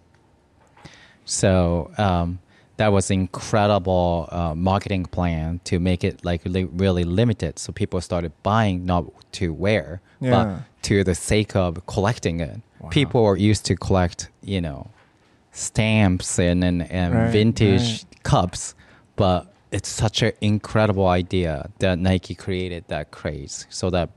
So 1.25 1.91
um, 1.99 2.39
that 2.77 2.89
was 2.93 3.11
incredible 3.11 4.29
uh, 4.31 4.55
marketing 4.55 5.05
plan 5.07 5.61
to 5.65 5.79
make 5.79 6.05
it 6.05 6.25
like 6.25 6.45
li- 6.45 6.65
really 6.73 7.05
limited. 7.05 7.59
So 7.59 7.73
people 7.73 8.01
started 8.01 8.33
buying 8.43 8.87
not 8.87 9.05
to 9.33 9.53
wear, 9.53 10.01
Yeah. 10.21 10.31
but 10.31 10.83
to 10.83 11.05
the 11.05 11.15
sake 11.15 11.55
of 11.57 11.85
collecting 11.87 12.41
it. 12.41 12.61
Wow. 12.81 12.89
People 12.91 13.23
were 13.25 13.37
used 13.37 13.65
to 13.67 13.75
collect, 13.77 14.31
you 14.43 14.61
know, 14.61 14.91
stamps 15.53 16.39
and 16.39 16.63
and, 16.65 16.83
and 16.91 17.15
Right, 17.15 17.31
vintage 17.33 18.05
cups, 18.23 18.75
but 19.17 19.53
it's 19.71 19.89
such 19.89 20.23
an 20.23 20.33
incredible 20.41 21.09
idea 21.09 21.71
that 21.81 21.99
Nike 21.99 22.35
created 22.35 22.85
that 22.89 23.11
craze, 23.11 23.67
so 23.69 23.91
that 23.91 24.11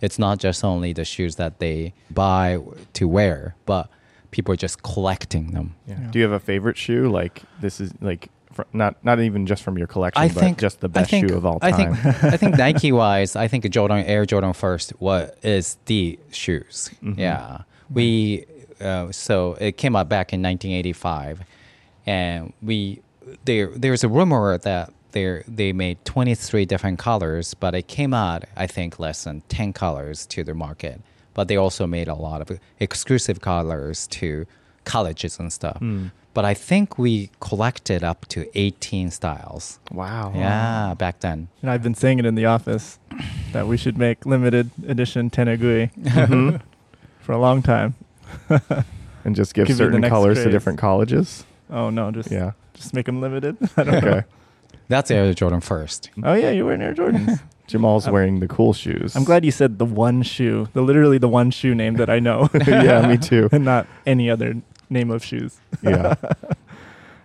it's 0.00 0.18
not 0.18 0.38
just 0.38 0.64
only 0.64 0.92
the 0.92 1.04
shoes 1.04 1.36
that 1.36 1.58
they 1.58 1.92
buy 2.10 2.58
to 2.94 3.08
wear, 3.08 3.54
but 3.66 3.90
people 4.34 4.52
are 4.52 4.62
just 4.66 4.82
collecting 4.82 5.52
them. 5.52 5.74
Yeah. 5.86 5.94
Yeah. 6.00 6.10
Do 6.10 6.18
you 6.18 6.24
have 6.24 6.32
a 6.32 6.44
favorite 6.52 6.76
shoe? 6.76 7.08
Like 7.08 7.42
this 7.60 7.80
is 7.80 7.92
like 8.00 8.28
fr- 8.52 8.68
not 8.72 8.92
not 9.04 9.20
even 9.20 9.46
just 9.46 9.62
from 9.62 9.78
your 9.78 9.86
collection, 9.86 10.20
I 10.22 10.28
but 10.28 10.40
think 10.40 10.58
just 10.58 10.80
the 10.80 10.88
best 10.88 11.10
think- 11.10 11.28
shoe 11.28 11.36
of 11.36 11.46
all 11.46 11.60
time. 11.60 11.74
I 11.74 11.76
time. 11.84 11.94
think 11.94 12.24
I 12.34 12.36
think 12.36 12.58
Nike 12.58 12.90
wise, 12.92 13.36
I 13.36 13.46
think 13.48 13.68
Jordan 13.70 14.04
Air 14.04 14.26
Jordan 14.26 14.52
First 14.52 14.90
what 14.98 15.38
is 15.42 15.78
the 15.86 16.18
shoes. 16.32 16.90
Mhm. 17.02 17.16
Yeah, 17.18 17.62
we 17.90 18.44
uh, 18.80 19.12
so 19.12 19.56
it 19.60 19.76
came 19.78 19.94
out 19.94 20.08
back 20.08 20.32
in 20.32 20.42
1985, 20.42 21.42
and 22.06 22.52
we 22.60 23.00
there 23.44 23.68
there's 23.76 24.02
a 24.04 24.08
rumor 24.08 24.58
that 24.58 24.92
they 25.12 25.44
they 25.46 25.72
made 25.72 26.04
23 26.04 26.64
different 26.66 26.98
colors, 26.98 27.54
but 27.54 27.72
it 27.74 27.86
came 27.86 28.12
out 28.12 28.44
I 28.56 28.66
think 28.66 28.98
less 28.98 29.24
than 29.24 29.42
10 29.48 29.72
colors 29.72 30.26
to 30.26 30.42
the 30.42 30.54
market. 30.54 31.00
But 31.34 31.48
they 31.48 31.56
also 31.56 31.86
made 31.86 32.08
a 32.08 32.14
lot 32.14 32.40
of 32.40 32.58
exclusive 32.80 33.40
colors 33.40 34.06
to 34.08 34.46
colleges 34.84 35.38
and 35.38 35.52
stuff. 35.52 35.78
Hmm. 35.78 36.06
But 36.32 36.44
I 36.44 36.54
think 36.54 36.98
we 36.98 37.30
collected 37.40 38.02
up 38.02 38.26
to 38.30 38.46
18 38.58 39.10
styles. 39.12 39.78
wow. 39.92 40.32
Yeah, 40.34 40.94
back 40.94 41.20
then. 41.20 41.46
And 41.62 41.70
I've 41.70 41.82
been 41.82 41.94
saying 41.94 42.18
it 42.18 42.26
in 42.26 42.34
the 42.34 42.46
office 42.46 42.98
that 43.52 43.66
we 43.68 43.76
should 43.76 43.96
make 43.98 44.26
limited 44.26 44.70
edition 44.88 45.30
tenugui 45.30 45.90
Mhm. 46.02 46.60
for 47.20 47.32
a 47.32 47.38
long 47.38 47.62
time. 47.62 47.94
and 49.24 49.36
just 49.36 49.54
give 49.54 49.66
Give 49.68 49.76
certain 49.76 50.00
next 50.00 50.10
colors 50.10 50.42
to 50.42 50.50
different 50.50 50.78
colleges. 50.78 51.44
Oh 51.70 51.90
no, 51.90 52.10
just 52.10 52.30
Yeah. 52.30 52.52
just 52.74 52.94
make 52.94 53.06
them 53.06 53.20
limited. 53.20 53.56
I 53.76 53.84
don't 53.84 54.02
know. 54.02 54.08
Okay. 54.10 54.24
That's 54.88 55.10
Air 55.10 55.32
Jordan 55.34 55.60
first. 55.60 56.10
Oh 56.22 56.34
yeah, 56.34 56.50
you're 56.50 56.66
wearing 56.66 56.82
Air 56.82 56.94
Jordans. 56.94 57.40
Jamal's 57.66 58.06
wearing 58.08 58.40
the 58.40 58.46
cool 58.48 58.74
shoes. 58.74 59.16
I'm 59.16 59.24
glad 59.24 59.42
you 59.44 59.50
said 59.50 59.78
the 59.78 59.86
one 59.86 60.22
shoe, 60.22 60.68
the 60.74 60.82
literally 60.82 61.16
the 61.16 61.28
one 61.28 61.50
shoe 61.50 61.74
name 61.74 61.94
that 61.94 62.10
I 62.10 62.18
know, 62.20 62.50
yeah, 62.66 63.06
me 63.08 63.16
too. 63.16 63.48
and 63.52 63.64
not 63.72 63.86
any 64.06 64.28
other 64.28 64.56
name 64.90 65.10
of 65.10 65.24
shoes. 65.24 65.58
Yeah. 65.82 66.14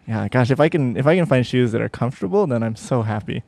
Yeah, 0.07 0.27
gosh, 0.29 0.49
if 0.49 0.59
I 0.59 0.69
can 0.69 0.95
if 0.97 1.05
I 1.05 1.15
can 1.15 1.25
find 1.25 1.45
shoes 1.45 1.71
that 1.73 1.81
are 1.81 1.89
comfortable, 1.89 2.47
then 2.47 2.63
I'm 2.63 2.75
so 2.77 3.01
happy. 3.01 3.43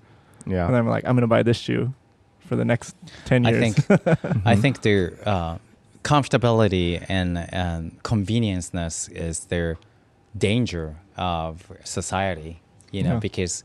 Yeah. 0.46 0.68
And 0.68 0.76
I'm 0.76 0.88
like, 0.88 1.06
I'm 1.06 1.16
gonna 1.16 1.28
buy 1.28 1.44
this 1.44 1.58
shoe 1.58 1.94
for 2.42 2.56
the 2.58 2.66
next 2.66 2.96
ten 3.26 3.46
years. 3.46 3.56
I 3.56 3.66
years. 3.66 3.76
think 3.76 4.46
I 4.46 4.56
think 4.58 4.82
their 4.82 5.14
uh, 5.26 5.58
comfortability 6.04 7.04
and 7.10 7.38
and 7.38 8.04
convenienceness 8.04 9.10
is 9.12 9.46
their 9.46 9.78
danger 10.38 10.98
of 11.18 11.72
society. 11.84 12.62
You 12.92 13.04
know, 13.04 13.14
Yeah. 13.14 13.20
because 13.20 13.64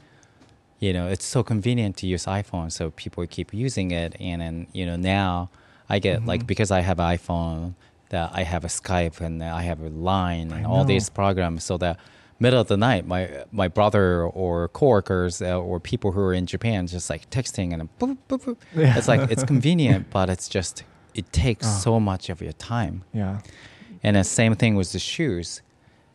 you 0.79 0.93
know 0.93 1.09
it's 1.09 1.25
so 1.25 1.43
convenient 1.43 1.97
to 1.99 2.07
use 2.07 2.25
iPhone, 2.27 2.71
so 2.71 2.91
people 2.91 3.27
keep 3.27 3.53
using 3.55 3.91
it, 3.91 4.15
and 4.21 4.41
then 4.43 4.67
you 4.73 4.85
know 4.87 4.97
now 4.97 5.51
I 5.89 5.99
get 5.99 6.27
like 6.27 6.43
Mhm. 6.43 6.47
because 6.47 6.71
I 6.71 6.81
have 6.81 6.99
an 7.01 7.17
iPhone 7.17 7.75
that 8.11 8.31
I 8.35 8.43
have 8.45 8.65
a 8.65 8.69
Skype 8.69 9.21
and 9.21 9.43
I 9.43 9.63
have 9.63 9.81
a 9.81 9.89
Line 9.89 10.53
and 10.53 10.67
all 10.67 10.85
these 10.85 11.09
programs, 11.11 11.65
so 11.65 11.77
that 11.79 11.97
middle 12.39 12.61
of 12.61 12.69
the 12.69 12.77
night, 12.77 13.07
my 13.07 13.45
my 13.53 13.69
brother 13.69 14.25
or 14.25 14.69
coworkers 14.69 15.41
uh, 15.41 15.59
or 15.59 15.81
people 15.81 16.13
who 16.13 16.21
are 16.21 16.35
in 16.35 16.47
Japan 16.47 16.87
just 16.87 17.09
like 17.11 17.29
texting 17.31 17.73
and 17.73 17.89
boop, 17.99 18.19
boop, 18.29 18.43
boop. 18.45 18.57
Yeah. 18.75 18.97
it's 18.99 19.09
like 19.09 19.31
it's 19.31 19.45
convenient, 19.55 20.11
but 20.11 20.29
it's 20.29 20.49
just 20.49 20.85
it 21.15 21.33
takes 21.33 21.67
Ah. 21.67 21.79
so 21.85 21.99
much 22.01 22.29
of 22.29 22.43
your 22.43 22.53
time. 22.53 23.03
yeah, 23.15 23.39
And 24.03 24.17
the 24.17 24.25
same 24.25 24.55
thing 24.55 24.77
with 24.77 24.93
the 24.93 24.99
shoes. 24.99 25.63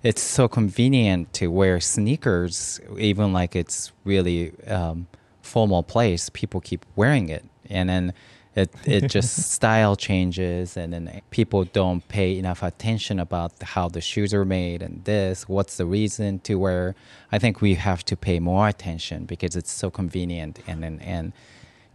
It's 0.04 0.22
so 0.22 0.48
convenient 0.48 1.32
to 1.34 1.48
wear 1.48 1.80
sneakers, 1.80 2.80
even 2.98 3.34
like 3.34 3.56
it's 3.56 3.92
really 4.04 4.52
um, 4.68 5.08
formal 5.42 5.84
place. 5.84 6.30
People 6.30 6.60
keep 6.60 6.86
wearing 6.96 7.30
it, 7.30 7.46
and 7.70 7.88
then 7.90 8.14
it 8.56 8.74
it 8.86 9.08
just 9.10 9.52
style 9.52 9.96
changes, 9.96 10.76
and 10.76 10.92
then 10.92 11.22
people 11.30 11.66
don't 11.66 12.08
pay 12.08 12.38
enough 12.38 12.64
attention 12.64 13.20
about 13.20 13.52
how 13.62 13.88
the 13.90 14.02
shoes 14.02 14.34
are 14.34 14.46
made 14.46 14.82
and 14.82 15.06
this. 15.06 15.48
What's 15.48 15.78
the 15.78 15.86
reason 15.86 16.40
to 16.40 16.56
wear? 16.56 16.96
I 17.32 17.38
think 17.38 17.62
we 17.62 17.76
have 17.76 18.04
to 18.06 18.18
pay 18.18 18.40
more 18.40 18.68
attention 18.68 19.26
because 19.26 19.56
it's 19.56 19.72
so 19.72 19.92
convenient 19.92 20.60
and 20.68 20.84
and, 20.84 21.02
and 21.04 21.34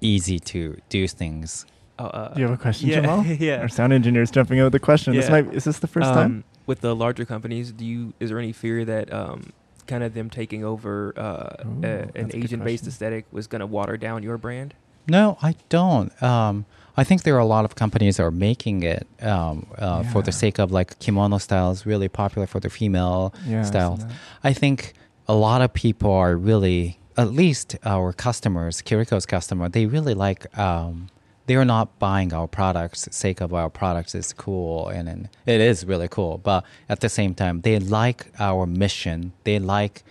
easy 0.01 0.39
to 0.39 0.81
do 0.89 1.09
things. 1.09 1.67
Oh, 1.99 2.05
uh, 2.05 2.35
Do 2.35 2.41
you 2.41 2.47
have 2.47 2.59
a 2.59 2.61
question, 2.61 2.89
yeah, 2.89 3.01
Jamal? 3.01 3.25
yeah. 3.27 3.61
Our 3.63 3.69
sound 3.69 3.93
engineer's 3.93 4.31
jumping 4.31 4.59
in 4.59 4.65
with 4.65 4.75
a 4.75 4.79
question. 4.79 5.15
This 5.15 5.31
might 5.31 5.53
is 5.53 5.65
this 5.65 5.81
the 5.81 5.89
first 5.89 6.13
time? 6.13 6.45
With 6.67 6.81
the 6.81 6.95
larger 6.97 7.25
companies, 7.25 7.73
do 7.73 7.85
you 7.85 8.13
is 8.21 8.31
there 8.31 8.39
any 8.39 8.53
fear 8.53 8.85
that 8.85 9.13
um, 9.13 9.53
kind 9.87 10.03
of 10.03 10.15
them 10.15 10.31
taking 10.31 10.65
over 10.65 11.15
uh, 11.17 11.65
Ooh, 11.65 11.81
a, 11.83 11.87
an 11.87 12.11
that's 12.15 12.35
a 12.35 12.39
good 12.39 12.45
Asian-based 12.45 12.87
aesthetic 12.87 13.25
was 13.31 13.47
going 13.47 13.61
to 13.61 13.67
water 13.67 13.97
down 13.97 14.23
your 14.23 14.37
brand? 14.37 14.75
No, 15.09 15.39
I 15.41 15.55
don't. 15.69 16.11
Um, 16.23 16.67
I 16.97 17.05
think 17.05 17.23
there 17.23 17.37
are 17.37 17.41
a 17.41 17.47
lot 17.47 17.65
of 17.65 17.75
companies 17.77 18.17
that 18.17 18.25
are 18.25 18.31
making 18.33 18.83
it 18.83 19.07
um, 19.23 19.67
uh, 19.79 20.03
for 20.05 20.23
the 20.23 20.33
sake 20.33 20.59
of 20.59 20.73
like 20.73 20.99
kimono 20.99 21.39
styles, 21.39 21.87
really 21.87 22.09
popular 22.09 22.47
for 22.47 22.59
the 22.59 22.71
female 22.71 23.33
Yeah, 23.47 23.63
styles. 23.63 24.05
I 24.43 24.53
think 24.53 24.95
a 25.29 25.35
lot 25.35 25.61
of 25.63 25.73
people 25.75 26.11
are 26.11 26.35
really, 26.37 26.99
at 27.17 27.31
least 27.33 27.77
our 27.85 28.13
customers, 28.13 28.83
Kiriko's 28.83 29.27
customer, 29.27 29.69
they 29.69 29.87
really 29.87 30.15
like. 30.15 30.57
Um, 30.59 31.09
they 31.47 31.57
are 31.57 31.65
not 31.65 31.99
buying 31.99 32.33
our 32.33 32.47
products 32.47 33.09
sake 33.11 33.41
of 33.41 33.55
our 33.55 33.71
products 33.71 34.15
is 34.15 34.33
cool 34.33 34.89
and, 34.89 35.09
and 35.09 35.29
it 35.47 35.61
is 35.61 35.85
really 35.85 36.09
cool 36.09 36.39
but 36.39 36.65
at 36.89 37.01
the 37.01 37.09
same 37.09 37.35
time 37.35 37.61
they 37.63 37.79
like 37.79 38.27
our 38.39 38.67
mission. 38.67 39.33
They 39.45 39.59
like 39.59 40.03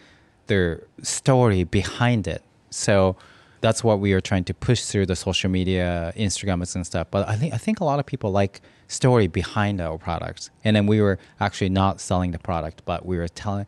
their 0.48 0.84
story 1.02 1.64
behind 1.64 2.28
it. 2.28 2.44
So 2.70 3.16
that's 3.62 3.84
what 3.84 4.00
we 4.00 4.14
are 4.14 4.22
trying 4.22 4.44
to 4.46 4.54
push 4.54 4.84
through 4.84 5.08
the 5.08 5.16
social 5.16 5.50
media 5.50 6.14
instagrams 6.16 6.76
and 6.76 6.86
stuff. 6.86 7.08
But 7.12 7.28
i 7.28 7.36
think 7.36 7.54
i 7.54 7.58
think 7.58 7.80
a 7.80 7.86
lot 7.86 8.00
of 8.00 8.06
people 8.06 8.32
like 8.32 8.62
story 8.88 9.28
behind 9.28 9.82
our 9.82 9.98
products. 9.98 10.50
And 10.64 10.76
then 10.76 10.86
we 10.88 11.02
were 11.02 11.18
actually 11.40 11.70
not 11.70 12.00
selling 12.00 12.32
the 12.32 12.40
product 12.40 12.84
but 12.86 13.06
we 13.06 13.18
were 13.18 13.28
telling 13.28 13.66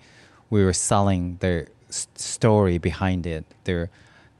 we 0.49 0.63
were 0.63 0.73
selling 0.73 1.37
the 1.39 1.67
story 1.89 2.77
behind 2.77 3.25
it 3.25 3.45
their 3.63 3.89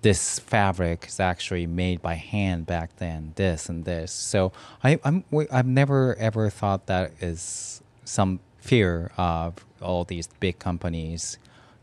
this 0.01 0.39
fabric 0.39 1.05
is 1.07 1.19
actually 1.19 1.65
made 1.65 2.01
by 2.01 2.13
hand 2.13 2.65
back 2.65 2.95
then 2.97 3.33
this 3.36 3.67
and 3.67 3.86
this 3.86 4.12
so 4.12 4.51
I, 4.83 4.99
i'm 5.03 5.23
i've 5.51 5.65
never 5.65 6.15
ever 6.15 6.49
thought 6.49 6.86
that 6.88 7.12
is 7.19 7.81
some 8.05 8.39
fear 8.60 9.12
of 9.17 9.65
all 9.81 10.03
these 10.03 10.27
big 10.39 10.60
companies 10.60 11.38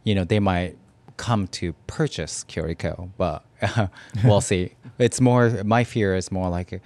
you 0.04 0.14
know 0.14 0.24
they 0.24 0.38
might 0.38 0.76
come 1.16 1.46
to 1.46 1.72
purchase 1.86 2.44
Kiriko, 2.48 3.10
but 3.16 3.44
we'll 4.24 4.40
see. 4.52 4.72
It's 4.98 5.20
more 5.20 5.50
my 5.64 5.84
fear 5.84 6.14
is 6.14 6.30
more 6.32 6.48
like, 6.48 6.80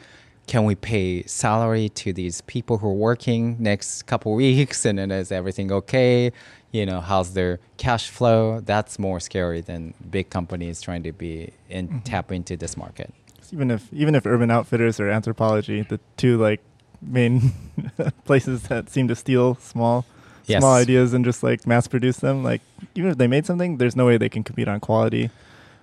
can 0.48 0.64
we 0.64 0.74
pay 0.74 1.22
salary 1.24 1.88
to 1.90 2.12
these 2.12 2.40
people 2.42 2.78
who 2.78 2.88
are 2.88 2.92
working 3.10 3.56
next 3.60 4.02
couple 4.06 4.34
weeks, 4.44 4.84
and 4.84 4.98
then 4.98 5.10
is 5.12 5.30
everything 5.30 5.70
okay? 5.70 6.32
You 6.72 6.84
know, 6.86 7.00
how's 7.00 7.34
their 7.34 7.60
cash 7.76 8.08
flow? 8.10 8.60
That's 8.60 8.98
more 8.98 9.20
scary 9.20 9.60
than 9.60 9.94
big 10.10 10.30
companies 10.30 10.80
trying 10.80 11.02
to 11.04 11.12
be 11.12 11.52
in 11.70 11.88
Mhm. 11.88 12.00
tap 12.04 12.32
into 12.32 12.56
this 12.56 12.76
market. 12.76 13.12
even 13.52 13.70
if 13.70 13.90
even 13.94 14.14
if 14.14 14.26
Urban 14.26 14.50
Outfitters 14.50 15.00
or 15.00 15.08
Anthropologie, 15.08 15.86
the 15.88 15.98
two 16.18 16.36
like 16.36 16.60
main 17.00 17.52
places 18.26 18.64
that 18.64 18.90
seem 18.90 19.08
to 19.08 19.14
steal 19.16 19.54
small 19.56 20.04
Yes. 20.46 20.60
small 20.62 20.74
ideas 20.74 21.14
and 21.14 21.24
just 21.24 21.42
like 21.42 21.66
mass 21.66 21.86
produce 21.86 22.18
them, 22.18 22.42
like 22.42 22.60
even 22.94 23.10
if 23.10 23.16
they 23.18 23.26
made 23.26 23.44
something, 23.46 23.76
there's 23.78 23.96
no 23.96 24.04
way 24.06 24.16
they 24.18 24.28
can 24.28 24.42
compete 24.44 24.66
on 24.68 24.80
quality. 24.80 25.30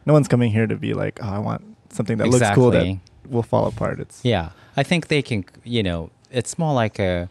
No 0.06 0.14
one's 0.14 0.28
coming 0.28 0.52
here 0.52 0.68
to 0.68 0.76
be 0.76 0.94
like, 0.94 1.20
oh, 1.24 1.28
I 1.28 1.40
want 1.40 1.64
something 1.90 2.18
that 2.18 2.28
looks 2.30 2.48
cool 2.54 2.70
that 2.72 2.82
Exactly. 2.82 3.00
Will 3.30 3.44
fall 3.44 3.68
apart. 3.68 4.00
It's 4.00 4.24
Yeah, 4.24 4.50
I 4.78 4.84
think 4.84 5.08
they 5.08 5.22
can. 5.22 5.46
You 5.64 5.84
know, 5.84 6.10
it's 6.32 6.58
more 6.58 6.74
like 6.74 7.00
a, 7.00 7.30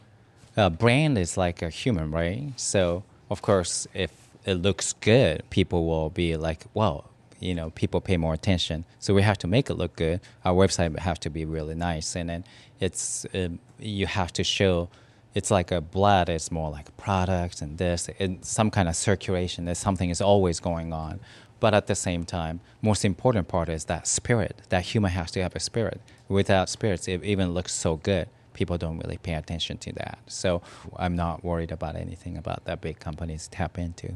a 0.57 0.71
brand 0.71 1.19
is 1.19 1.37
like 1.37 1.63
a 1.63 1.71
human, 1.71 2.11
right? 2.11 2.53
So 2.57 3.05
of 3.31 3.43
course, 3.43 3.87
if 3.95 4.11
it 4.45 4.55
looks 4.55 4.93
good, 4.93 5.43
people 5.51 5.87
will 5.87 6.11
be 6.11 6.37
like, 6.37 6.65
"Well, 6.75 7.11
you 7.45 7.55
know 7.55 7.71
people 7.71 8.01
pay 8.01 8.17
more 8.17 8.35
attention. 8.35 8.85
So 8.99 9.15
we 9.15 9.23
have 9.23 9.39
to 9.39 9.47
make 9.47 9.71
it 9.71 9.75
look 9.75 9.97
good. 9.97 10.21
Our 10.45 10.55
website 10.55 10.99
have 10.99 11.21
to 11.21 11.31
be 11.31 11.45
really 11.45 11.75
nice, 11.75 12.17
and 12.17 12.29
then 12.31 12.45
it's 12.81 13.27
um, 13.35 13.59
you 13.79 14.07
have 14.07 14.33
to 14.35 14.45
show. 14.45 14.89
It's 15.35 15.51
like 15.51 15.73
a 15.73 15.81
blood. 15.81 16.29
It's 16.29 16.53
more 16.53 16.71
like 16.71 16.97
products 16.97 17.61
and 17.61 17.77
this 17.77 18.09
and 18.21 18.45
some 18.45 18.71
kind 18.71 18.89
of 18.89 18.97
circulation. 18.97 19.65
That 19.67 19.77
something 19.77 20.11
is 20.11 20.21
always 20.21 20.61
going 20.61 20.93
on. 20.93 21.21
But 21.65 21.73
at 21.73 21.87
the 21.87 21.95
same 21.95 22.25
time, 22.27 22.61
most 22.83 23.07
important 23.07 23.49
part 23.49 23.71
is 23.71 23.87
that 23.87 24.07
spirit. 24.07 24.61
That 24.69 24.83
human 24.83 25.13
has 25.13 25.31
to 25.31 25.41
have 25.43 25.57
a 25.57 25.61
spirit. 25.61 25.99
Without 26.29 26.69
spirits, 26.69 27.09
it 27.09 27.25
even 27.25 27.55
looks 27.55 27.73
so 27.73 27.97
good. 27.97 28.29
People 28.53 28.77
don't 28.77 28.99
really 28.99 29.17
pay 29.17 29.33
attention 29.33 29.79
to 29.79 29.93
that. 29.95 30.19
So 30.27 30.61
I'm 30.97 31.17
not 31.17 31.43
worried 31.43 31.73
about 31.73 31.97
anything 31.97 32.37
about 32.37 32.67
that 32.67 32.83
big 32.83 32.99
companies 33.01 33.49
tap 33.49 33.79
into. 33.79 34.09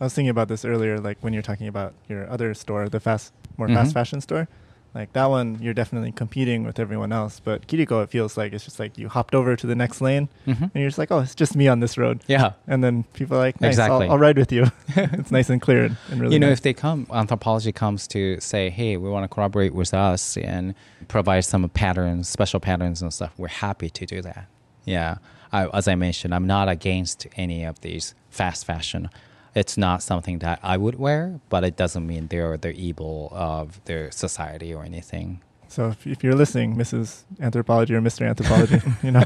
I 0.00 0.04
was 0.06 0.14
thinking 0.14 0.30
about 0.30 0.48
this 0.48 0.64
earlier, 0.64 0.98
like 0.98 1.18
when 1.20 1.32
you're 1.32 1.42
talking 1.50 1.68
about 1.68 1.94
your 2.08 2.28
other 2.28 2.52
store, 2.54 2.88
the 2.88 2.98
fast, 2.98 3.32
more 3.56 3.68
Mhm. 3.68 3.74
fast 3.74 3.94
fashion 3.94 4.20
store. 4.20 4.48
Like 4.96 5.12
that 5.12 5.26
one, 5.26 5.58
you're 5.60 5.74
definitely 5.74 6.10
competing 6.12 6.64
with 6.64 6.78
everyone 6.78 7.12
else. 7.12 7.38
But 7.38 7.66
Kiriko, 7.66 8.02
it 8.02 8.08
feels 8.08 8.36
like 8.38 8.54
it's 8.54 8.64
just 8.64 8.78
like 8.80 8.96
you 8.96 9.08
hopped 9.10 9.34
over 9.34 9.54
to 9.54 9.66
the 9.66 9.74
next 9.74 10.00
lane, 10.00 10.28
Mhm. 10.46 10.62
and 10.62 10.70
you're 10.74 10.88
just 10.88 10.96
like, 10.98 11.12
oh, 11.12 11.18
it's 11.20 11.34
just 11.34 11.54
me 11.54 11.68
on 11.68 11.80
this 11.80 11.98
road. 11.98 12.22
Yeah. 12.26 12.52
And 12.66 12.82
then 12.82 13.04
people 13.12 13.36
are 13.36 13.40
like, 13.40 13.60
nice, 13.60 13.72
Exactly. 13.74 14.06
I'll, 14.06 14.12
I'll 14.12 14.18
ride 14.18 14.38
with 14.38 14.50
you. 14.52 14.64
it's 14.96 15.30
nice 15.30 15.50
and 15.50 15.60
clear 15.60 15.84
and, 15.84 15.96
and 16.10 16.20
really. 16.20 16.32
you 16.34 16.38
know, 16.40 16.48
nice. 16.48 16.58
if 16.58 16.62
they 16.62 16.72
come, 16.72 17.04
Anthropologie 17.06 17.74
comes 17.74 18.08
to 18.08 18.40
say, 18.40 18.70
hey, 18.70 18.96
we 18.96 19.10
want 19.10 19.24
to 19.24 19.28
collaborate 19.28 19.74
with 19.74 19.92
us 19.92 20.38
and 20.38 20.74
provide 21.08 21.44
some 21.44 21.68
patterns, 21.68 22.28
special 22.28 22.58
patterns 22.58 23.02
and 23.02 23.12
stuff, 23.12 23.32
we're 23.36 23.48
happy 23.48 23.90
to 23.90 24.06
do 24.06 24.22
that. 24.22 24.46
Yeah. 24.86 25.16
I, 25.52 25.66
as 25.68 25.86
I 25.88 25.94
mentioned, 25.94 26.34
I'm 26.34 26.46
not 26.46 26.68
against 26.68 27.26
any 27.36 27.64
of 27.64 27.80
these 27.82 28.14
fast 28.30 28.64
fashion. 28.64 29.10
It's 29.56 29.76
not 29.78 30.02
something 30.02 30.38
that 30.40 30.58
I 30.62 30.76
would 30.76 30.96
wear, 30.98 31.40
but 31.48 31.64
it 31.64 31.76
doesn't 31.76 32.06
mean 32.06 32.26
they're 32.28 32.56
the 32.58 32.72
evil 32.72 33.28
of 33.32 33.82
their 33.86 34.10
society 34.10 34.72
or 34.74 34.84
anything. 34.84 35.40
So 35.68 35.88
if, 35.88 36.06
if 36.06 36.22
you're 36.22 36.34
listening, 36.36 36.76
Mrs. 36.76 37.22
Anthropologie 37.40 37.90
or 37.98 38.00
Mr. 38.02 38.22
Anthropologie, 38.30 38.82
you 39.02 39.12
know, 39.16 39.24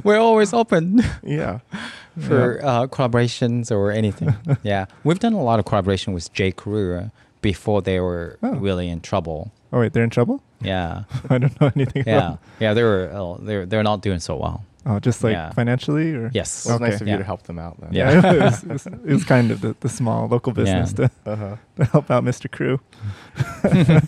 we're 0.04 0.18
always 0.18 0.52
open. 0.52 1.02
Yeah. 1.22 1.60
for 2.28 2.60
uh, 2.64 2.86
collaborations 2.88 3.70
or 3.70 3.90
anything. 3.92 4.34
yeah, 4.62 4.86
we've 5.04 5.18
done 5.20 5.32
a 5.32 5.42
lot 5.42 5.58
of 5.58 5.64
collaboration 5.64 6.12
with 6.12 6.32
J. 6.32 6.50
Crew 6.52 7.10
before 7.40 7.80
they 7.82 8.00
were 8.00 8.38
Oh. 8.42 8.54
really 8.56 8.88
in 8.88 9.00
trouble. 9.00 9.50
oh 9.72 9.80
wait, 9.80 9.92
they're 9.92 10.04
in 10.04 10.10
trouble. 10.10 10.42
Yeah, 10.60 11.04
I 11.30 11.38
don't 11.38 11.58
know 11.60 11.70
anything. 11.74 12.04
yeah, 12.06 12.18
About 12.18 12.38
yeah. 12.58 12.74
They 12.74 12.82
were 12.82 13.10
uh, 13.14 13.36
they're 13.44 13.64
they're 13.66 13.82
not 13.82 14.02
doing 14.02 14.20
so 14.20 14.36
well. 14.36 14.64
Oh, 14.86 14.98
just 14.98 15.22
like 15.24 15.32
Yeah. 15.34 15.50
financially, 15.52 16.14
or 16.14 16.30
Yes. 16.32 16.66
Well, 16.66 16.76
it's 16.76 16.82
Okay. 16.82 16.90
nice 16.92 17.00
of 17.00 17.06
Yeah. 17.06 17.14
you 17.14 17.18
to 17.18 17.24
help 17.24 17.42
them 17.44 17.58
out 17.58 17.80
then. 17.80 17.92
Yeah. 17.92 18.32
it, 18.32 18.40
was, 18.42 18.62
it, 18.64 18.68
was, 18.72 18.86
it 18.86 19.04
was 19.12 19.24
kind 19.24 19.50
of 19.50 19.60
the, 19.60 19.76
the 19.80 19.88
small 19.88 20.26
local 20.28 20.52
business 20.52 20.94
Yeah. 20.98 21.08
to, 21.08 21.30
Uh-huh. 21.32 21.56
to 21.76 21.84
help 21.86 22.10
out 22.10 22.24
Mr. 22.24 22.50
Crew. 22.50 22.80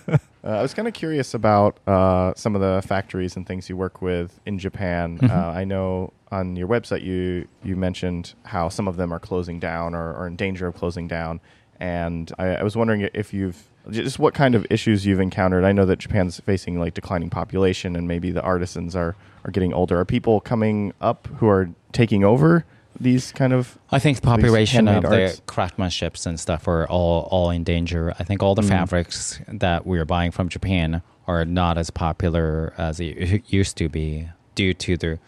Uh, 0.45 0.49
I 0.59 0.63
was 0.63 0.75
kind 0.75 0.89
of 0.89 0.95
curious 0.95 1.35
about 1.35 1.79
uh, 1.87 2.33
some 2.35 2.57
of 2.57 2.61
the 2.61 2.83
factories 2.85 3.37
and 3.37 3.47
things 3.47 3.69
you 3.69 3.77
work 3.77 4.03
with 4.03 4.41
in 4.45 4.59
Japan. 4.59 5.19
Mhm. 5.19 5.31
Uh, 5.31 5.51
I 5.57 5.63
know 5.63 6.13
on 6.33 6.57
your 6.57 6.67
website 6.67 7.03
you 7.05 7.47
you 7.63 7.77
mentioned 7.77 8.35
how 8.47 8.69
some 8.69 8.89
of 8.89 8.97
them 8.97 9.13
are 9.13 9.21
closing 9.21 9.61
down 9.61 9.95
or, 9.95 10.13
or 10.13 10.27
in 10.27 10.35
danger 10.35 10.67
of 10.67 10.75
closing 10.75 11.07
down, 11.07 11.39
and 11.83 12.33
I, 12.39 12.47
I 12.57 12.63
was 12.63 12.77
wondering 12.77 13.09
if 13.13 13.35
you've 13.35 13.65
just 13.91 14.19
what 14.21 14.33
kind 14.35 14.55
of 14.55 14.65
issues 14.71 15.05
you've 15.05 15.19
encountered. 15.21 15.65
I 15.65 15.73
know 15.73 15.85
that 15.87 15.99
Japan's 15.99 16.39
facing 16.41 16.79
like 16.79 16.95
declining 16.95 17.29
population, 17.31 17.97
and 17.97 18.07
maybe 18.07 18.31
the 18.31 18.41
artisans 18.43 18.95
are 18.95 19.17
are 19.45 19.51
getting 19.51 19.73
older. 19.75 19.99
Are 19.99 20.05
people 20.05 20.41
coming 20.41 20.93
up 21.01 21.27
who 21.39 21.49
are 21.49 21.69
taking 21.91 22.23
over 22.25 22.65
these 23.01 23.33
kind 23.33 23.53
of? 23.53 23.77
I 23.91 23.99
think 23.99 24.21
the 24.21 24.27
population 24.29 24.87
of 24.87 25.03
the 25.03 25.25
arts. 25.25 25.43
craftsmanships 25.49 26.25
and 26.27 26.39
stuff 26.39 26.69
are 26.69 26.87
all 26.87 27.27
all 27.33 27.51
in 27.51 27.65
danger. 27.65 28.15
I 28.21 28.23
think 28.23 28.43
all 28.43 28.55
the 28.55 28.63
Mm. 28.63 28.69
fabrics 28.69 29.41
that 29.49 29.85
we're 29.85 30.05
buying 30.05 30.31
from 30.31 30.49
Japan 30.49 31.03
are 31.27 31.45
not 31.45 31.77
as 31.79 31.91
popular 31.91 32.73
as 32.79 33.01
it 33.01 33.43
used 33.53 33.77
to 33.79 33.89
be 33.89 34.29
due 34.55 34.75
to 34.75 34.97
the 34.97 35.19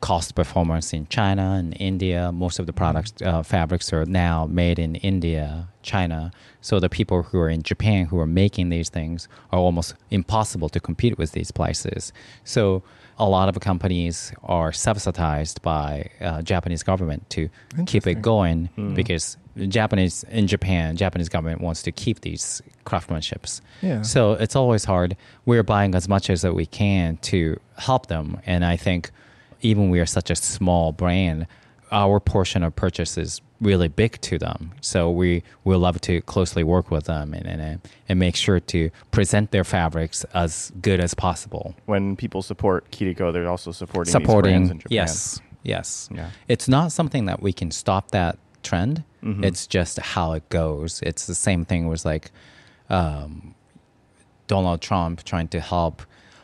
cost 0.00 0.34
performance 0.34 0.92
in 0.92 1.06
China 1.08 1.56
and 1.58 1.76
India. 1.78 2.32
Most 2.32 2.58
of 2.58 2.66
the 2.66 2.72
products 2.72 3.12
uh, 3.22 3.42
fabrics 3.42 3.92
are 3.92 4.06
now 4.06 4.46
made 4.46 4.78
in 4.78 4.96
India, 4.96 5.68
China. 5.82 6.30
So 6.62 6.80
the 6.80 6.88
people 6.88 7.22
who 7.24 7.38
are 7.38 7.50
in 7.50 7.62
Japan 7.62 8.06
who 8.06 8.18
are 8.18 8.26
making 8.26 8.70
these 8.70 8.88
things 8.88 9.28
are 9.52 9.58
almost 9.58 9.94
impossible 10.10 10.68
to 10.70 10.80
compete 10.80 11.18
with 11.18 11.32
these 11.32 11.50
places. 11.50 12.12
So 12.44 12.82
a 13.18 13.28
lot 13.28 13.48
of 13.50 13.60
companies 13.60 14.32
are 14.42 14.72
subsidized 14.72 15.60
by 15.60 16.08
uh, 16.22 16.40
Japanese 16.40 16.82
government 16.82 17.28
to 17.30 17.50
keep 17.86 18.06
it 18.06 18.22
going 18.22 18.70
Mm. 18.78 18.94
because 18.94 19.36
Japanese 19.68 20.24
in 20.30 20.46
Japan, 20.46 20.96
Japanese 20.96 21.28
government 21.28 21.60
wants 21.60 21.82
to 21.82 21.92
keep 21.92 22.20
these 22.22 22.62
craftsmanships. 22.86 23.60
Yeah. 23.82 24.00
So 24.02 24.32
it's 24.32 24.56
always 24.56 24.84
hard. 24.86 25.16
We're 25.44 25.62
buying 25.62 25.94
as 25.94 26.08
much 26.08 26.30
as 26.30 26.40
that 26.42 26.54
we 26.54 26.64
can 26.66 27.18
to 27.18 27.60
help 27.76 28.06
them, 28.06 28.40
and 28.46 28.64
I 28.64 28.76
think 28.76 29.10
even 29.62 29.90
we 29.90 30.00
are 30.00 30.06
such 30.06 30.30
a 30.30 30.36
small 30.36 30.92
brand, 30.92 31.46
our 31.92 32.20
portion 32.20 32.62
of 32.62 32.74
purchase 32.76 33.18
is 33.18 33.40
really 33.60 33.88
big 33.88 34.20
to 34.22 34.38
them. 34.38 34.72
So 34.80 35.10
we 35.10 35.42
will 35.64 35.80
love 35.80 36.00
to 36.02 36.20
closely 36.22 36.64
work 36.64 36.90
with 36.90 37.04
them 37.04 37.34
and, 37.34 37.46
and 37.46 37.80
and 38.08 38.18
make 38.18 38.36
sure 38.36 38.60
to 38.60 38.90
present 39.10 39.50
their 39.50 39.64
fabrics 39.64 40.24
as 40.32 40.72
good 40.80 41.00
as 41.00 41.14
possible. 41.14 41.74
When 41.86 42.16
people 42.16 42.42
support 42.42 42.90
Kiriko, 42.90 43.32
they're 43.32 43.48
also 43.48 43.72
supporting 43.72 44.12
these 44.12 44.14
brands 44.14 44.26
Supporting, 44.28 44.54
in 44.54 44.78
Japan. 44.78 44.80
yes, 44.90 45.40
yes. 45.62 46.08
Yeah. 46.14 46.30
It's 46.48 46.68
not 46.68 46.92
something 46.92 47.26
that 47.26 47.42
we 47.42 47.52
can 47.52 47.70
stop 47.70 48.12
that 48.12 48.38
trend. 48.62 49.04
Mhm. 49.22 49.44
It's 49.44 49.66
just 49.66 49.98
how 49.98 50.32
it 50.32 50.48
goes. 50.48 51.00
It's 51.02 51.26
the 51.26 51.34
same 51.34 51.64
thing 51.66 51.86
with 51.88 52.04
like 52.04 52.30
um, 52.88 53.54
Donald 54.46 54.80
Trump 54.80 55.22
trying 55.24 55.48
to 55.48 55.60
help 55.60 56.02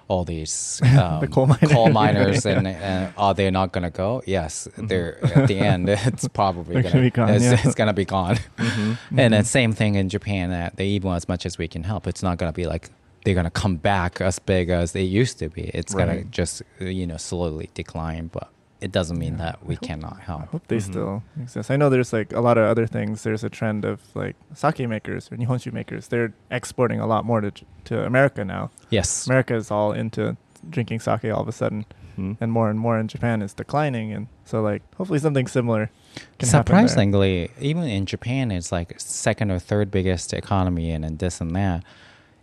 all 0.09 0.25
these 0.25 0.81
um, 0.99 1.27
coal 1.29 1.47
miner. 1.47 1.69
coal 1.69 1.91
miners, 1.91 2.47
and, 2.47 2.67
and 2.69 3.13
are 3.17 3.35
they 3.35 3.51
not 3.51 3.73
going 3.73 3.85
to 3.85 3.91
go? 3.91 4.23
Yes, 4.27 4.69
they're 4.77 5.25
at 5.25 5.49
the 5.49 5.59
end. 5.59 5.89
It's 6.07 6.29
probably 6.29 6.75
going 6.75 6.93
gonna 6.93 7.01
be 7.01 7.11
gone, 7.11 7.31
It's, 7.31 7.45
yeah. 7.45 7.61
it's 7.65 7.75
going 7.75 7.89
to 7.89 7.93
be 7.93 8.05
gone. 8.05 8.37
Mm-hmm. 8.59 9.19
And 9.19 9.35
then 9.35 9.45
same 9.45 9.73
thing 9.73 9.97
in 9.97 10.09
Japan. 10.09 10.51
That 10.51 10.77
they 10.77 10.87
even 10.89 11.09
want 11.09 11.17
as 11.17 11.29
much 11.29 11.47
as 11.47 11.59
we 11.59 11.69
can 11.69 11.83
help, 11.83 12.07
it's 12.07 12.23
not 12.23 12.39
going 12.39 12.53
to 12.53 12.57
be 12.57 12.67
like 12.67 12.91
they're 13.25 13.35
going 13.35 13.45
to 13.45 13.51
come 13.51 13.77
back 13.77 14.21
as 14.21 14.39
big 14.39 14.71
as 14.71 14.93
they 14.93 15.03
used 15.03 15.39
to 15.41 15.49
be. 15.49 15.71
It's 15.75 15.95
going 15.95 16.09
to 16.09 16.25
just 16.25 16.63
you 16.79 17.07
know 17.07 17.17
slowly 17.17 17.71
decline, 17.75 18.29
but 18.29 18.49
it 18.81 18.93
doesn't 18.93 19.19
mean 19.19 19.33
Yeah. 19.39 19.45
that 19.45 19.67
we 19.67 19.75
hope- 19.75 19.83
cannot 19.83 20.17
I 20.21 20.25
help. 20.25 20.49
hope 20.49 20.67
they 20.69 20.77
Mhm. 20.77 20.83
still 20.83 21.23
exist. 21.41 21.71
I 21.71 21.77
know 21.77 21.89
there's 21.89 22.13
like 22.13 22.33
a 22.33 22.41
lot 22.41 22.59
of 22.59 22.65
other 22.65 22.87
things. 22.87 23.23
There's 23.23 23.43
a 23.45 23.49
trend 23.51 23.85
of 23.85 24.01
like 24.15 24.37
sake 24.55 24.87
makers 24.89 25.31
or 25.33 25.37
nihonshu 25.37 25.73
makers. 25.73 26.09
They're 26.09 26.33
exporting 26.51 27.01
a 27.01 27.07
lot 27.07 27.25
more 27.25 27.41
to 27.41 27.51
to 27.85 28.05
America 28.05 28.45
now. 28.45 28.71
Yes. 28.91 29.27
America 29.27 29.55
is 29.55 29.71
all 29.71 29.93
into 29.93 30.37
drinking 30.69 31.01
sake 31.01 31.25
all 31.33 31.41
of 31.43 31.49
a 31.49 31.53
sudden, 31.53 31.85
Mhm. 32.19 32.37
and 32.41 32.51
more 32.53 32.69
and 32.69 32.79
more 32.81 32.99
in 32.99 33.07
Japan 33.09 33.41
is 33.43 33.55
declining. 33.55 34.13
And 34.13 34.27
so 34.45 34.61
like 34.61 34.83
hopefully 34.97 35.21
something 35.21 35.47
similar. 35.47 35.91
Can 36.39 36.49
happen 36.49 36.75
there. 36.75 36.87
Surprisingly, 36.89 37.51
even 37.61 37.85
in 37.85 38.05
Japan, 38.07 38.51
it's 38.51 38.73
like 38.73 38.95
second 38.99 39.51
or 39.53 39.59
third 39.59 39.91
biggest 39.91 40.33
economy, 40.35 40.91
and, 40.91 41.05
and 41.05 41.19
this 41.19 41.41
and 41.41 41.55
that. 41.55 41.83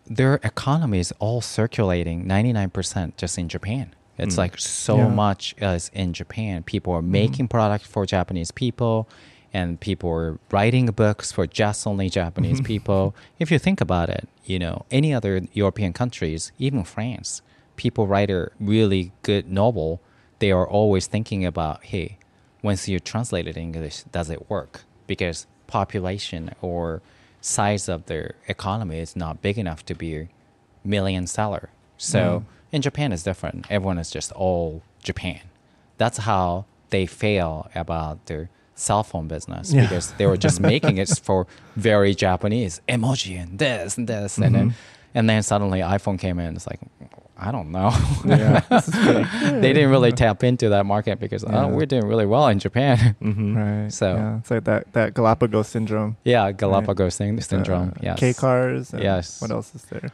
Their 0.05 0.35
economy 0.43 0.99
is 0.99 1.11
all 1.19 1.41
circulating 1.41 2.27
99% 2.27 3.17
just 3.17 3.37
in 3.37 3.47
Japan. 3.49 3.93
It's 4.17 4.35
Mm. 4.35 4.37
like 4.37 4.59
so 4.59 4.97
Yeah. 4.97 5.07
much 5.07 5.55
as 5.59 5.89
in 5.93 6.13
Japan. 6.13 6.63
People 6.63 6.93
are 6.93 7.01
mm-hmm. 7.01 7.11
making 7.11 7.47
products 7.47 7.87
for 7.87 8.05
Japanese 8.05 8.51
people, 8.51 9.07
and 9.53 9.79
people 9.79 10.09
are 10.09 10.39
writing 10.51 10.87
books 10.87 11.31
for 11.31 11.45
just 11.47 11.85
only 11.85 12.09
Japanese 12.09 12.57
mm-hmm. 12.57 12.65
people. 12.65 13.15
If 13.39 13.51
you 13.51 13.59
think 13.59 13.81
about 13.81 14.09
it, 14.09 14.27
you 14.45 14.59
know, 14.59 14.85
any 14.91 15.13
other 15.13 15.41
European 15.53 15.93
countries, 15.93 16.51
even 16.59 16.83
France, 16.83 17.41
people 17.75 18.07
write 18.07 18.29
a 18.29 18.51
really 18.59 19.11
good 19.21 19.51
novel. 19.51 19.99
They 20.39 20.51
are 20.51 20.67
always 20.67 21.07
thinking 21.07 21.45
about, 21.45 21.85
hey, 21.85 22.17
once 22.61 22.87
you 22.87 22.99
translate 22.99 23.47
it 23.47 23.57
in 23.57 23.63
English, 23.63 24.03
does 24.11 24.29
it 24.29 24.49
work? 24.49 24.83
Because 25.07 25.47
population 25.67 26.51
or 26.61 27.01
size 27.41 27.89
of 27.89 28.05
their 28.05 28.35
economy 28.47 28.99
is 28.99 29.15
not 29.15 29.41
big 29.41 29.57
enough 29.57 29.85
to 29.85 29.93
be 29.95 30.15
a 30.15 30.29
million 30.83 31.27
seller. 31.27 31.69
So 31.97 32.19
mm. 32.19 32.45
In 32.73 32.81
Japan, 32.81 33.13
it's 33.13 33.23
different. 33.23 33.65
Everyone 33.69 33.97
is 33.97 34.11
just 34.11 34.31
all 34.33 34.81
Japan. 35.01 35.39
That's 35.97 36.17
how 36.17 36.65
they 36.89 37.05
fail 37.05 37.69
about 37.75 38.25
their 38.25 38.49
cell 38.75 39.03
phone 39.03 39.27
business 39.27 39.71
Yeah. 39.71 39.83
because 39.83 40.11
they 40.17 40.25
were 40.25 40.37
just 40.37 40.59
making 40.73 40.97
it 40.97 41.09
for 41.23 41.45
very 41.77 42.13
Japanese 42.15 42.81
emoji 42.89 43.41
and 43.41 43.57
this 43.59 43.97
and 43.97 44.07
this 44.09 44.37
and 44.37 44.53
then 44.55 44.73
and 45.15 45.29
then 45.29 45.43
suddenly 45.43 45.79
iPhone 45.81 46.17
came 46.19 46.39
in. 46.39 46.55
It's 46.55 46.67
like 46.67 46.79
I 47.37 47.51
don't 47.51 47.71
know. 47.71 47.91
Yeah, 48.25 48.61
is 48.77 48.85
they 49.61 49.73
didn't 49.73 49.89
really 49.91 50.11
tap 50.11 50.43
into 50.43 50.69
that 50.69 50.85
market 50.85 51.19
because 51.19 51.43
Yeah. 51.43 51.65
oh, 51.65 51.67
we're 51.67 51.85
doing 51.85 52.07
really 52.07 52.25
well 52.25 52.47
in 52.47 52.57
Japan. 52.59 53.15
Mhm. 53.21 53.55
Right. 53.55 53.93
So- 53.93 54.15
yeah, 54.15 54.37
it's 54.39 54.49
like 54.51 54.63
that 54.65 54.91
that 54.93 55.13
Galapagos 55.13 55.67
syndrome. 55.67 56.17
yeah, 56.23 56.51
Galapagos 56.51 57.17
thing, 57.17 57.35
The, 57.35 57.41
syndrome. 57.43 57.93
yes. 58.01 58.17
K 58.19 58.33
cars. 58.33 58.93
Yes. 58.97 59.39
What 59.41 59.51
else 59.51 59.75
is 59.75 59.83
there? 59.83 60.09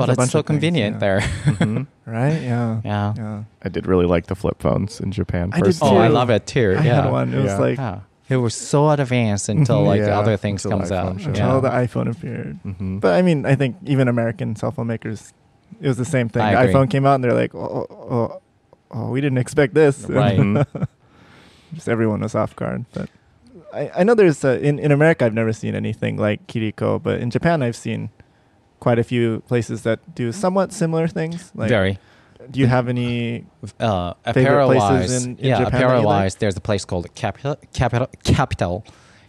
But 0.00 0.06
There's 0.06 0.08
a 0.08 0.12
it's 0.12 0.16
bunch 0.18 0.30
so 0.32 0.38
of 0.40 0.46
things, 0.46 0.56
convenient 0.56 0.94
yeah. 0.96 0.98
there. 1.00 1.20
Mhm. 1.20 1.86
Right. 2.06 2.42
Yeah. 2.42 2.80
yeah. 2.84 3.14
Yeah. 3.16 3.42
I 3.62 3.68
did 3.68 3.86
really 3.86 4.06
like 4.06 4.26
the 4.26 4.34
flip 4.34 4.60
phones 4.60 4.98
in 5.00 5.12
Japan. 5.12 5.50
I 5.52 5.58
did 5.58 5.64
personally. 5.66 5.96
Oh, 5.96 6.00
I 6.00 6.08
love 6.08 6.28
it 6.30 6.46
too. 6.46 6.74
I 6.76 6.82
yeah. 6.84 7.02
had 7.02 7.10
one. 7.12 7.32
It 7.32 7.40
was 7.42 7.58
like 7.58 7.78
Yeah. 7.78 8.00
it 8.28 8.36
was 8.38 8.54
so 8.54 8.90
advanced 8.90 9.48
until 9.54 9.82
like 9.84 10.00
Yeah, 10.00 10.18
other 10.18 10.36
things 10.36 10.64
until 10.64 10.78
comes 10.78 10.90
out. 10.90 11.20
showed 11.20 11.28
Until 11.28 11.56
up. 11.58 11.62
the 11.62 11.70
iPhone 11.70 12.10
appeared. 12.10 12.58
Mm-hmm. 12.66 12.98
But 12.98 13.14
I 13.14 13.22
mean, 13.22 13.46
I 13.46 13.54
think 13.54 13.76
even 13.86 14.08
American 14.08 14.56
cell 14.56 14.72
phone 14.72 14.88
makers, 14.88 15.32
it 15.80 15.86
was 15.86 15.98
the 15.98 16.04
same 16.04 16.28
thing. 16.28 16.42
I 16.42 16.52
The 16.54 16.60
agree. 16.62 16.72
iPhone 16.74 16.90
came 16.90 17.06
out 17.06 17.14
and 17.14 17.22
they're 17.24 17.32
like, 17.32 17.54
oh, 17.54 17.86
oh, 17.88 17.96
oh, 18.16 18.40
oh, 18.90 19.10
we 19.10 19.20
didn't 19.20 19.38
expect 19.38 19.74
this. 19.74 20.06
Right. 20.08 20.38
Mhm. 20.40 20.88
Just 21.74 21.88
everyone 21.88 22.20
was 22.20 22.34
off 22.34 22.56
guard. 22.56 22.84
But 22.92 23.08
I, 23.72 23.90
I 23.98 24.02
know 24.02 24.14
there's 24.16 24.44
uh, 24.44 24.58
in 24.60 24.80
in 24.80 24.90
America 24.90 25.24
I've 25.24 25.34
never 25.34 25.52
seen 25.52 25.76
anything 25.76 26.16
like 26.16 26.44
Kiriko, 26.48 27.00
but 27.00 27.20
in 27.20 27.30
Japan 27.30 27.62
I've 27.62 27.76
seen 27.76 28.10
quite 28.80 28.98
a 28.98 29.04
few 29.04 29.40
places 29.46 29.82
that 29.82 29.98
do 30.14 30.32
somewhat 30.32 30.72
similar 30.72 31.06
things. 31.08 31.52
Like, 31.54 31.68
Very. 31.68 31.98
do 32.50 32.58
you 32.60 32.66
have 32.66 32.88
any? 32.88 33.44
Uh, 33.78 34.14
Favorite 34.24 34.42
apparel 34.42 34.68
places 34.70 35.24
in- 35.26 35.36
in 35.36 35.44
yeah, 35.44 35.58
Japan 35.58 35.72
that 35.72 35.78
you 35.80 35.84
apparel 35.86 36.02
like? 36.04 36.38
there's 36.38 36.56
a 36.56 36.60
place 36.60 36.84
called 36.84 37.06
Kapital, 37.14 37.56
Kapital, 37.72 38.08
Kapital, 38.24 38.84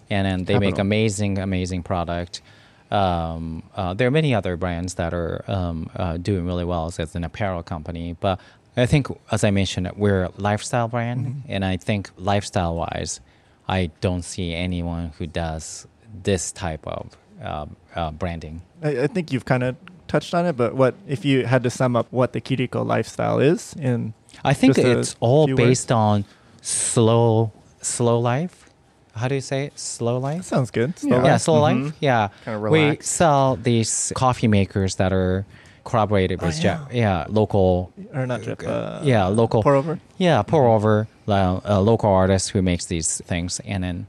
and 0.10 0.26
then 0.26 0.46
they 0.46 0.58
make 0.60 0.78
amazing, 0.80 1.38
amazing 1.38 1.84
product. 1.84 2.42
Um, 2.90 3.64
uh, 3.76 3.94
there 3.94 4.08
are 4.08 4.12
many 4.12 4.34
other 4.36 4.58
brands 4.58 4.96
that 4.96 5.14
are 5.14 5.44
um, 5.48 5.90
uh, 5.96 6.18
doing 6.18 6.46
really 6.46 6.66
well 6.66 6.88
as 6.88 7.16
an 7.16 7.24
apparel 7.24 7.64
company, 7.64 8.16
but 8.20 8.40
I 8.76 8.86
think, 8.86 9.08
as 9.32 9.44
I 9.44 9.52
mentioned, 9.52 9.90
we're 9.96 10.24
a 10.26 10.32
lifestyle 10.38 10.88
brand, 10.88 11.26
Mhm. 11.26 11.42
and 11.50 11.66
I 11.66 11.78
think 11.78 12.10
lifestyle 12.18 12.76
wise, 12.76 13.20
I 13.68 13.92
don't 14.02 14.24
see 14.24 14.54
anyone 14.54 15.12
who 15.18 15.28
does 15.28 15.88
this 16.24 16.52
type 16.52 16.86
of 16.88 17.16
uh, 17.42 17.66
uh, 17.96 18.12
branding. 18.12 18.62
I, 18.84 19.04
I 19.04 19.08
think 19.08 19.32
you've 19.32 19.46
kind 19.46 19.64
of 19.64 19.76
touched 20.08 20.34
on 20.34 20.46
it, 20.46 20.58
but 20.58 20.76
what 20.76 20.96
if 21.08 21.24
you 21.26 21.46
had 21.46 21.64
to 21.64 21.70
sum 21.70 21.96
up 21.96 22.08
what 22.12 22.34
the 22.34 22.42
Kiriko 22.42 22.86
lifestyle 22.86 23.40
is 23.40 23.74
in? 23.80 24.14
I 24.44 24.54
think 24.54 24.76
Just 24.76 24.88
a 24.88 25.00
it's 25.00 25.16
all 25.20 25.46
few 25.48 25.56
based 25.56 25.92
on 25.92 26.26
slow, 26.62 27.52
slow 27.82 28.20
life. 28.20 28.70
How 29.16 29.28
do 29.28 29.36
you 29.36 29.42
say 29.42 29.66
it? 29.66 29.78
Slow 29.78 30.16
That 30.16 30.28
life. 30.38 30.44
sounds 30.46 30.72
good. 30.72 30.94
Yeah. 31.04 31.16
Yeah, 31.18 31.32
life. 31.34 31.42
slow 31.42 31.56
Mhm. 31.62 31.84
life. 31.86 31.94
Yeah, 32.00 32.30
Kinda 32.46 32.70
we 32.70 32.98
sell 33.02 33.58
these 33.58 34.12
coffee 34.16 34.48
makers 34.48 34.96
that 34.96 35.12
are 35.12 35.46
collaborated 35.84 36.40
Oh, 36.42 36.46
with 36.48 36.64
yeah. 36.64 36.80
Ja- 36.80 36.88
yeah 36.92 37.26
local 37.28 37.92
or 38.14 38.26
not 38.26 38.42
drip. 38.44 38.64
Uh, 38.66 39.00
yeah, 39.04 39.28
local- 39.28 39.64
pour 39.64 39.76
over. 39.76 40.00
yeah 40.18 40.42
pour 40.44 40.68
over 40.68 41.08
uh, 41.28 41.60
a 41.66 41.82
local 41.82 42.10
artist 42.10 42.52
who 42.52 42.62
makes 42.62 42.86
these 42.86 43.20
things 43.26 43.60
and 43.66 43.84
then 43.84 44.06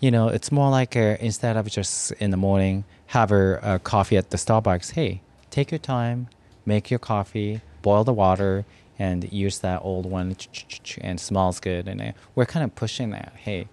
you 0.00 0.10
know 0.10 0.28
it's 0.28 0.52
more 0.52 0.70
like 0.70 0.94
a, 0.96 1.16
instead 1.24 1.56
of 1.56 1.66
just 1.70 2.12
in 2.20 2.30
the 2.30 2.36
morning 2.36 2.84
have 3.14 3.30
a, 3.30 3.58
a 3.62 3.78
coffee 3.78 4.16
at 4.16 4.30
the 4.30 4.36
starbucks. 4.36 4.90
Hey 4.92 5.20
take 5.50 5.70
your 5.70 5.78
time 5.78 6.28
make 6.66 6.90
your 6.90 6.98
coffee 6.98 7.60
boil 7.80 8.02
the 8.02 8.12
water 8.12 8.64
and 8.98 9.32
use 9.32 9.60
that 9.60 9.80
old 9.84 10.04
one. 10.06 10.34
And 11.00 11.20
smells 11.20 11.60
good 11.60 11.86
and 11.88 12.02
uh, 12.02 12.12
we're 12.34 12.46
kind 12.46 12.64
of 12.64 12.74
pushing 12.74 13.10
that. 13.10 13.32
Hey 13.36 13.68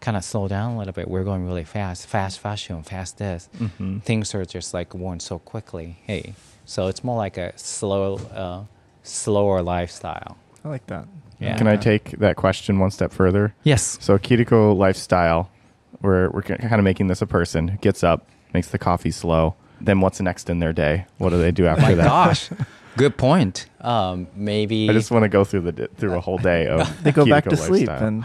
kind 0.00 0.18
of 0.18 0.24
slow 0.24 0.48
down 0.48 0.74
a 0.74 0.78
little 0.78 0.92
bit. 0.92 1.08
We're 1.08 1.24
going 1.24 1.46
really 1.46 1.64
fast 1.64 2.06
fast 2.06 2.38
fashion 2.40 2.82
fast 2.82 3.16
this. 3.18 3.48
Mhm. 3.58 4.02
things 4.02 4.34
are 4.34 4.44
just 4.44 4.74
like 4.74 4.94
worn 4.94 5.18
so 5.18 5.38
quickly. 5.38 5.96
Hey 6.06 6.34
so 6.66 6.88
it's 6.88 7.02
more 7.02 7.16
like 7.16 7.38
a 7.38 7.56
slow 7.56 8.16
uh, 8.34 8.64
slower 9.02 9.62
lifestyle. 9.62 10.36
I 10.62 10.68
like 10.68 10.86
that. 10.88 11.06
Yeah. 11.40 11.56
Can 11.56 11.68
I 11.68 11.76
take 11.76 12.10
that 12.18 12.36
question 12.36 12.78
one 12.78 12.90
step 12.90 13.12
further? 13.12 13.54
yes. 13.64 13.96
So 14.00 14.18
Kiriko 14.18 14.76
lifestyle, 14.76 15.50
we're 16.02 16.28
we're 16.30 16.42
kind 16.42 16.80
of 16.82 16.84
making 16.84 17.06
this 17.08 17.22
a 17.22 17.26
person. 17.26 17.68
Who 17.68 17.78
gets 17.78 18.02
up, 18.04 18.26
makes 18.54 18.68
the 18.68 18.78
coffee 18.78 19.10
slow. 19.10 19.54
Then 19.80 20.00
what's 20.00 20.20
next 20.20 20.48
in 20.48 20.60
their 20.60 20.72
day? 20.72 21.04
What 21.18 21.30
do 21.30 21.38
they 21.38 21.50
do 21.50 21.66
after 21.66 21.82
my 21.82 21.94
that? 21.94 22.04
gosh 22.04 22.48
good 22.96 23.16
point 23.18 23.66
um, 23.80 24.28
maybe 24.36 24.88
I 24.88 24.92
just 24.92 25.10
want 25.10 25.24
to 25.24 25.28
go 25.28 25.42
through 25.42 25.62
the 25.62 25.72
di- 25.72 25.86
through 25.96 26.14
a 26.14 26.20
whole 26.20 26.38
day 26.38 26.68
of 26.68 26.88
They 27.02 27.10
go 27.10 27.26
back 27.26 27.44
Kiriko 27.44 27.50
to 27.50 27.56
sleep 27.56 27.88
and 27.90 28.24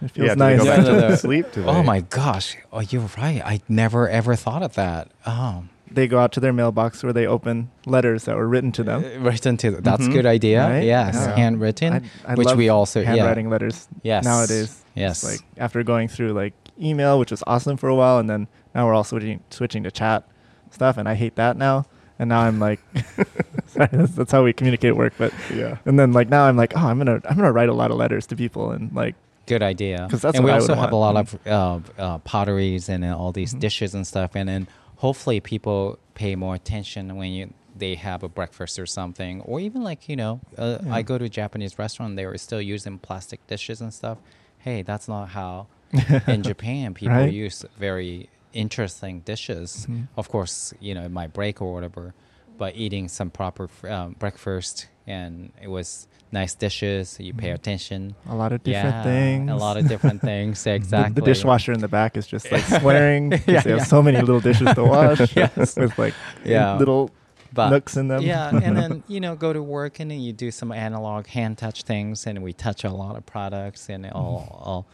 it 0.00 0.10
feels 0.12 0.28
yeah, 0.28 0.34
do 0.34 0.38
they 0.40 0.56
nice. 0.56 0.58
go 0.58 0.64
back 0.64 0.78
No, 0.78 0.92
no, 0.94 1.00
to 1.02 1.08
no. 1.10 1.14
sleep? 1.26 1.52
Do 1.52 1.64
oh 1.66 1.82
my 1.82 2.00
gosh 2.00 2.56
oh 2.72 2.80
you're 2.80 3.10
right 3.18 3.42
i 3.44 3.60
never 3.68 4.08
ever 4.08 4.34
thought 4.34 4.62
of 4.62 4.74
that 4.76 5.10
oh 5.26 5.64
they 5.90 6.06
go 6.08 6.18
out 6.18 6.32
to 6.32 6.40
their 6.40 6.54
mailbox 6.54 7.02
where 7.02 7.12
they 7.12 7.26
open 7.26 7.70
letters 7.84 8.24
that 8.24 8.36
were 8.36 8.46
written 8.48 8.72
to 8.72 8.82
them. 8.82 9.04
Uh, 9.04 9.20
written 9.20 9.56
to 9.58 9.72
that's 9.72 10.04
a 10.06 10.08
Mhm. 10.08 10.12
good 10.14 10.26
idea 10.26 10.66
Right? 10.66 10.84
yes 10.84 11.14
Yeah. 11.14 11.36
handwritten 11.36 11.92
I, 11.92 12.00
I 12.32 12.34
which 12.34 12.46
love 12.46 12.56
we 12.56 12.70
also 12.70 13.00
yeah 13.00 13.08
handwriting 13.10 13.50
letters 13.50 13.88
Yes. 14.02 14.24
nowadays. 14.24 14.82
Yes. 14.94 15.22
Like 15.22 15.40
after 15.58 15.82
going 15.82 16.08
through 16.08 16.32
like 16.32 16.54
email, 16.80 17.18
which 17.18 17.30
was 17.30 17.42
awesome 17.46 17.76
for 17.76 17.88
a 17.88 17.94
while, 17.94 18.18
and 18.18 18.28
then 18.30 18.48
now 18.74 18.86
we're 18.86 18.94
all 18.94 19.04
switching 19.04 19.40
switching 19.50 19.82
to 19.84 19.90
chat 19.90 20.28
stuff, 20.70 20.96
and 20.96 21.08
I 21.08 21.14
hate 21.14 21.36
that 21.36 21.56
now. 21.56 21.86
And 22.20 22.28
now 22.28 22.40
I'm 22.40 22.58
like, 22.58 22.80
sorry, 23.66 23.88
that's, 23.92 24.12
that's 24.12 24.32
how 24.32 24.42
we 24.42 24.52
communicate 24.52 24.88
at 24.90 24.96
work. 24.96 25.14
But 25.18 25.32
Yeah. 25.54 25.78
and 25.84 25.98
then 25.98 26.12
like 26.12 26.28
now 26.28 26.44
I'm 26.46 26.56
like, 26.56 26.72
oh, 26.76 26.80
I'm 26.86 26.98
gonna 26.98 27.20
I'm 27.28 27.36
gonna 27.36 27.52
write 27.52 27.68
a 27.68 27.74
lot 27.74 27.90
of 27.90 27.96
letters 27.96 28.26
to 28.28 28.36
people, 28.36 28.70
and 28.72 28.92
like 28.94 29.14
good 29.46 29.62
idea. 29.62 30.04
Because 30.06 30.22
that's 30.22 30.36
and 30.36 30.44
we 30.44 30.50
I 30.50 30.54
also 30.54 30.72
would 30.74 30.78
have 30.80 30.92
a 30.92 30.96
lot 30.96 31.16
of 31.16 31.38
uh, 31.46 31.80
uh, 31.98 32.18
potteries 32.18 32.88
and 32.88 33.04
uh, 33.04 33.16
all 33.16 33.32
these 33.32 33.54
Mhm. 33.54 33.60
dishes 33.60 33.94
and 33.94 34.06
stuff 34.06 34.32
and 34.34 34.48
then 34.48 34.68
hopefully 34.96 35.40
people 35.40 35.98
pay 36.14 36.34
more 36.36 36.54
attention 36.56 37.16
when 37.16 37.30
you 37.32 37.54
they 37.76 37.94
have 37.94 38.22
a 38.24 38.28
breakfast 38.28 38.78
or 38.78 38.84
something 38.86 39.40
or 39.42 39.60
even 39.60 39.82
like 39.82 40.08
you 40.08 40.16
know 40.16 40.40
uh, 40.58 40.78
Yeah. 40.84 40.94
i 40.96 41.00
go 41.02 41.16
to 41.16 41.24
a 41.26 41.28
japanese 41.28 41.78
restaurant 41.78 42.16
they 42.16 42.26
were 42.26 42.36
still 42.36 42.60
using 42.60 42.98
plastic 42.98 43.46
dishes 43.46 43.80
and 43.80 43.94
stuff 43.94 44.18
hey 44.58 44.82
that's 44.82 45.06
not 45.08 45.28
how 45.30 45.68
in 46.26 46.42
japan 46.42 46.92
people 46.92 47.16
Right? 47.16 47.32
use 47.32 47.64
very 47.78 48.28
interesting 48.52 49.20
dishes 49.20 49.86
Mhm. 49.88 50.08
of 50.16 50.28
course 50.28 50.72
you 50.80 50.94
know 50.94 51.02
it 51.04 51.10
might 51.10 51.32
break 51.32 51.60
or 51.62 51.72
whatever 51.72 52.14
but 52.56 52.74
eating 52.76 53.08
some 53.08 53.30
proper 53.30 53.68
um, 53.88 54.16
breakfast 54.18 54.88
and 55.06 55.52
it 55.62 55.68
was 55.68 56.08
nice 56.32 56.54
dishes 56.54 57.16
you 57.20 57.32
pay 57.32 57.48
Mhm. 57.50 57.54
attention 57.54 58.14
a 58.28 58.34
lot 58.34 58.52
of 58.52 58.62
different 58.62 58.96
yeah, 58.96 59.02
things. 59.02 59.50
A 59.50 59.54
lot 59.54 59.76
of 59.78 59.88
different 59.88 60.20
things. 60.20 60.62
The- 60.64 60.74
Exactly. 60.74 61.14
The, 61.14 61.22
dishwasher 61.22 61.72
in 61.72 61.80
the 61.80 61.88
back 61.88 62.16
is 62.16 62.26
just 62.26 62.50
like 62.52 62.64
swearing. 62.80 63.30
'cause 63.30 63.40
Yeah, 63.46 63.60
they 63.62 63.70
have 63.70 63.78
yeah. 63.80 63.84
so 63.84 64.02
many 64.02 64.18
little 64.20 64.40
dishes 64.40 64.68
to 64.74 64.84
wash 64.94 65.34
Yes. 65.36 65.76
with 65.76 65.96
like 65.98 66.14
Yeah. 66.44 66.76
little 66.76 67.10
But 67.54 67.70
nooks 67.70 67.96
in 67.96 68.08
them. 68.08 68.20
yeah, 68.22 68.50
and 68.50 68.76
then 68.76 69.02
you 69.08 69.20
know 69.20 69.34
go 69.36 69.52
to 69.54 69.62
work 69.62 70.00
and 70.00 70.10
then 70.10 70.20
you 70.20 70.32
do 70.34 70.50
some 70.50 70.70
analog 70.70 71.26
hand 71.28 71.56
touch 71.56 71.82
things, 71.84 72.26
and 72.26 72.42
we 72.42 72.52
touch 72.52 72.84
a 72.84 72.90
lot 72.90 73.16
of 73.16 73.24
products 73.24 73.88
and 73.88 74.04
all, 74.10 74.40
Mm-hmm. 74.40 74.68
all 74.68 74.86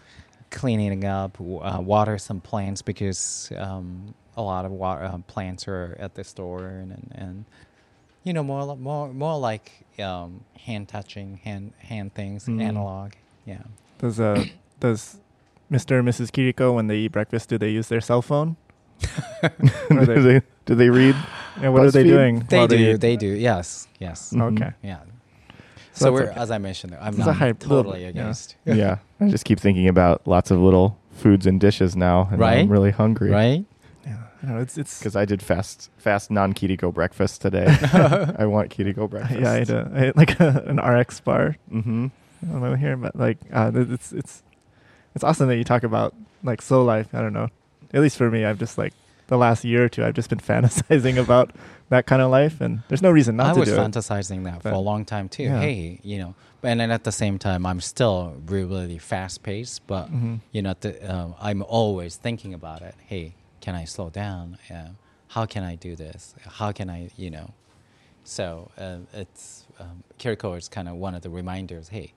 cleaning 0.55 1.05
up, 1.05 1.39
uh, 1.41 1.81
water 1.83 2.17
some 2.19 2.41
plants 2.41 2.81
because 2.83 3.51
um, 3.59 4.15
a 4.37 4.43
lot 4.43 4.65
of 4.65 4.73
wa- 4.73 5.03
uh, 5.03 5.19
plants 5.27 5.67
are 5.69 5.97
at 5.99 6.15
the 6.15 6.25
store 6.25 6.67
and, 6.81 6.91
and 6.93 7.13
and 7.15 7.45
you 8.23 8.33
know 8.33 8.43
more 8.43 8.77
more 8.77 9.13
more 9.13 9.39
like 9.39 9.73
um, 9.99 10.45
hand 10.67 10.89
touching, 10.89 11.37
hand 11.45 11.73
hand 11.79 12.15
things, 12.15 12.47
Mm. 12.47 12.63
analog. 12.63 13.13
Yeah. 13.47 13.63
Does 13.99 14.19
uh 14.21 14.45
does 14.81 15.19
Mr. 15.71 15.99
and 15.99 16.09
Mrs. 16.09 16.31
Kiriko 16.31 16.75
when 16.75 16.87
they 16.87 16.97
eat 17.05 17.13
breakfast 17.13 17.49
do 17.51 17.59
they 17.59 17.71
use 17.71 17.89
their 17.89 18.01
cell 18.01 18.23
phone? 18.23 18.57
Do, 19.91 20.07
they- 20.07 20.21
they, 20.21 20.41
do 20.67 20.75
they 20.75 20.89
read? 20.91 21.17
Yeah, 21.63 21.69
what 21.69 21.83
are 21.85 21.91
they 21.93 22.03
BuzzFeed? 22.03 22.17
doing? 22.17 22.35
They 22.51 22.67
do. 22.67 22.75
eat? 22.77 23.01
They 23.01 23.17
do. 23.17 23.29
Yes. 23.29 23.87
Yes. 24.01 24.35
Okay. 24.35 24.73
Yeah. 24.83 24.99
So 25.95 26.07
So, 26.07 26.13
we're, 26.13 26.23
okay. 26.25 26.41
as 26.41 26.51
I 26.51 26.59
mentioned, 26.59 26.97
I'm 27.01 27.15
It's 27.15 27.23
a 27.23 27.27
not 27.27 27.37
hype- 27.37 27.63
little 27.63 27.85
totally 27.85 28.05
bit, 28.05 28.15
yeah. 28.17 28.23
against. 28.23 28.57
yeah. 28.67 28.99
I 29.21 29.29
just 29.29 29.45
keep 29.45 29.61
thinking 29.61 29.89
about 29.89 30.27
lots 30.27 30.51
of 30.51 30.59
little 30.61 30.99
foods 31.13 31.47
and 31.47 31.61
dishes 31.61 31.95
now, 31.97 32.29
and 32.31 32.41
Right? 32.41 32.59
I'm 32.59 32.69
really 32.69 32.91
hungry. 32.91 33.31
Right? 33.31 33.65
Yeah, 34.05 34.19
I 34.47 34.61
it's 34.61 34.77
it's 34.77 34.99
Because 34.99 35.17
I 35.17 35.25
did 35.25 35.41
fast, 35.43 35.91
fast 35.97 36.31
non 36.31 36.53
Kiriko 36.53 36.93
breakfast 36.93 37.41
today. 37.41 37.67
I 38.39 38.45
want 38.47 38.71
Kiriko 38.77 39.09
breakfast. 39.09 39.41
yeah, 39.41 39.51
I 39.53 39.55
had, 39.61 39.71
a, 39.71 39.91
I 39.95 39.99
had 40.07 40.17
like 40.17 40.39
a, 40.41 40.65
an 40.67 40.77
RX 40.79 41.21
bar 41.21 41.57
Mm-hmm. 41.73 42.09
on 42.53 42.61
my 42.61 42.71
way 42.73 42.79
here, 42.79 42.97
but 42.97 43.15
like 43.17 43.39
uh, 43.53 43.71
it's 43.75 44.13
it's 44.13 44.43
it's 45.15 45.23
awesome 45.25 45.49
that 45.49 45.57
you 45.57 45.65
talk 45.65 45.83
about 45.85 46.15
like 46.43 46.61
slow 46.61 46.85
life. 46.85 47.09
I 47.15 47.21
don't 47.21 47.33
know. 47.33 47.49
At 47.95 48.01
least 48.03 48.17
for 48.19 48.29
me, 48.31 48.45
I've 48.45 48.59
just 48.59 48.77
like 48.77 48.93
the 49.29 49.37
last 49.39 49.65
year 49.65 49.85
or 49.85 49.89
two, 49.89 50.05
I've 50.05 50.15
just 50.15 50.29
been 50.31 50.39
fantasizing 50.53 51.17
about 51.23 51.51
that 51.91 52.07
kind 52.07 52.23
of 52.23 52.31
life, 52.31 52.61
and 52.61 52.83
there's 52.89 53.03
no 53.03 53.11
reason 53.11 53.37
not 53.37 53.47
I 53.47 53.49
to 53.61 53.65
do 53.65 53.73
it. 53.73 53.79
I 53.79 53.83
was 53.87 53.95
fantasizing 53.95 54.45
that 54.45 54.63
for 54.63 54.71
a 54.71 54.79
long 54.79 55.05
time 55.05 55.29
too. 55.29 55.45
Yeah. 55.45 55.61
Hey, 55.61 56.01
you 56.03 56.19
know, 56.19 56.35
and 56.63 56.81
then 56.81 56.91
at 56.91 57.05
the 57.05 57.13
same 57.13 57.39
time, 57.39 57.67
I'm 57.67 57.81
still 57.81 58.37
really, 58.47 58.65
really 58.65 58.99
fast 58.99 59.43
paced. 59.43 59.87
But 59.87 60.11
Mhm. 60.11 60.41
you 60.53 60.63
know, 60.63 60.75
the, 60.81 61.15
um, 61.15 61.35
I'm 61.41 61.63
always 61.63 62.17
thinking 62.17 62.55
about 62.55 62.81
it. 62.83 62.95
Hey, 63.07 63.35
can 63.61 63.75
I 63.75 63.85
slow 63.85 64.09
down? 64.11 64.59
Uh, 64.71 64.89
how 65.29 65.47
can 65.47 65.63
I 65.63 65.75
do 65.75 65.95
this? 65.97 66.35
How 66.47 66.73
can 66.73 66.89
I, 66.89 67.11
you 67.17 67.31
know? 67.31 67.51
So 68.25 68.71
uh, 68.79 68.99
it's 69.13 69.65
um, 69.79 70.03
Kiriko 70.19 70.57
is 70.57 70.69
kind 70.69 70.89
of 70.89 70.95
one 70.97 71.15
of 71.15 71.23
the 71.23 71.31
reminders. 71.31 71.89
Hey, 71.89 72.13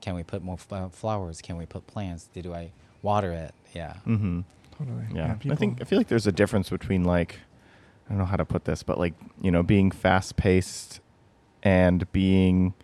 can 0.00 0.14
we 0.14 0.22
put 0.24 0.42
more 0.42 0.56
f- 0.58 0.72
uh, 0.72 0.88
flowers? 0.88 1.40
Can 1.40 1.56
we 1.56 1.66
put 1.66 1.86
plants? 1.86 2.28
Did 2.34 2.46
I 2.48 2.72
water 3.02 3.32
it? 3.32 3.54
Yeah. 3.72 3.94
Mm-hmm. 4.06 4.40
Totally. 4.78 5.04
Yeah. 5.14 5.32
I 5.32 5.34
people- 5.34 5.56
think 5.56 5.80
I 5.80 5.84
feel 5.84 5.98
like 5.98 6.08
there's 6.08 6.26
a 6.26 6.32
difference 6.32 6.70
between 6.70 7.04
like 7.04 7.40
I 8.06 8.10
don't 8.10 8.18
know 8.18 8.24
how 8.24 8.36
to 8.36 8.44
put 8.44 8.64
this, 8.66 8.82
but 8.84 8.98
like, 8.98 9.14
you 9.40 9.50
know, 9.50 9.62
being 9.62 9.90
fast 9.90 10.36
paced 10.36 11.00
and 11.62 12.10
being 12.12 12.74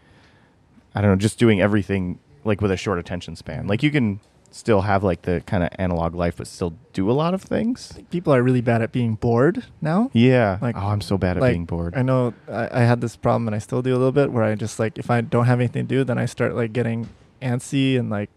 I 0.94 1.00
don't 1.00 1.10
know, 1.10 1.16
just 1.16 1.38
doing 1.38 1.60
everything 1.60 2.18
like 2.44 2.60
with 2.60 2.70
a 2.70 2.76
short 2.76 2.98
attention 2.98 3.36
span. 3.36 3.66
Like 3.66 3.82
you 3.82 3.90
can 3.90 4.20
still 4.50 4.82
have 4.82 5.02
like 5.02 5.22
the 5.22 5.42
kind 5.46 5.62
of 5.62 5.70
analog 5.78 6.14
life 6.14 6.36
but 6.36 6.46
still 6.46 6.74
do 6.92 7.10
a 7.10 7.12
lot 7.12 7.32
of 7.32 7.40
things. 7.40 7.98
people 8.10 8.34
are 8.34 8.42
really 8.42 8.60
bad 8.60 8.82
at 8.82 8.92
being 8.92 9.14
bored 9.14 9.64
now. 9.80 10.10
Yeah. 10.12 10.58
Like- 10.60 10.76
oh, 10.76 10.88
I'm 10.88 11.00
so 11.00 11.16
bad 11.16 11.36
at 11.36 11.40
like, 11.40 11.52
being 11.52 11.64
bored. 11.64 11.94
I 11.96 12.02
know 12.02 12.34
I, 12.48 12.68
I 12.70 12.80
had 12.80 13.00
this 13.00 13.16
problem, 13.16 13.48
and 13.48 13.54
I 13.54 13.58
still 13.58 13.80
do 13.80 13.92
a 13.92 13.96
little 13.98 14.12
bit, 14.12 14.30
where 14.32 14.44
I 14.44 14.54
just 14.54 14.78
like 14.78 14.98
if 14.98 15.10
I 15.10 15.20
don't 15.20 15.46
have 15.46 15.60
anything 15.60 15.86
to 15.86 15.94
do, 15.94 16.04
then 16.04 16.18
I 16.18 16.26
start 16.26 16.54
like 16.54 16.72
getting 16.72 17.08
antsy 17.40 17.98
and 17.98 18.10
like 18.10 18.28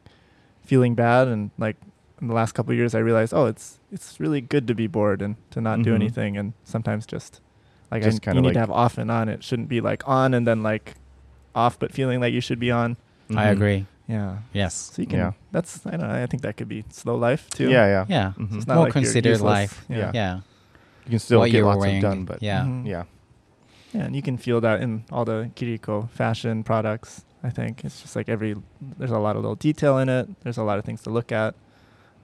feeling 0.63 0.95
bad, 0.95 1.27
and 1.27 1.51
like 1.57 1.75
in 2.21 2.27
the 2.27 2.33
last 2.33 2.53
couple 2.53 2.71
of 2.71 2.77
years, 2.77 2.95
I 2.95 2.99
realized, 2.99 3.33
oh, 3.33 3.45
it's 3.45 3.79
it's 3.91 4.19
really 4.19 4.41
good 4.41 4.67
to 4.67 4.75
be 4.75 4.87
bored 4.87 5.21
and 5.21 5.35
to 5.51 5.61
not 5.61 5.81
do 5.83 5.91
Mhm. 5.91 5.95
anything, 5.95 6.37
and 6.37 6.53
sometimes 6.63 7.05
just 7.05 7.41
like 7.91 8.03
Just 8.03 8.17
I, 8.21 8.25
kinda 8.25 8.37
you 8.37 8.41
need 8.41 8.47
like- 8.49 8.53
to 8.55 8.59
have 8.59 8.71
off 8.71 8.97
and 8.97 9.11
on. 9.11 9.29
It 9.29 9.43
shouldn't 9.43 9.69
be 9.69 9.81
like 9.81 10.07
on 10.07 10.33
and 10.33 10.45
then 10.47 10.63
like 10.63 10.95
off, 11.53 11.77
but 11.79 11.91
feeling 11.91 12.19
like 12.19 12.33
you 12.33 12.41
should 12.41 12.59
be 12.59 12.71
on. 12.71 12.97
I 13.29 13.45
Mhm. 13.47 13.51
agree. 13.51 13.85
Yeah. 14.07 14.37
Yes. 14.53 14.73
So 14.93 15.01
you 15.01 15.07
can. 15.07 15.19
Yeah. 15.19 15.31
That's 15.51 15.85
I 15.85 15.91
don't 15.91 16.01
know. 16.09 16.23
I 16.23 16.25
think 16.27 16.43
that 16.43 16.57
could 16.57 16.67
be 16.67 16.83
slow 16.89 17.15
life 17.15 17.49
too. 17.49 17.69
Yeah, 17.69 17.87
yeah. 17.87 18.05
Yeah. 18.07 18.31
Mhm. 18.37 18.55
It's 18.57 18.67
not 18.67 18.75
More 18.75 18.85
like 18.85 18.93
you're 18.95 19.03
considered 19.03 19.41
life. 19.41 19.83
Yeah. 19.89 20.11
Yeah. 20.13 20.35
You 21.05 21.09
can 21.11 21.19
still 21.19 21.39
What 21.39 21.51
get 21.51 21.57
you're 21.57 21.65
lots 21.65 21.79
wearing. 21.79 21.97
of 21.97 22.01
done, 22.01 22.25
but 22.25 22.41
yeah. 22.41 22.61
Mhm. 22.63 22.85
yeah. 22.87 23.03
Yeah, 23.93 24.03
and 24.05 24.15
you 24.15 24.21
can 24.21 24.37
feel 24.37 24.59
that 24.61 24.81
in 24.81 25.03
all 25.11 25.23
the 25.25 25.49
Kiriko 25.55 26.09
fashion 26.09 26.63
products. 26.63 27.23
I 27.43 27.49
think 27.49 27.85
it's 27.85 28.01
just 28.01 28.15
like 28.15 28.27
every 28.27 28.55
there's 28.97 29.11
a 29.11 29.19
lot 29.19 29.35
of 29.37 29.41
little 29.43 29.55
detail 29.55 29.97
in 29.99 30.09
it. 30.09 30.27
There's 30.43 30.57
a 30.57 30.63
lot 30.63 30.77
of 30.79 30.85
things 30.85 31.01
to 31.03 31.09
look 31.09 31.31
at. 31.31 31.55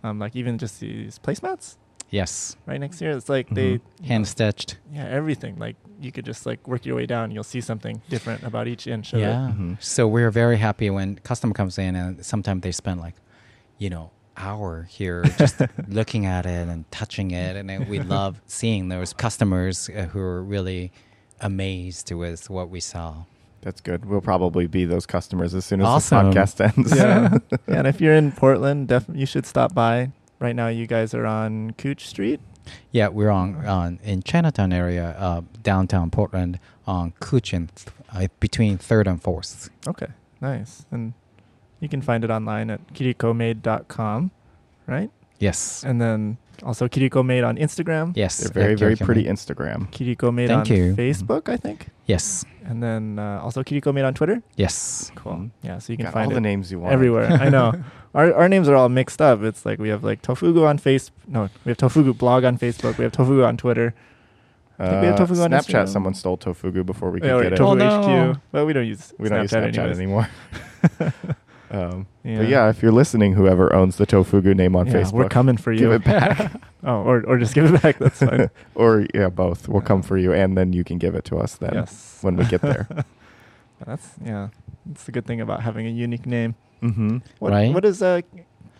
Um, 0.03 0.19
like 0.19 0.35
even 0.35 0.57
just 0.57 0.79
these 0.79 1.19
placemats 1.19 1.77
Yes. 2.09 2.57
right 2.65 2.79
next 2.79 2.99
here. 2.99 3.11
It's 3.11 3.29
like 3.29 3.49
they 3.49 3.75
Mhm. 3.77 3.81
you 4.01 4.07
Hand 4.07 4.21
know, 4.23 4.27
stitched. 4.27 4.77
yeah 4.91 5.05
everything. 5.05 5.57
Like 5.57 5.75
you 6.01 6.11
could 6.11 6.25
just 6.25 6.45
like 6.45 6.67
work 6.67 6.85
your 6.85 6.95
way 6.95 7.05
down. 7.05 7.31
You'll 7.31 7.43
see 7.43 7.61
something 7.61 8.01
different 8.09 8.43
about 8.43 8.67
each 8.67 8.87
inch 8.87 9.13
of 9.13 9.19
Yeah. 9.19 9.49
it. 9.49 9.57
Mhm. 9.57 9.81
So 9.81 10.07
we're 10.07 10.31
very 10.31 10.57
happy 10.57 10.89
when 10.89 11.15
customer 11.23 11.53
comes 11.53 11.77
in 11.77 11.95
and 11.95 12.25
sometimes 12.25 12.61
they 12.63 12.71
spend 12.71 12.99
like, 12.99 13.15
you 13.77 13.89
know, 13.89 14.11
hour 14.37 14.83
here 14.89 15.23
just 15.37 15.61
looking 15.87 16.25
at 16.25 16.45
it 16.45 16.67
and 16.67 16.89
touching 16.91 17.31
it, 17.31 17.55
and 17.55 17.87
we 17.87 17.99
love 17.99 18.41
seeing 18.47 18.89
those 18.89 19.13
customers 19.13 19.89
uh, 19.89 20.05
who 20.11 20.19
are 20.19 20.41
really 20.43 20.91
amazed 21.39 22.11
with 22.11 22.49
what 22.49 22.69
we 22.69 22.79
sell. 22.79 23.27
That's 23.61 23.79
good. 23.81 24.05
We'll 24.05 24.21
probably 24.21 24.67
be 24.67 24.85
those 24.85 25.05
customers 25.05 25.53
as 25.53 25.65
soon 25.65 25.81
as 25.81 25.87
Awesome. 25.87 26.31
the 26.31 26.35
podcast 26.39 26.75
ends. 26.77 26.95
Yeah. 26.95 27.37
yeah, 27.51 27.57
and 27.79 27.87
if 27.87 28.01
you're 28.01 28.15
in 28.15 28.31
Portland, 28.31 28.87
definitely 28.87 29.19
you 29.21 29.25
should 29.27 29.45
stop 29.45 29.73
by. 29.73 30.11
Right 30.39 30.55
now, 30.55 30.67
you 30.67 30.87
guys 30.87 31.13
are 31.13 31.25
on 31.27 31.71
Couch 31.73 32.07
Street. 32.07 32.39
Yeah, 32.91 33.09
we're 33.09 33.29
on, 33.29 33.63
on 33.67 33.99
in 34.03 34.23
Chinatown 34.23 34.73
area, 34.73 35.15
uh, 35.19 35.41
downtown 35.61 36.09
Portland, 36.09 36.59
on 36.87 37.13
Cochin, 37.19 37.69
uh, 38.13 38.27
between 38.39 38.77
third 38.77 39.07
and 39.07 39.21
fourth. 39.21 39.69
Okay, 39.87 40.07
nice. 40.41 40.85
And 40.91 41.13
you 41.79 41.87
can 41.89 42.01
find 42.01 42.23
it 42.23 42.31
online 42.31 42.69
at 42.71 42.93
kirikomade.com, 42.93 44.31
right? 44.87 45.09
Yes. 45.39 45.83
And 45.83 45.99
then 46.01 46.37
also 46.63 46.87
Kiriko 46.87 47.25
Made 47.25 47.43
on 47.43 47.57
Instagram. 47.57 48.13
Yes. 48.15 48.37
They're 48.37 48.51
very, 48.63 48.75
very 48.75 48.95
Kiriko 48.95 49.05
pretty 49.05 49.23
Made. 49.23 49.31
Instagram. 49.35 49.91
Kiriko 49.91 50.33
Made 50.33 50.47
Thank 50.49 50.69
on 50.71 50.75
you. 50.77 50.95
Facebook, 50.95 51.49
I 51.49 51.57
think. 51.57 51.87
Yes. 52.05 52.45
And 52.65 52.81
then 52.83 53.17
uh, 53.19 53.41
also 53.43 53.63
Kiriko 53.63 53.93
Made 53.93 54.03
on 54.05 54.13
Twitter. 54.13 54.41
Yes. 54.55 55.11
Cool. 55.15 55.49
Yeah, 55.63 55.79
so 55.79 55.91
you 55.93 55.97
can 55.97 56.05
Got 56.05 56.13
find 56.13 56.25
all 56.27 56.31
it 56.31 56.35
the 56.35 56.41
names 56.41 56.71
you 56.71 56.79
want. 56.79 56.93
everywhere. 56.93 57.31
I 57.31 57.49
know. 57.49 57.73
Our, 58.13 58.33
our 58.33 58.49
names 58.49 58.67
are 58.67 58.75
all 58.75 58.89
mixed 58.89 59.21
up. 59.21 59.41
It's 59.41 59.65
like 59.65 59.79
we 59.79 59.87
have 59.87 60.03
like 60.03 60.21
Tofugu 60.21 60.67
on 60.67 60.77
Face. 60.77 61.11
No, 61.27 61.49
we 61.63 61.69
have 61.69 61.77
Tofugu 61.77 62.17
blog 62.17 62.43
on 62.43 62.57
Facebook. 62.57 62.97
We 62.97 63.05
have 63.05 63.13
Tofugu 63.13 63.47
on 63.47 63.55
Twitter. 63.55 63.93
Uh, 64.77 64.89
think 64.89 65.01
we 65.01 65.07
have 65.07 65.15
Tofugu 65.15 65.43
on 65.45 65.51
Snapchat. 65.51 65.83
Instagram. 65.85 65.87
Someone 65.89 66.13
stole 66.13 66.37
Tofugu 66.37 66.85
before 66.85 67.09
we 67.09 67.21
could 67.21 67.27
Yeah, 67.27 67.35
or 67.35 67.43
get 67.43 67.53
it. 67.53 67.55
Tofu 67.55 67.71
Oh, 67.71 67.73
no. 67.75 68.33
HQ. 68.33 68.39
Well, 68.51 68.65
we 68.65 68.73
don't 68.73 68.85
use 68.85 69.13
we 69.17 69.29
don't 69.29 69.43
use 69.43 69.51
Snapchat 69.51 69.71
Snapchat 69.73 69.77
anyways. 69.77 69.97
anymore. 69.99 70.27
um, 71.71 72.07
Yeah. 72.23 72.37
But 72.39 72.47
yeah, 72.49 72.69
if 72.69 72.81
you're 72.83 72.91
listening, 72.91 73.33
whoever 73.33 73.73
owns 73.73 73.95
the 73.97 74.05
Tofugu 74.05 74.55
name 74.55 74.75
on 74.75 74.87
Yeah, 74.87 74.93
Facebook, 74.93 75.13
we're 75.13 75.29
coming 75.29 75.57
for 75.57 75.71
you. 75.71 75.79
give 75.79 75.89
you. 75.89 75.95
it 75.95 76.03
back. 76.03 76.51
oh, 76.83 77.01
or 77.03 77.23
or 77.27 77.37
just 77.37 77.53
give 77.55 77.73
it 77.73 77.81
back. 77.81 77.97
That's 77.99 78.19
fine. 78.19 78.49
or 78.75 79.05
yeah, 79.13 79.29
both. 79.29 79.67
We'll 79.67 79.81
come 79.81 80.01
for 80.03 80.17
you, 80.17 80.33
and 80.33 80.57
then 80.57 80.73
you 80.73 80.83
can 80.83 80.97
give 80.97 81.15
it 81.15 81.25
to 81.25 81.37
us 81.37 81.55
then 81.55 81.73
yes. 81.73 82.19
when 82.21 82.35
we 82.37 82.45
get 82.45 82.61
there. 82.61 82.87
That's 83.85 84.09
yeah. 84.23 84.49
That's 84.85 85.03
the 85.05 85.11
good 85.11 85.25
thing 85.25 85.41
about 85.41 85.61
having 85.61 85.85
a 85.87 85.89
unique 85.89 86.25
name. 86.25 86.55
mm-hmm. 86.81 87.17
What 87.39 87.51
Right. 87.51 87.73
what 87.73 87.83
does 87.83 88.01
uh 88.01 88.21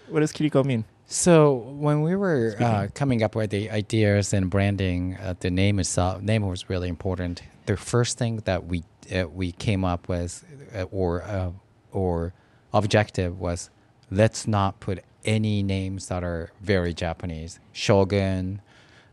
what 0.10 0.20
does 0.22 0.32
Kiriko 0.34 0.64
mean? 0.66 0.84
So 1.08 1.54
when 1.78 2.02
we 2.04 2.16
were 2.16 2.56
uh, 2.60 2.88
coming 2.94 3.22
up 3.22 3.36
with 3.36 3.50
the 3.50 3.70
ideas 3.70 4.34
and 4.34 4.50
branding, 4.50 5.18
uh, 5.18 5.34
the 5.38 5.50
name 5.52 5.78
itself, 5.80 6.22
name 6.22 6.48
was 6.48 6.70
really 6.70 6.88
important. 6.88 7.42
The 7.66 7.76
first 7.76 8.18
thing 8.18 8.38
that 8.46 8.66
we 8.66 8.84
uh, 9.14 9.28
we 9.28 9.52
came 9.52 9.84
up 9.84 10.08
with, 10.08 10.46
uh, 10.74 10.84
or 10.84 11.22
uh, 11.24 11.52
or 11.92 12.34
objective 12.74 13.40
was, 13.40 13.70
let's 14.10 14.48
not 14.48 14.80
put 14.80 15.04
any 15.26 15.62
names 15.64 16.08
that 16.08 16.24
are 16.24 16.52
very 16.62 16.94
Japanese. 16.94 17.60
Shogun. 17.72 18.62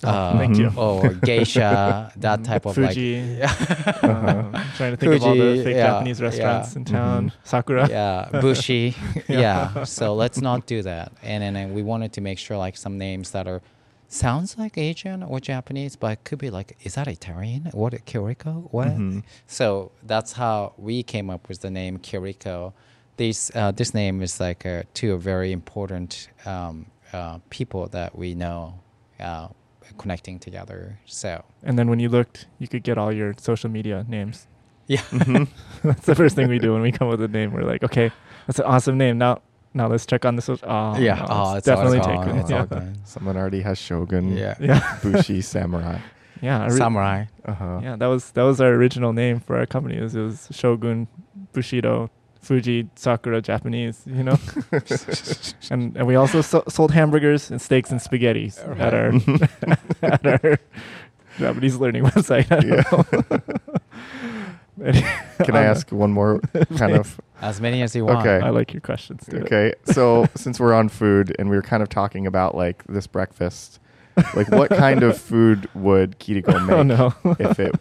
Oh, 0.05 0.39
thank 0.39 0.57
you. 0.57 0.71
Or 0.77 1.09
geisha, 1.13 2.13
that 2.17 2.45
type 2.45 2.67
of 2.67 2.75
Fuji. 2.77 3.39
like. 3.41 4.03
Um, 4.05 4.53
trying 4.77 4.93
to 4.93 4.97
think 4.97 5.15
of 5.17 5.23
all 5.25 5.35
the 5.35 5.63
fake 5.65 5.75
yeah, 5.77 5.87
Japanese 5.89 6.23
restaurants 6.23 6.73
yeah. 6.73 6.79
in 6.79 6.85
town. 6.85 7.31
Mhm. 7.31 7.33
Sakura. 7.45 7.89
yeah, 7.89 8.29
Bushi. 8.41 8.95
Yeah. 9.29 9.83
So 9.85 10.15
let's 10.15 10.41
not 10.41 10.67
do 10.67 10.83
that. 10.83 11.13
And 11.23 11.43
then 11.57 11.75
we 11.75 11.83
wanted 11.83 12.13
to 12.13 12.21
make 12.21 12.39
sure 12.39 12.57
like 12.57 12.77
some 12.77 12.97
names 12.97 13.33
that 13.33 13.49
are 13.49 13.61
sounds 14.09 14.57
like 14.57 14.79
Asian 14.79 15.23
or 15.23 15.41
Japanese, 15.41 15.97
but 15.97 16.13
it 16.13 16.25
could 16.25 16.39
be 16.39 16.51
like, 16.51 16.77
is 16.85 16.95
that 16.95 17.09
Italian? 17.09 17.69
What 17.73 17.93
Kiriko? 18.07 18.69
What? 18.73 18.89
Mhm. 18.89 19.25
So 19.49 19.91
that's 20.05 20.33
how 20.33 20.75
we 20.79 21.03
came 21.03 21.29
up 21.29 21.49
with 21.49 21.61
the 21.61 21.71
name 21.71 21.99
Kiriko. 21.99 22.73
This 23.19 23.51
uh, 23.55 23.73
this 23.73 23.93
name 23.95 24.23
is 24.23 24.41
like 24.41 24.64
uh, 24.64 24.85
two 24.95 25.19
very 25.19 25.51
important 25.53 26.29
um, 26.47 26.87
uh, 27.12 27.39
people 27.51 27.89
that 27.89 28.16
we 28.16 28.35
know 28.35 28.75
uh, 29.21 29.49
connecting 29.99 30.39
together. 30.39 30.99
So 31.05 31.45
And 31.64 31.77
then 31.79 31.91
when 31.91 31.99
you 31.99 32.09
looked, 32.09 32.47
you 32.61 32.69
could 32.69 32.85
get 32.85 32.97
all 32.97 33.12
your 33.12 33.35
social 33.39 33.69
media 33.71 34.05
names. 34.09 34.47
yeah. 34.87 35.03
That's 35.83 36.07
the 36.07 36.14
first 36.14 36.37
thing 36.37 36.49
we 36.49 36.59
do 36.61 36.73
when 36.73 36.83
we 36.83 36.93
come 36.93 37.09
with 37.09 37.21
a 37.21 37.29
name. 37.29 37.53
We're 37.53 37.64
like, 37.73 37.83
okay, 37.83 38.11
that's 38.47 38.59
an 38.61 38.64
awesome 38.66 38.97
name. 38.97 39.19
Now 39.19 39.43
now 39.75 39.89
let's 39.89 40.07
check 40.07 40.25
on 40.25 40.37
the 40.37 40.43
social. 40.43 40.66
Oh, 40.71 40.97
yeah. 40.97 41.16
no, 41.16 41.27
oh, 41.29 41.49
it's 41.51 41.59
it's 41.59 41.66
definitely 41.66 41.99
it's 41.99 42.07
all- 42.07 42.25
taken. 42.25 42.39
It's 42.39 42.51
yeah. 42.51 42.61
all 42.61 42.66
good. 42.66 42.97
Someone 43.09 43.37
already 43.37 43.61
has 43.62 43.79
Shogun, 43.79 44.37
Yeah. 44.37 44.55
yeah. 44.61 44.99
Bushi, 45.03 45.43
Samurai. 45.43 45.99
Yeah. 46.41 46.62
I 46.62 46.66
re- 46.66 46.71
Samurai. 46.79 47.25
Uh-huh. 47.45 47.81
Yeah, 47.83 47.97
that 47.97 48.07
was 48.07 48.31
that 48.33 48.45
was 48.45 48.61
our 48.61 48.73
original 48.73 49.12
name 49.12 49.41
for 49.41 49.59
our 49.59 49.66
company. 49.66 49.97
It 49.99 50.03
was, 50.03 50.14
it 50.14 50.23
was 50.23 50.49
Shogun, 50.53 51.09
Bushido, 51.53 52.11
Fuji, 52.41 52.89
Sakura, 52.97 53.43
Japanese. 53.43 54.03
You 54.07 54.24
know, 54.24 54.39
and 55.70 55.97
and 55.97 56.07
we 56.07 56.14
also 56.14 56.41
so, 56.41 56.62
sold 56.68 56.93
hamburgers 56.93 57.51
and 57.51 57.61
steaks 57.61 57.91
and 57.91 58.01
spaghetti 58.01 58.53
at 58.78 58.95
our 58.95 59.12
at 60.03 60.26
our 60.26 60.59
Japanese 61.39 61.76
learning 61.76 62.05
website. 62.05 62.51
I 62.51 62.61
don't. 62.91 63.45
Can 65.45 65.57
I 65.57 65.64
um, 65.64 65.70
ask 65.70 65.91
one 65.91 66.12
more 66.12 66.41
kind 66.76 66.95
of? 66.95 67.20
As 67.41 67.61
many 67.61 67.82
as 67.82 67.97
you 67.97 68.05
want. 68.05 68.20
Okay. 68.20 68.45
I 68.45 68.51
like 68.51 68.72
your 68.72 68.80
questions. 68.80 69.26
Do. 69.26 69.39
Okay, 69.39 69.74
so 69.84 70.26
since 70.36 70.61
we're 70.61 70.72
on 70.72 70.89
food 70.89 71.34
and 71.39 71.51
we 71.51 71.57
were 71.57 71.62
kind 71.62 71.82
of 71.82 71.89
talking 71.89 72.26
about 72.26 72.55
like 72.55 72.84
this 72.89 73.07
breakfast, 73.07 73.80
like 74.34 74.49
what 74.51 74.70
kind 74.70 75.03
of 75.03 75.18
food 75.18 75.68
would 75.74 76.18
Kiriko 76.20 76.64
make 76.66 76.76
Oh 76.76 76.82
no. 76.82 77.14
if 77.41 77.59
it 77.59 77.74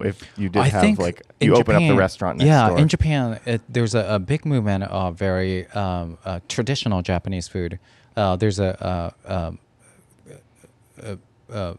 if 0.00 0.22
you 0.38 0.48
did 0.48 0.60
I 0.62 0.68
have 0.68 0.98
like 0.98 1.22
you 1.40 1.54
open 1.54 1.76
up 1.76 1.82
the 1.82 1.94
restaurant 1.96 2.38
next 2.38 2.46
yeah, 2.48 2.68
door? 2.68 2.78
in 2.78 2.88
Japan, 2.88 3.40
it, 3.46 3.60
there's 3.68 3.94
a, 3.94 4.04
a 4.14 4.18
big 4.18 4.44
movement 4.44 4.84
of 4.84 5.16
very 5.16 5.66
um, 5.68 6.18
uh, 6.24 6.40
traditional 6.48 7.02
Japanese 7.02 7.48
food. 7.48 7.78
Uh, 8.16 8.34
there's 8.36 8.58
a, 8.58 8.70
uh, 9.26 9.46
um, 9.48 9.58
a, 11.02 11.18
a 11.50 11.76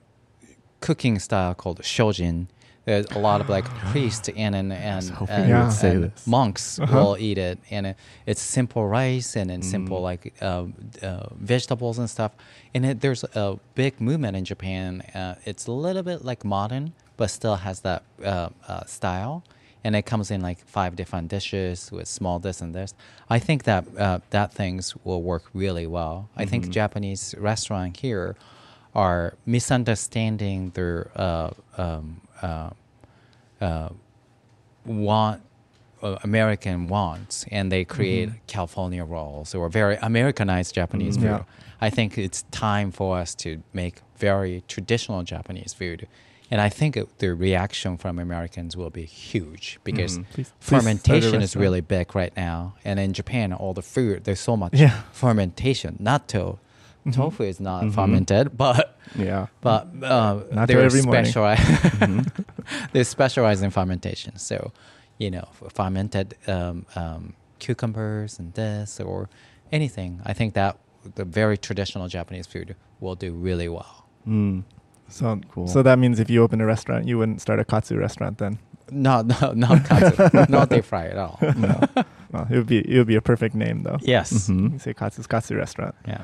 cooking 0.79 1.19
style 1.19 1.53
called 1.53 1.81
shojin. 1.81 2.47
There's 2.85 3.05
a 3.11 3.19
lot 3.19 3.41
of 3.41 3.49
like 3.49 3.69
priests 3.91 4.29
and 4.29 4.55
and 4.55 4.73
and, 4.73 5.11
and, 5.11 5.19
would 5.19 5.29
and 5.83 6.11
monks 6.25 6.79
Uh-huh. 6.79 6.95
will 6.95 7.17
eat 7.19 7.37
it, 7.37 7.59
and 7.69 7.87
it, 7.87 7.97
it's 8.25 8.41
simple 8.41 8.87
rice 8.87 9.35
and 9.35 9.63
simple 9.63 9.99
Mm. 9.99 10.03
like 10.03 10.33
uh, 10.41 10.65
uh, 11.05 11.27
vegetables 11.35 11.99
and 11.99 12.09
stuff. 12.09 12.31
And 12.73 12.85
it, 12.85 13.01
there's 13.01 13.23
a 13.35 13.59
big 13.75 13.99
movement 14.01 14.37
in 14.37 14.45
Japan. 14.45 15.01
Uh, 15.13 15.35
it's 15.45 15.67
a 15.67 15.71
little 15.71 16.03
bit 16.03 16.23
like 16.25 16.43
modern, 16.45 16.93
but 17.19 17.29
still 17.29 17.57
has 17.57 17.81
that 17.81 18.01
uh, 18.23 18.49
uh, 18.67 18.85
style. 18.85 19.43
And 19.83 19.93
it 19.95 20.05
comes 20.11 20.31
in 20.31 20.41
like 20.41 20.59
five 20.65 20.95
different 20.95 21.27
dishes 21.29 21.91
with 21.91 22.07
small 22.07 22.39
this 22.39 22.61
and 22.61 22.73
this. 22.73 22.93
I 23.29 23.39
think 23.39 23.63
that 23.63 23.83
uh, 23.97 24.19
that 24.29 24.53
things 24.53 24.95
will 25.03 25.21
work 25.21 25.43
really 25.53 25.85
well. 25.87 26.15
I 26.41 26.45
think 26.45 26.65
Mhm. 26.65 26.71
Japanese 26.81 27.35
restaurant 27.37 27.97
here 27.97 28.35
are 28.95 29.33
misunderstanding 29.45 30.71
their 30.77 31.11
uh, 31.15 31.49
um, 31.77 32.21
uh, 32.41 32.69
uh, 33.61 33.89
want 34.85 35.41
uh, 36.01 36.17
American 36.23 36.87
wants, 36.87 37.45
and 37.51 37.69
they 37.71 37.83
create 37.85 38.29
Mhm. 38.29 38.39
California 38.47 39.03
rolls 39.03 39.53
or 39.53 39.67
very 39.69 39.97
Americanized 40.01 40.73
Japanese 40.73 41.17
Mm, 41.17 41.21
food. 41.21 41.29
yeah. 41.29 41.87
I 41.87 41.89
think 41.89 42.17
it's 42.17 42.43
time 42.51 42.91
for 42.91 43.17
us 43.17 43.35
to 43.43 43.49
make 43.73 43.95
very 44.17 44.63
traditional 44.67 45.23
Japanese 45.23 45.73
food, 45.73 46.07
and 46.51 46.59
I 46.61 46.69
think 46.69 46.97
it, 46.97 47.19
the 47.19 47.33
reaction 47.35 47.97
from 47.97 48.19
Americans 48.19 48.75
will 48.75 48.89
be 48.89 49.05
huge 49.05 49.79
because 49.83 50.17
Mhm. 50.17 50.25
Please- 50.33 50.51
please 50.59 50.69
fermentation 50.81 51.41
is 51.41 51.55
really 51.55 51.81
big 51.81 52.15
right 52.15 52.35
now, 52.37 52.73
and 52.85 52.99
in 52.99 53.13
Japan, 53.13 53.53
all 53.53 53.73
the 53.73 53.81
food 53.83 54.23
there's 54.25 54.39
so 54.39 54.55
much 54.57 54.73
Yeah. 54.73 55.01
fermentation. 55.11 55.97
Natto, 56.01 56.57
Mhm. 57.05 57.13
tofu 57.15 57.43
is 57.43 57.59
not 57.59 57.83
Mhm. 57.83 57.93
fermented, 57.93 58.57
but 58.57 58.97
yeah. 59.15 59.47
but 59.61 59.87
uh, 60.03 60.39
they're 60.65 60.81
every 60.81 61.01
morning. 61.01 61.25
specialized. 61.31 61.61
Mhm. 61.61 62.45
they 62.93 63.03
specialize 63.03 63.61
in 63.61 63.69
fermentation. 63.71 64.37
So, 64.37 64.71
you 65.17 65.29
know, 65.31 65.47
fermented 65.73 66.35
um, 66.47 66.85
um, 66.95 67.33
cucumbers 67.59 68.39
and 68.39 68.53
this 68.53 68.99
or 68.99 69.29
anything. 69.71 70.21
I 70.25 70.33
think 70.33 70.53
that 70.55 70.77
the 71.15 71.25
very 71.25 71.57
traditional 71.57 72.07
Japanese 72.07 72.47
food 72.47 72.75
will 72.99 73.15
do 73.15 73.33
really 73.33 73.69
well. 73.69 74.05
Mm. 74.27 74.63
So 75.09 75.39
Cool. 75.51 75.67
So 75.67 75.81
that 75.83 75.99
means 75.99 76.19
if 76.19 76.29
you 76.29 76.41
open 76.43 76.61
a 76.61 76.65
restaurant, 76.65 77.07
you 77.07 77.17
wouldn't 77.17 77.41
start 77.41 77.59
a 77.59 77.65
katsu 77.65 77.97
restaurant 77.97 78.37
then. 78.37 78.59
No, 78.91 79.21
no, 79.21 79.53
not 79.53 79.85
katsu, 79.85 80.29
not 80.49 80.69
deep 80.69 80.85
fry 80.85 81.07
at 81.07 81.17
all. 81.17 81.37
No. 81.57 81.79
well, 82.31 82.47
it 82.49 82.55
would 82.57 82.67
be 82.67 82.79
it 82.79 82.97
would 82.97 83.07
be 83.07 83.15
a 83.15 83.21
perfect 83.21 83.53
name 83.55 83.83
though. 83.83 83.97
Yes. 84.01 84.49
Mhm. 84.49 84.73
You 84.73 84.79
say 84.79 84.93
katsu's 84.93 85.27
katsu 85.27 85.55
restaurant. 85.55 85.93
Yeah. 86.07 86.21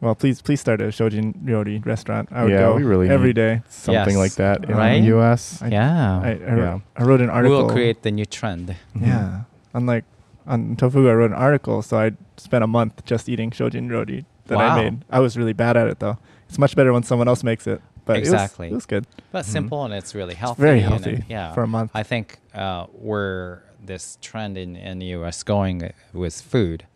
Well, 0.00 0.14
please 0.14 0.40
please 0.42 0.60
start 0.60 0.80
a 0.80 0.88
shojin 0.88 1.34
ryori 1.44 1.84
restaurant. 1.84 2.28
I 2.32 2.42
would 2.44 2.52
Yeah, 2.52 2.58
go 2.60 2.76
we 2.76 2.84
really 2.84 3.08
every 3.08 3.28
need- 3.28 3.36
day. 3.36 3.62
Something 3.68 4.16
Yes. 4.16 4.24
like 4.24 4.34
that 4.36 4.64
in 4.68 4.76
Right? 4.76 5.00
the 5.00 5.06
U.S. 5.16 5.60
I- 5.62 5.68
yeah. 5.68 6.20
I, 6.20 6.28
I, 6.28 6.32
Yeah. 6.32 6.54
wrote, 6.54 6.82
I 6.96 7.02
wrote 7.04 7.20
an 7.20 7.30
article. 7.30 7.56
We'll 7.64 7.70
create 7.70 8.02
the 8.02 8.10
new 8.10 8.24
trend. 8.26 8.76
Mhm. 8.96 9.06
Yeah. 9.06 9.40
Unlike 9.74 10.04
on 10.46 10.76
Tofugu, 10.76 11.10
I 11.10 11.14
wrote 11.14 11.30
an 11.32 11.36
article, 11.36 11.82
so 11.82 11.98
I 11.98 12.12
spent 12.36 12.62
a 12.64 12.66
month 12.66 13.04
just 13.04 13.28
eating 13.28 13.50
shojin 13.50 13.88
ryori 13.88 14.24
that 14.46 14.56
Wow. 14.58 14.76
I 14.76 14.82
made. 14.84 15.04
I 15.10 15.20
was 15.20 15.36
really 15.36 15.52
bad 15.54 15.76
at 15.76 15.86
it 15.88 15.98
though. 16.00 16.16
It's 16.48 16.58
much 16.58 16.76
better 16.76 16.92
when 16.92 17.02
someone 17.02 17.26
else 17.28 17.42
makes 17.42 17.66
it. 17.66 17.80
But 18.06 18.16
Exactly. 18.18 18.68
it 18.68 18.70
was, 18.70 18.72
it 18.72 18.76
was 18.76 18.86
good. 18.86 19.06
But 19.32 19.44
Mhm. 19.44 19.48
simple 19.48 19.84
and 19.84 19.92
it's 19.92 20.14
really 20.14 20.32
It's 20.32 20.40
healthy. 20.40 20.62
very 20.62 20.78
and, 20.80 20.86
uh, 20.86 20.90
healthy 20.96 21.24
yeah. 21.28 21.52
for 21.52 21.62
a 21.64 21.66
month. 21.66 21.90
I 21.94 22.02
think 22.04 22.38
uh, 22.54 22.86
where 22.86 23.62
this 23.84 24.16
trend 24.22 24.56
in, 24.56 24.74
in 24.76 24.98
the 25.00 25.06
U.S. 25.18 25.42
going 25.42 25.92
with 26.14 26.40
food, 26.40 26.86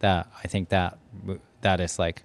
that 0.00 0.26
I 0.42 0.48
think 0.48 0.70
that 0.70 0.98
that 1.60 1.80
is 1.80 1.98
like 1.98 2.24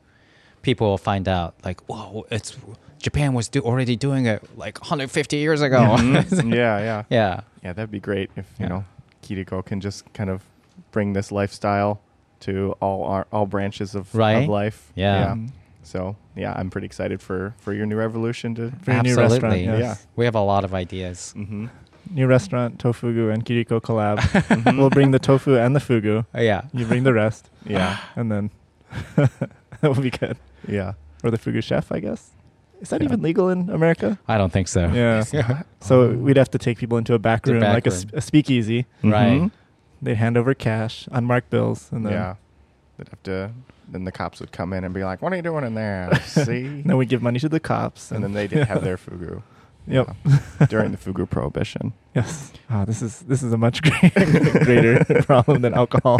people 0.63 0.87
will 0.89 0.97
find 0.97 1.27
out 1.27 1.53
like, 1.63 1.81
whoa, 1.87 2.25
it's 2.31 2.57
Japan 3.01 3.33
was 3.33 3.47
do, 3.47 3.61
already 3.61 3.95
doing 3.95 4.25
it 4.25 4.41
like 4.57 4.79
150 4.81 5.37
years 5.37 5.61
ago. 5.61 5.77
Mhm. 5.99 6.53
yeah, 6.53 6.79
yeah, 6.79 7.03
yeah. 7.09 7.41
yeah. 7.63 7.73
That'd 7.73 7.91
be 7.91 7.99
great 7.99 8.31
if 8.35 8.45
you 8.57 8.63
Yeah. 8.65 8.69
know 8.69 8.85
Kiriko 9.23 9.63
can 9.65 9.79
just 9.81 10.11
kind 10.13 10.29
of 10.29 10.43
bring 10.91 11.13
this 11.13 11.31
lifestyle 11.31 11.99
to 12.41 12.75
all 12.81 13.03
our, 13.03 13.27
all 13.31 13.45
branches 13.45 13.95
of, 13.95 14.13
Right? 14.15 14.43
of 14.43 14.49
life. 14.49 14.91
Yeah. 14.95 15.31
Um, 15.31 15.51
So 15.89 16.15
yeah, 16.35 16.53
I'm 16.59 16.69
pretty 16.69 16.85
excited 16.85 17.19
for 17.19 17.53
for 17.57 17.73
your 17.73 17.85
new 17.87 17.97
revolution 17.97 18.53
to. 18.55 18.71
For 18.83 18.91
your 18.93 19.03
new 19.03 19.15
restaurant, 19.17 19.53
Absolutely. 19.55 19.79
yes. 19.85 20.05
We 20.15 20.25
have 20.25 20.35
a 20.35 20.45
lot 20.53 20.63
of 20.63 20.73
ideas. 20.73 21.33
Mm-hmm. 21.35 21.65
New 22.11 22.27
restaurant, 22.27 22.77
Tofugu 22.83 23.33
and 23.33 23.43
Kiriko 23.45 23.81
collab. 23.81 24.17
Mhm. 24.49 24.77
we'll 24.77 24.89
bring 24.91 25.11
the 25.11 25.19
tofu 25.19 25.57
and 25.57 25.75
the 25.75 25.79
fugu. 25.79 26.25
Uh, 26.35 26.41
yeah. 26.41 26.61
You 26.73 26.85
bring 26.85 27.03
the 27.03 27.13
rest, 27.13 27.49
Yeah, 27.65 27.97
and 28.15 28.31
then 28.31 28.49
that 29.15 29.89
will 29.89 30.01
be 30.01 30.11
good. 30.11 30.37
yeah. 30.67 30.93
Or 31.23 31.31
the 31.31 31.37
fugu 31.37 31.61
chef, 31.63 31.91
I 31.91 31.99
guess. 31.99 32.21
Is 32.81 32.89
that 32.89 33.01
Yeah. 33.01 33.09
even 33.09 33.21
legal 33.21 33.49
in 33.49 33.69
America? 33.69 34.17
I 34.27 34.37
don't 34.37 34.51
think 34.53 34.67
so. 34.67 34.81
Yeah. 34.93 35.23
So 35.81 35.93
we'd 36.25 36.37
have 36.37 36.49
to 36.51 36.57
take 36.57 36.77
people 36.77 36.97
into 36.97 37.13
a 37.13 37.19
back 37.19 37.45
room, 37.47 37.59
back 37.59 37.73
like 37.73 37.87
a, 37.87 37.91
room. 37.91 37.99
s- 38.13 38.13
a 38.13 38.21
speakeasy. 38.21 38.85
Right. 39.03 39.41
Mhm. 39.41 39.51
They'd 40.03 40.17
hand 40.17 40.37
over 40.37 40.53
cash, 40.53 41.07
unmarked 41.11 41.49
bills, 41.49 41.89
and 41.91 42.05
then 42.05 42.13
Yeah. 42.13 42.35
They'd 42.97 43.09
have 43.09 43.23
to. 43.23 43.51
Then 43.91 44.03
the 44.05 44.11
cops 44.11 44.39
would 44.39 44.51
come 44.51 44.73
in 44.73 44.83
and 44.83 44.93
be 44.93 45.03
like, 45.03 45.21
"What 45.21 45.33
are 45.33 45.35
you 45.35 45.41
doing 45.41 45.65
in 45.65 45.73
there?" 45.75 46.13
See. 46.25 46.81
then 46.85 46.97
we 46.97 47.05
give 47.05 47.21
money 47.21 47.39
to 47.39 47.49
the 47.49 47.59
cops, 47.59 48.11
and 48.11 48.23
then 48.23 48.33
they 48.33 48.47
didn't 48.47 48.67
have 48.67 48.83
their 48.83 48.97
fugu. 49.05 49.41
Yep. 49.87 50.15
Yeah. 50.25 50.65
During 50.67 50.91
the 50.91 50.97
fugu 51.03 51.27
prohibition. 51.29 51.93
Yes. 52.15 52.51
Ah, 52.69 52.85
this 52.85 53.01
is 53.01 53.21
this 53.21 53.41
is 53.41 53.51
a 53.53 53.57
much 53.57 53.81
greater 53.81 55.03
problem 55.23 55.61
than 55.61 55.73
alcohol 55.73 56.19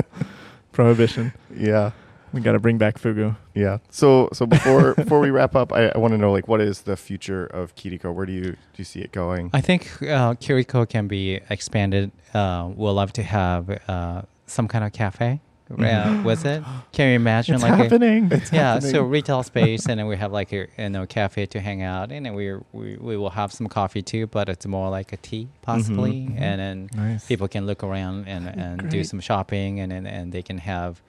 prohibition. 0.72 1.34
Yeah. 1.56 1.92
We 2.32 2.42
got 2.42 2.52
to 2.52 2.60
bring 2.60 2.78
back 2.78 3.00
fugu. 3.00 3.36
Yeah. 3.56 3.80
So 3.90 4.30
so 4.34 4.46
before 4.46 4.94
before 4.96 5.20
we 5.20 5.30
wrap 5.32 5.56
up, 5.56 5.74
I, 5.74 5.90
I 5.90 5.98
want 5.98 6.14
to 6.14 6.18
know 6.18 6.32
like 6.32 6.48
what 6.48 6.62
is 6.62 6.82
the 6.82 6.96
future 6.96 7.46
of 7.46 7.76
Kiriko? 7.76 8.14
Where 8.14 8.26
do 8.28 8.34
you 8.34 8.44
do 8.52 8.78
you 8.78 8.84
see 8.84 9.02
it 9.02 9.12
going? 9.12 9.50
I 9.54 9.62
think 9.62 9.88
uh, 10.04 10.36
Kiriko 10.36 10.88
can 10.88 11.08
be 11.08 11.40
expanded. 11.50 12.12
Uh, 12.34 12.70
we'll 12.76 12.94
love 12.94 13.14
to 13.14 13.24
have 13.24 13.70
uh, 13.88 14.22
some 14.46 14.68
kind 14.68 14.84
of 14.86 14.94
cafe. 14.94 15.42
Uh, 15.72 16.22
was 16.26 16.44
it? 16.46 16.64
Can 16.92 17.10
you 17.10 17.16
imagine 17.16 17.56
It's 17.56 17.64
like 17.64 17.74
a, 17.74 17.76
happening. 17.78 18.32
yeah, 18.52 18.80
so 18.80 19.04
retail 19.04 19.44
space, 19.54 19.86
and 19.88 20.00
then 20.00 20.08
we 20.08 20.18
have 20.18 20.32
like 20.32 20.52
a 20.52 20.68
you 20.78 20.90
know 20.90 21.06
cafe 21.06 21.46
to 21.48 21.60
hang 21.60 21.84
out, 21.84 22.12
and 22.12 22.26
then 22.26 22.34
we 22.34 22.56
we 22.74 22.98
we 22.98 23.16
will 23.18 23.30
have 23.30 23.52
some 23.54 23.68
coffee 23.68 24.02
too, 24.02 24.26
but 24.28 24.50
it's 24.50 24.66
more 24.66 24.90
like 24.90 25.14
a 25.14 25.18
tea 25.18 25.48
possibly, 25.62 26.14
Mhm. 26.28 26.42
and 26.42 26.60
then 26.60 26.90
Nice. 26.96 27.26
people 27.28 27.48
can 27.48 27.66
look 27.68 27.84
around 27.84 28.28
and 28.28 28.48
and 28.48 28.90
do 28.90 29.04
some 29.04 29.20
shopping, 29.20 29.80
and 29.80 29.94
and, 29.94 30.08
and 30.08 30.32
they 30.32 30.42
can 30.42 30.58
have 30.58 31.02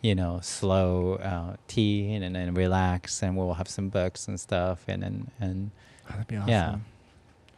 you 0.00 0.14
know 0.14 0.38
slow 0.42 1.14
uh, 1.16 1.56
tea 1.68 2.14
and 2.14 2.34
then 2.34 2.54
relax, 2.54 3.22
and 3.22 3.36
we'll 3.36 3.54
have 3.54 3.68
some 3.68 3.88
books 3.90 4.28
and 4.28 4.40
stuff, 4.40 4.84
and 4.88 5.02
and 5.04 5.30
and 5.40 5.70
Oh, 6.08 6.12
that'd 6.12 6.26
be 6.28 6.36
awesome. 6.36 6.48
Yeah. 6.48 6.76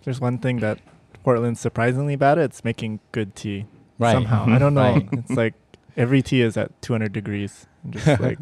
There's 0.04 0.20
one 0.20 0.38
thing 0.38 0.60
that 0.60 0.78
Portland's 1.22 1.60
surprisingly 1.60 2.16
bad 2.16 2.38
at. 2.38 2.44
It's 2.46 2.64
making 2.64 3.00
good 3.12 3.36
tea. 3.36 3.66
Right. 3.98 4.14
Somehow. 4.14 4.44
I 4.44 4.48
Mhm. 4.48 4.58
don't 4.58 4.74
know. 4.74 4.92
Right. 4.94 5.08
It's 5.12 5.30
like 5.30 5.54
every 5.98 6.22
tea 6.22 6.40
is 6.40 6.56
at 6.56 6.80
200 6.80 7.12
degrees. 7.12 7.66
And 7.84 7.92
just 7.92 8.06
like, 8.20 8.38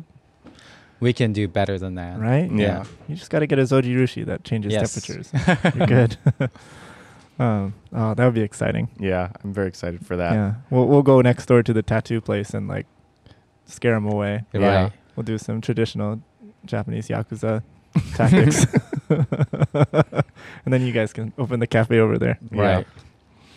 we 1.01 1.13
can 1.13 1.33
do 1.33 1.49
better 1.49 1.79
than 1.79 1.97
that, 1.97 2.19
right? 2.21 2.51
Yeah. 2.53 2.85
You 3.09 3.17
just 3.17 3.31
got 3.31 3.41
to 3.41 3.47
get 3.47 3.59
a 3.59 3.63
Zojirushi 3.63 4.25
that 4.27 4.45
changes 4.45 4.73
Yes. 4.73 4.95
temperatures. 4.95 5.75
You're 5.77 5.87
good. 5.87 6.17
um, 7.39 7.75
oh, 7.93 8.15
that 8.15 8.25
would 8.25 8.35
be 8.35 8.43
exciting. 8.43 8.89
Yeah, 9.01 9.31
I'm 9.43 9.53
very 9.53 9.69
excited 9.69 10.07
for 10.07 10.17
that. 10.17 10.33
Yeah. 10.33 10.55
We'll, 10.71 10.87
we'll 10.87 11.03
go 11.03 11.21
next 11.21 11.47
door 11.47 11.63
to 11.63 11.73
the 11.73 11.83
tattoo 11.83 12.21
place 12.21 12.55
and 12.55 12.69
like 12.69 12.87
scare 13.67 13.95
them 13.95 14.07
away. 14.07 14.45
Yeah. 14.53 14.83
Right. 14.85 14.93
We'll 15.17 15.25
do 15.25 15.39
some 15.39 15.61
traditional 15.61 16.21
Japanese 16.67 17.09
Yakuza 17.09 17.63
tactics. 18.15 18.67
and 19.09 20.73
then 20.73 20.83
you 20.83 20.93
guys 20.93 21.13
can 21.13 21.33
open 21.39 21.61
the 21.61 21.67
cafe 21.67 21.99
over 21.99 22.19
there. 22.19 22.39
Yeah. 22.51 22.61
Right. 22.61 22.87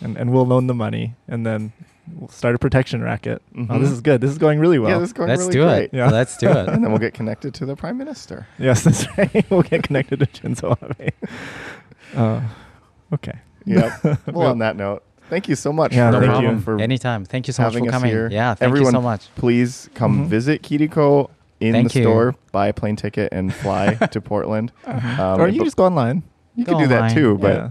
And, 0.02 0.16
and 0.16 0.32
we'll 0.32 0.46
loan 0.46 0.66
the 0.66 0.74
money 0.74 1.14
and 1.28 1.44
then 1.44 1.72
we'll 2.16 2.28
start 2.28 2.54
a 2.54 2.58
protection 2.58 3.02
racket. 3.02 3.42
Oh, 3.56 3.60
Mhm. 3.60 3.80
this 3.80 3.90
is 3.90 4.00
good. 4.00 4.20
This 4.20 4.30
is 4.30 4.38
going 4.38 4.58
really 4.58 4.78
well. 4.78 4.90
yeah, 4.90 4.98
this 4.98 5.08
is 5.08 5.12
going 5.12 5.28
Let's 5.28 5.40
really 5.42 5.52
do 5.52 5.62
great. 5.64 5.84
it. 5.84 5.90
Yeah. 5.94 6.10
Let's 6.10 6.36
do 6.36 6.48
it. 6.48 6.68
and 6.68 6.82
then 6.82 6.90
we'll 6.90 6.98
get 6.98 7.14
connected 7.14 7.54
to 7.54 7.66
the 7.66 7.76
prime 7.76 7.96
minister. 7.98 8.46
yes, 8.58 8.82
that's 8.84 9.06
right. 9.18 9.44
we'll 9.50 9.62
get 9.62 9.82
connected 9.82 10.20
to 10.20 10.26
Shinzo 10.26 10.76
Abe. 11.00 11.12
Uh, 12.16 12.40
okay. 13.14 13.38
Yep. 13.66 13.92
well, 14.32 14.48
on 14.50 14.58
that 14.58 14.76
note, 14.76 15.02
thank 15.28 15.48
you 15.48 15.54
so 15.54 15.72
much. 15.72 15.94
Yeah, 15.94 16.10
for, 16.10 16.12
no 16.12 16.20
thank 16.20 16.30
you. 16.42 16.48
problem. 16.48 16.62
for 16.62 16.80
Anytime. 16.80 17.24
Thank 17.24 17.46
you 17.46 17.52
so 17.52 17.62
much 17.64 17.74
for 17.74 17.86
coming. 17.86 18.10
here. 18.10 18.28
Yeah, 18.30 18.54
thank 18.54 18.68
Everyone, 18.68 18.92
you 18.94 18.98
so 18.98 19.02
much. 19.02 19.28
Please 19.36 19.88
come 19.94 20.24
Mhm. 20.24 20.28
visit 20.28 20.62
Kiriko 20.62 21.30
in 21.60 21.72
Thank 21.74 21.92
the 21.92 21.98
you. 22.00 22.04
store, 22.04 22.34
buy 22.52 22.68
a 22.68 22.72
plane 22.72 22.96
ticket, 22.96 23.28
and 23.32 23.52
fly 23.52 23.94
to 23.94 24.20
Portland. 24.20 24.72
Um, 24.86 25.40
or 25.40 25.46
you 25.48 25.58
but- 25.58 25.64
just 25.64 25.76
go 25.76 25.84
online. 25.84 26.22
you 26.56 26.64
Go 26.64 26.72
can 26.72 26.82
do 26.82 26.88
that 26.88 27.12
too, 27.12 27.36
but 27.38 27.54
yeah. 27.54 27.70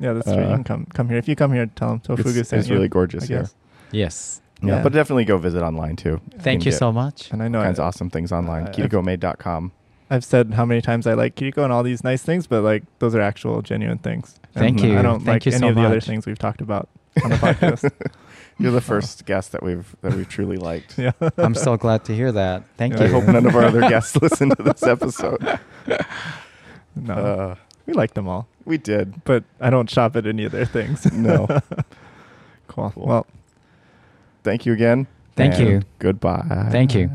Yeah, 0.00 0.12
that's 0.12 0.26
true. 0.26 0.36
You 0.36 0.42
uh, 0.42 0.54
can 0.56 0.64
come 0.64 0.86
come 0.94 1.08
here. 1.08 1.18
If 1.18 1.28
you 1.28 1.34
come 1.34 1.52
here, 1.52 1.66
tell 1.66 1.88
them 1.88 2.00
Tofugu 2.00 2.36
it's, 2.36 2.48
sent 2.50 2.60
it's 2.60 2.68
you. 2.68 2.74
really 2.76 2.88
gorgeous 2.88 3.24
I 3.24 3.26
here. 3.26 3.48
Guess. 3.90 3.94
Yes. 3.94 4.42
Yeah. 4.60 4.76
Yeah. 4.76 4.82
but 4.82 4.92
definitely 4.92 5.24
go 5.24 5.38
visit 5.38 5.62
online 5.62 5.94
too. 5.96 6.20
Thank 6.40 6.62
can 6.62 6.72
you 6.72 6.72
so 6.76 6.90
much. 6.92 7.30
And 7.30 7.42
I 7.42 7.48
know 7.48 7.58
All 7.58 7.64
kinds 7.64 7.78
I, 7.78 7.84
of 7.84 7.88
awesome 7.88 8.10
things 8.10 8.32
online. 8.32 8.64
I- 8.66 8.70
I've- 8.70 8.82
KirikoMade.com. 8.82 9.72
I've 10.10 10.24
said 10.24 10.54
how 10.54 10.64
many 10.64 10.80
times 10.80 11.06
I 11.06 11.12
like 11.12 11.34
Kiriko 11.36 11.62
and 11.64 11.72
all 11.72 11.82
these 11.82 12.02
nice 12.02 12.22
things, 12.22 12.46
but 12.46 12.62
like 12.62 12.82
those 12.98 13.14
are 13.14 13.20
actual 13.20 13.60
genuine 13.60 13.98
things. 13.98 14.36
Thank 14.54 14.80
And 14.80 14.88
you. 14.92 14.98
I 14.98 15.02
don't 15.02 15.18
Thank 15.20 15.26
like 15.28 15.46
you 15.46 15.52
any 15.52 15.58
so 15.60 15.68
of 15.68 15.74
the 15.74 15.82
other 15.84 16.00
things 16.00 16.24
we've 16.26 16.38
talked 16.38 16.62
about 16.62 16.88
on 17.22 17.28
the 17.30 17.36
podcast. 17.36 17.90
You're 18.58 18.70
Oh. 18.70 18.74
the 18.74 18.80
first 18.80 19.24
guest 19.26 19.52
that 19.52 19.62
we've 19.62 19.94
that 20.00 20.14
we've 20.14 20.28
truly 20.28 20.56
liked. 20.56 20.98
yeah. 20.98 21.12
I'm 21.36 21.54
so 21.54 21.76
glad 21.76 22.04
to 22.06 22.14
hear 22.14 22.32
that. 22.32 22.64
Thank 22.78 22.94
Yeah, 22.94 23.00
you. 23.02 23.06
I 23.06 23.20
hope 23.20 23.24
none 23.28 23.46
of 23.46 23.54
our 23.54 23.64
other 23.66 23.80
guests 23.88 24.16
listen 24.16 24.48
to 24.56 24.62
this 24.62 24.82
episode. 24.82 25.60
No, 26.96 27.14
Uh, 27.14 27.54
we 27.86 27.92
like 27.92 28.14
them 28.14 28.26
all, 28.28 28.48
we 28.64 28.76
did. 28.78 29.22
but 29.24 29.44
I 29.60 29.70
don't 29.70 29.88
shop 29.88 30.16
at 30.16 30.26
any 30.26 30.44
of 30.44 30.52
their 30.52 30.64
things. 30.66 31.10
No. 31.12 31.46
cool. 32.66 32.90
Cool. 32.94 33.06
Well, 33.06 33.26
Thank 34.42 34.66
you 34.66 34.72
again. 34.72 35.06
Thank 35.36 35.58
you. 35.58 35.82
Goodbye. 35.98 36.68
Thank 36.70 36.94
you. 36.94 37.10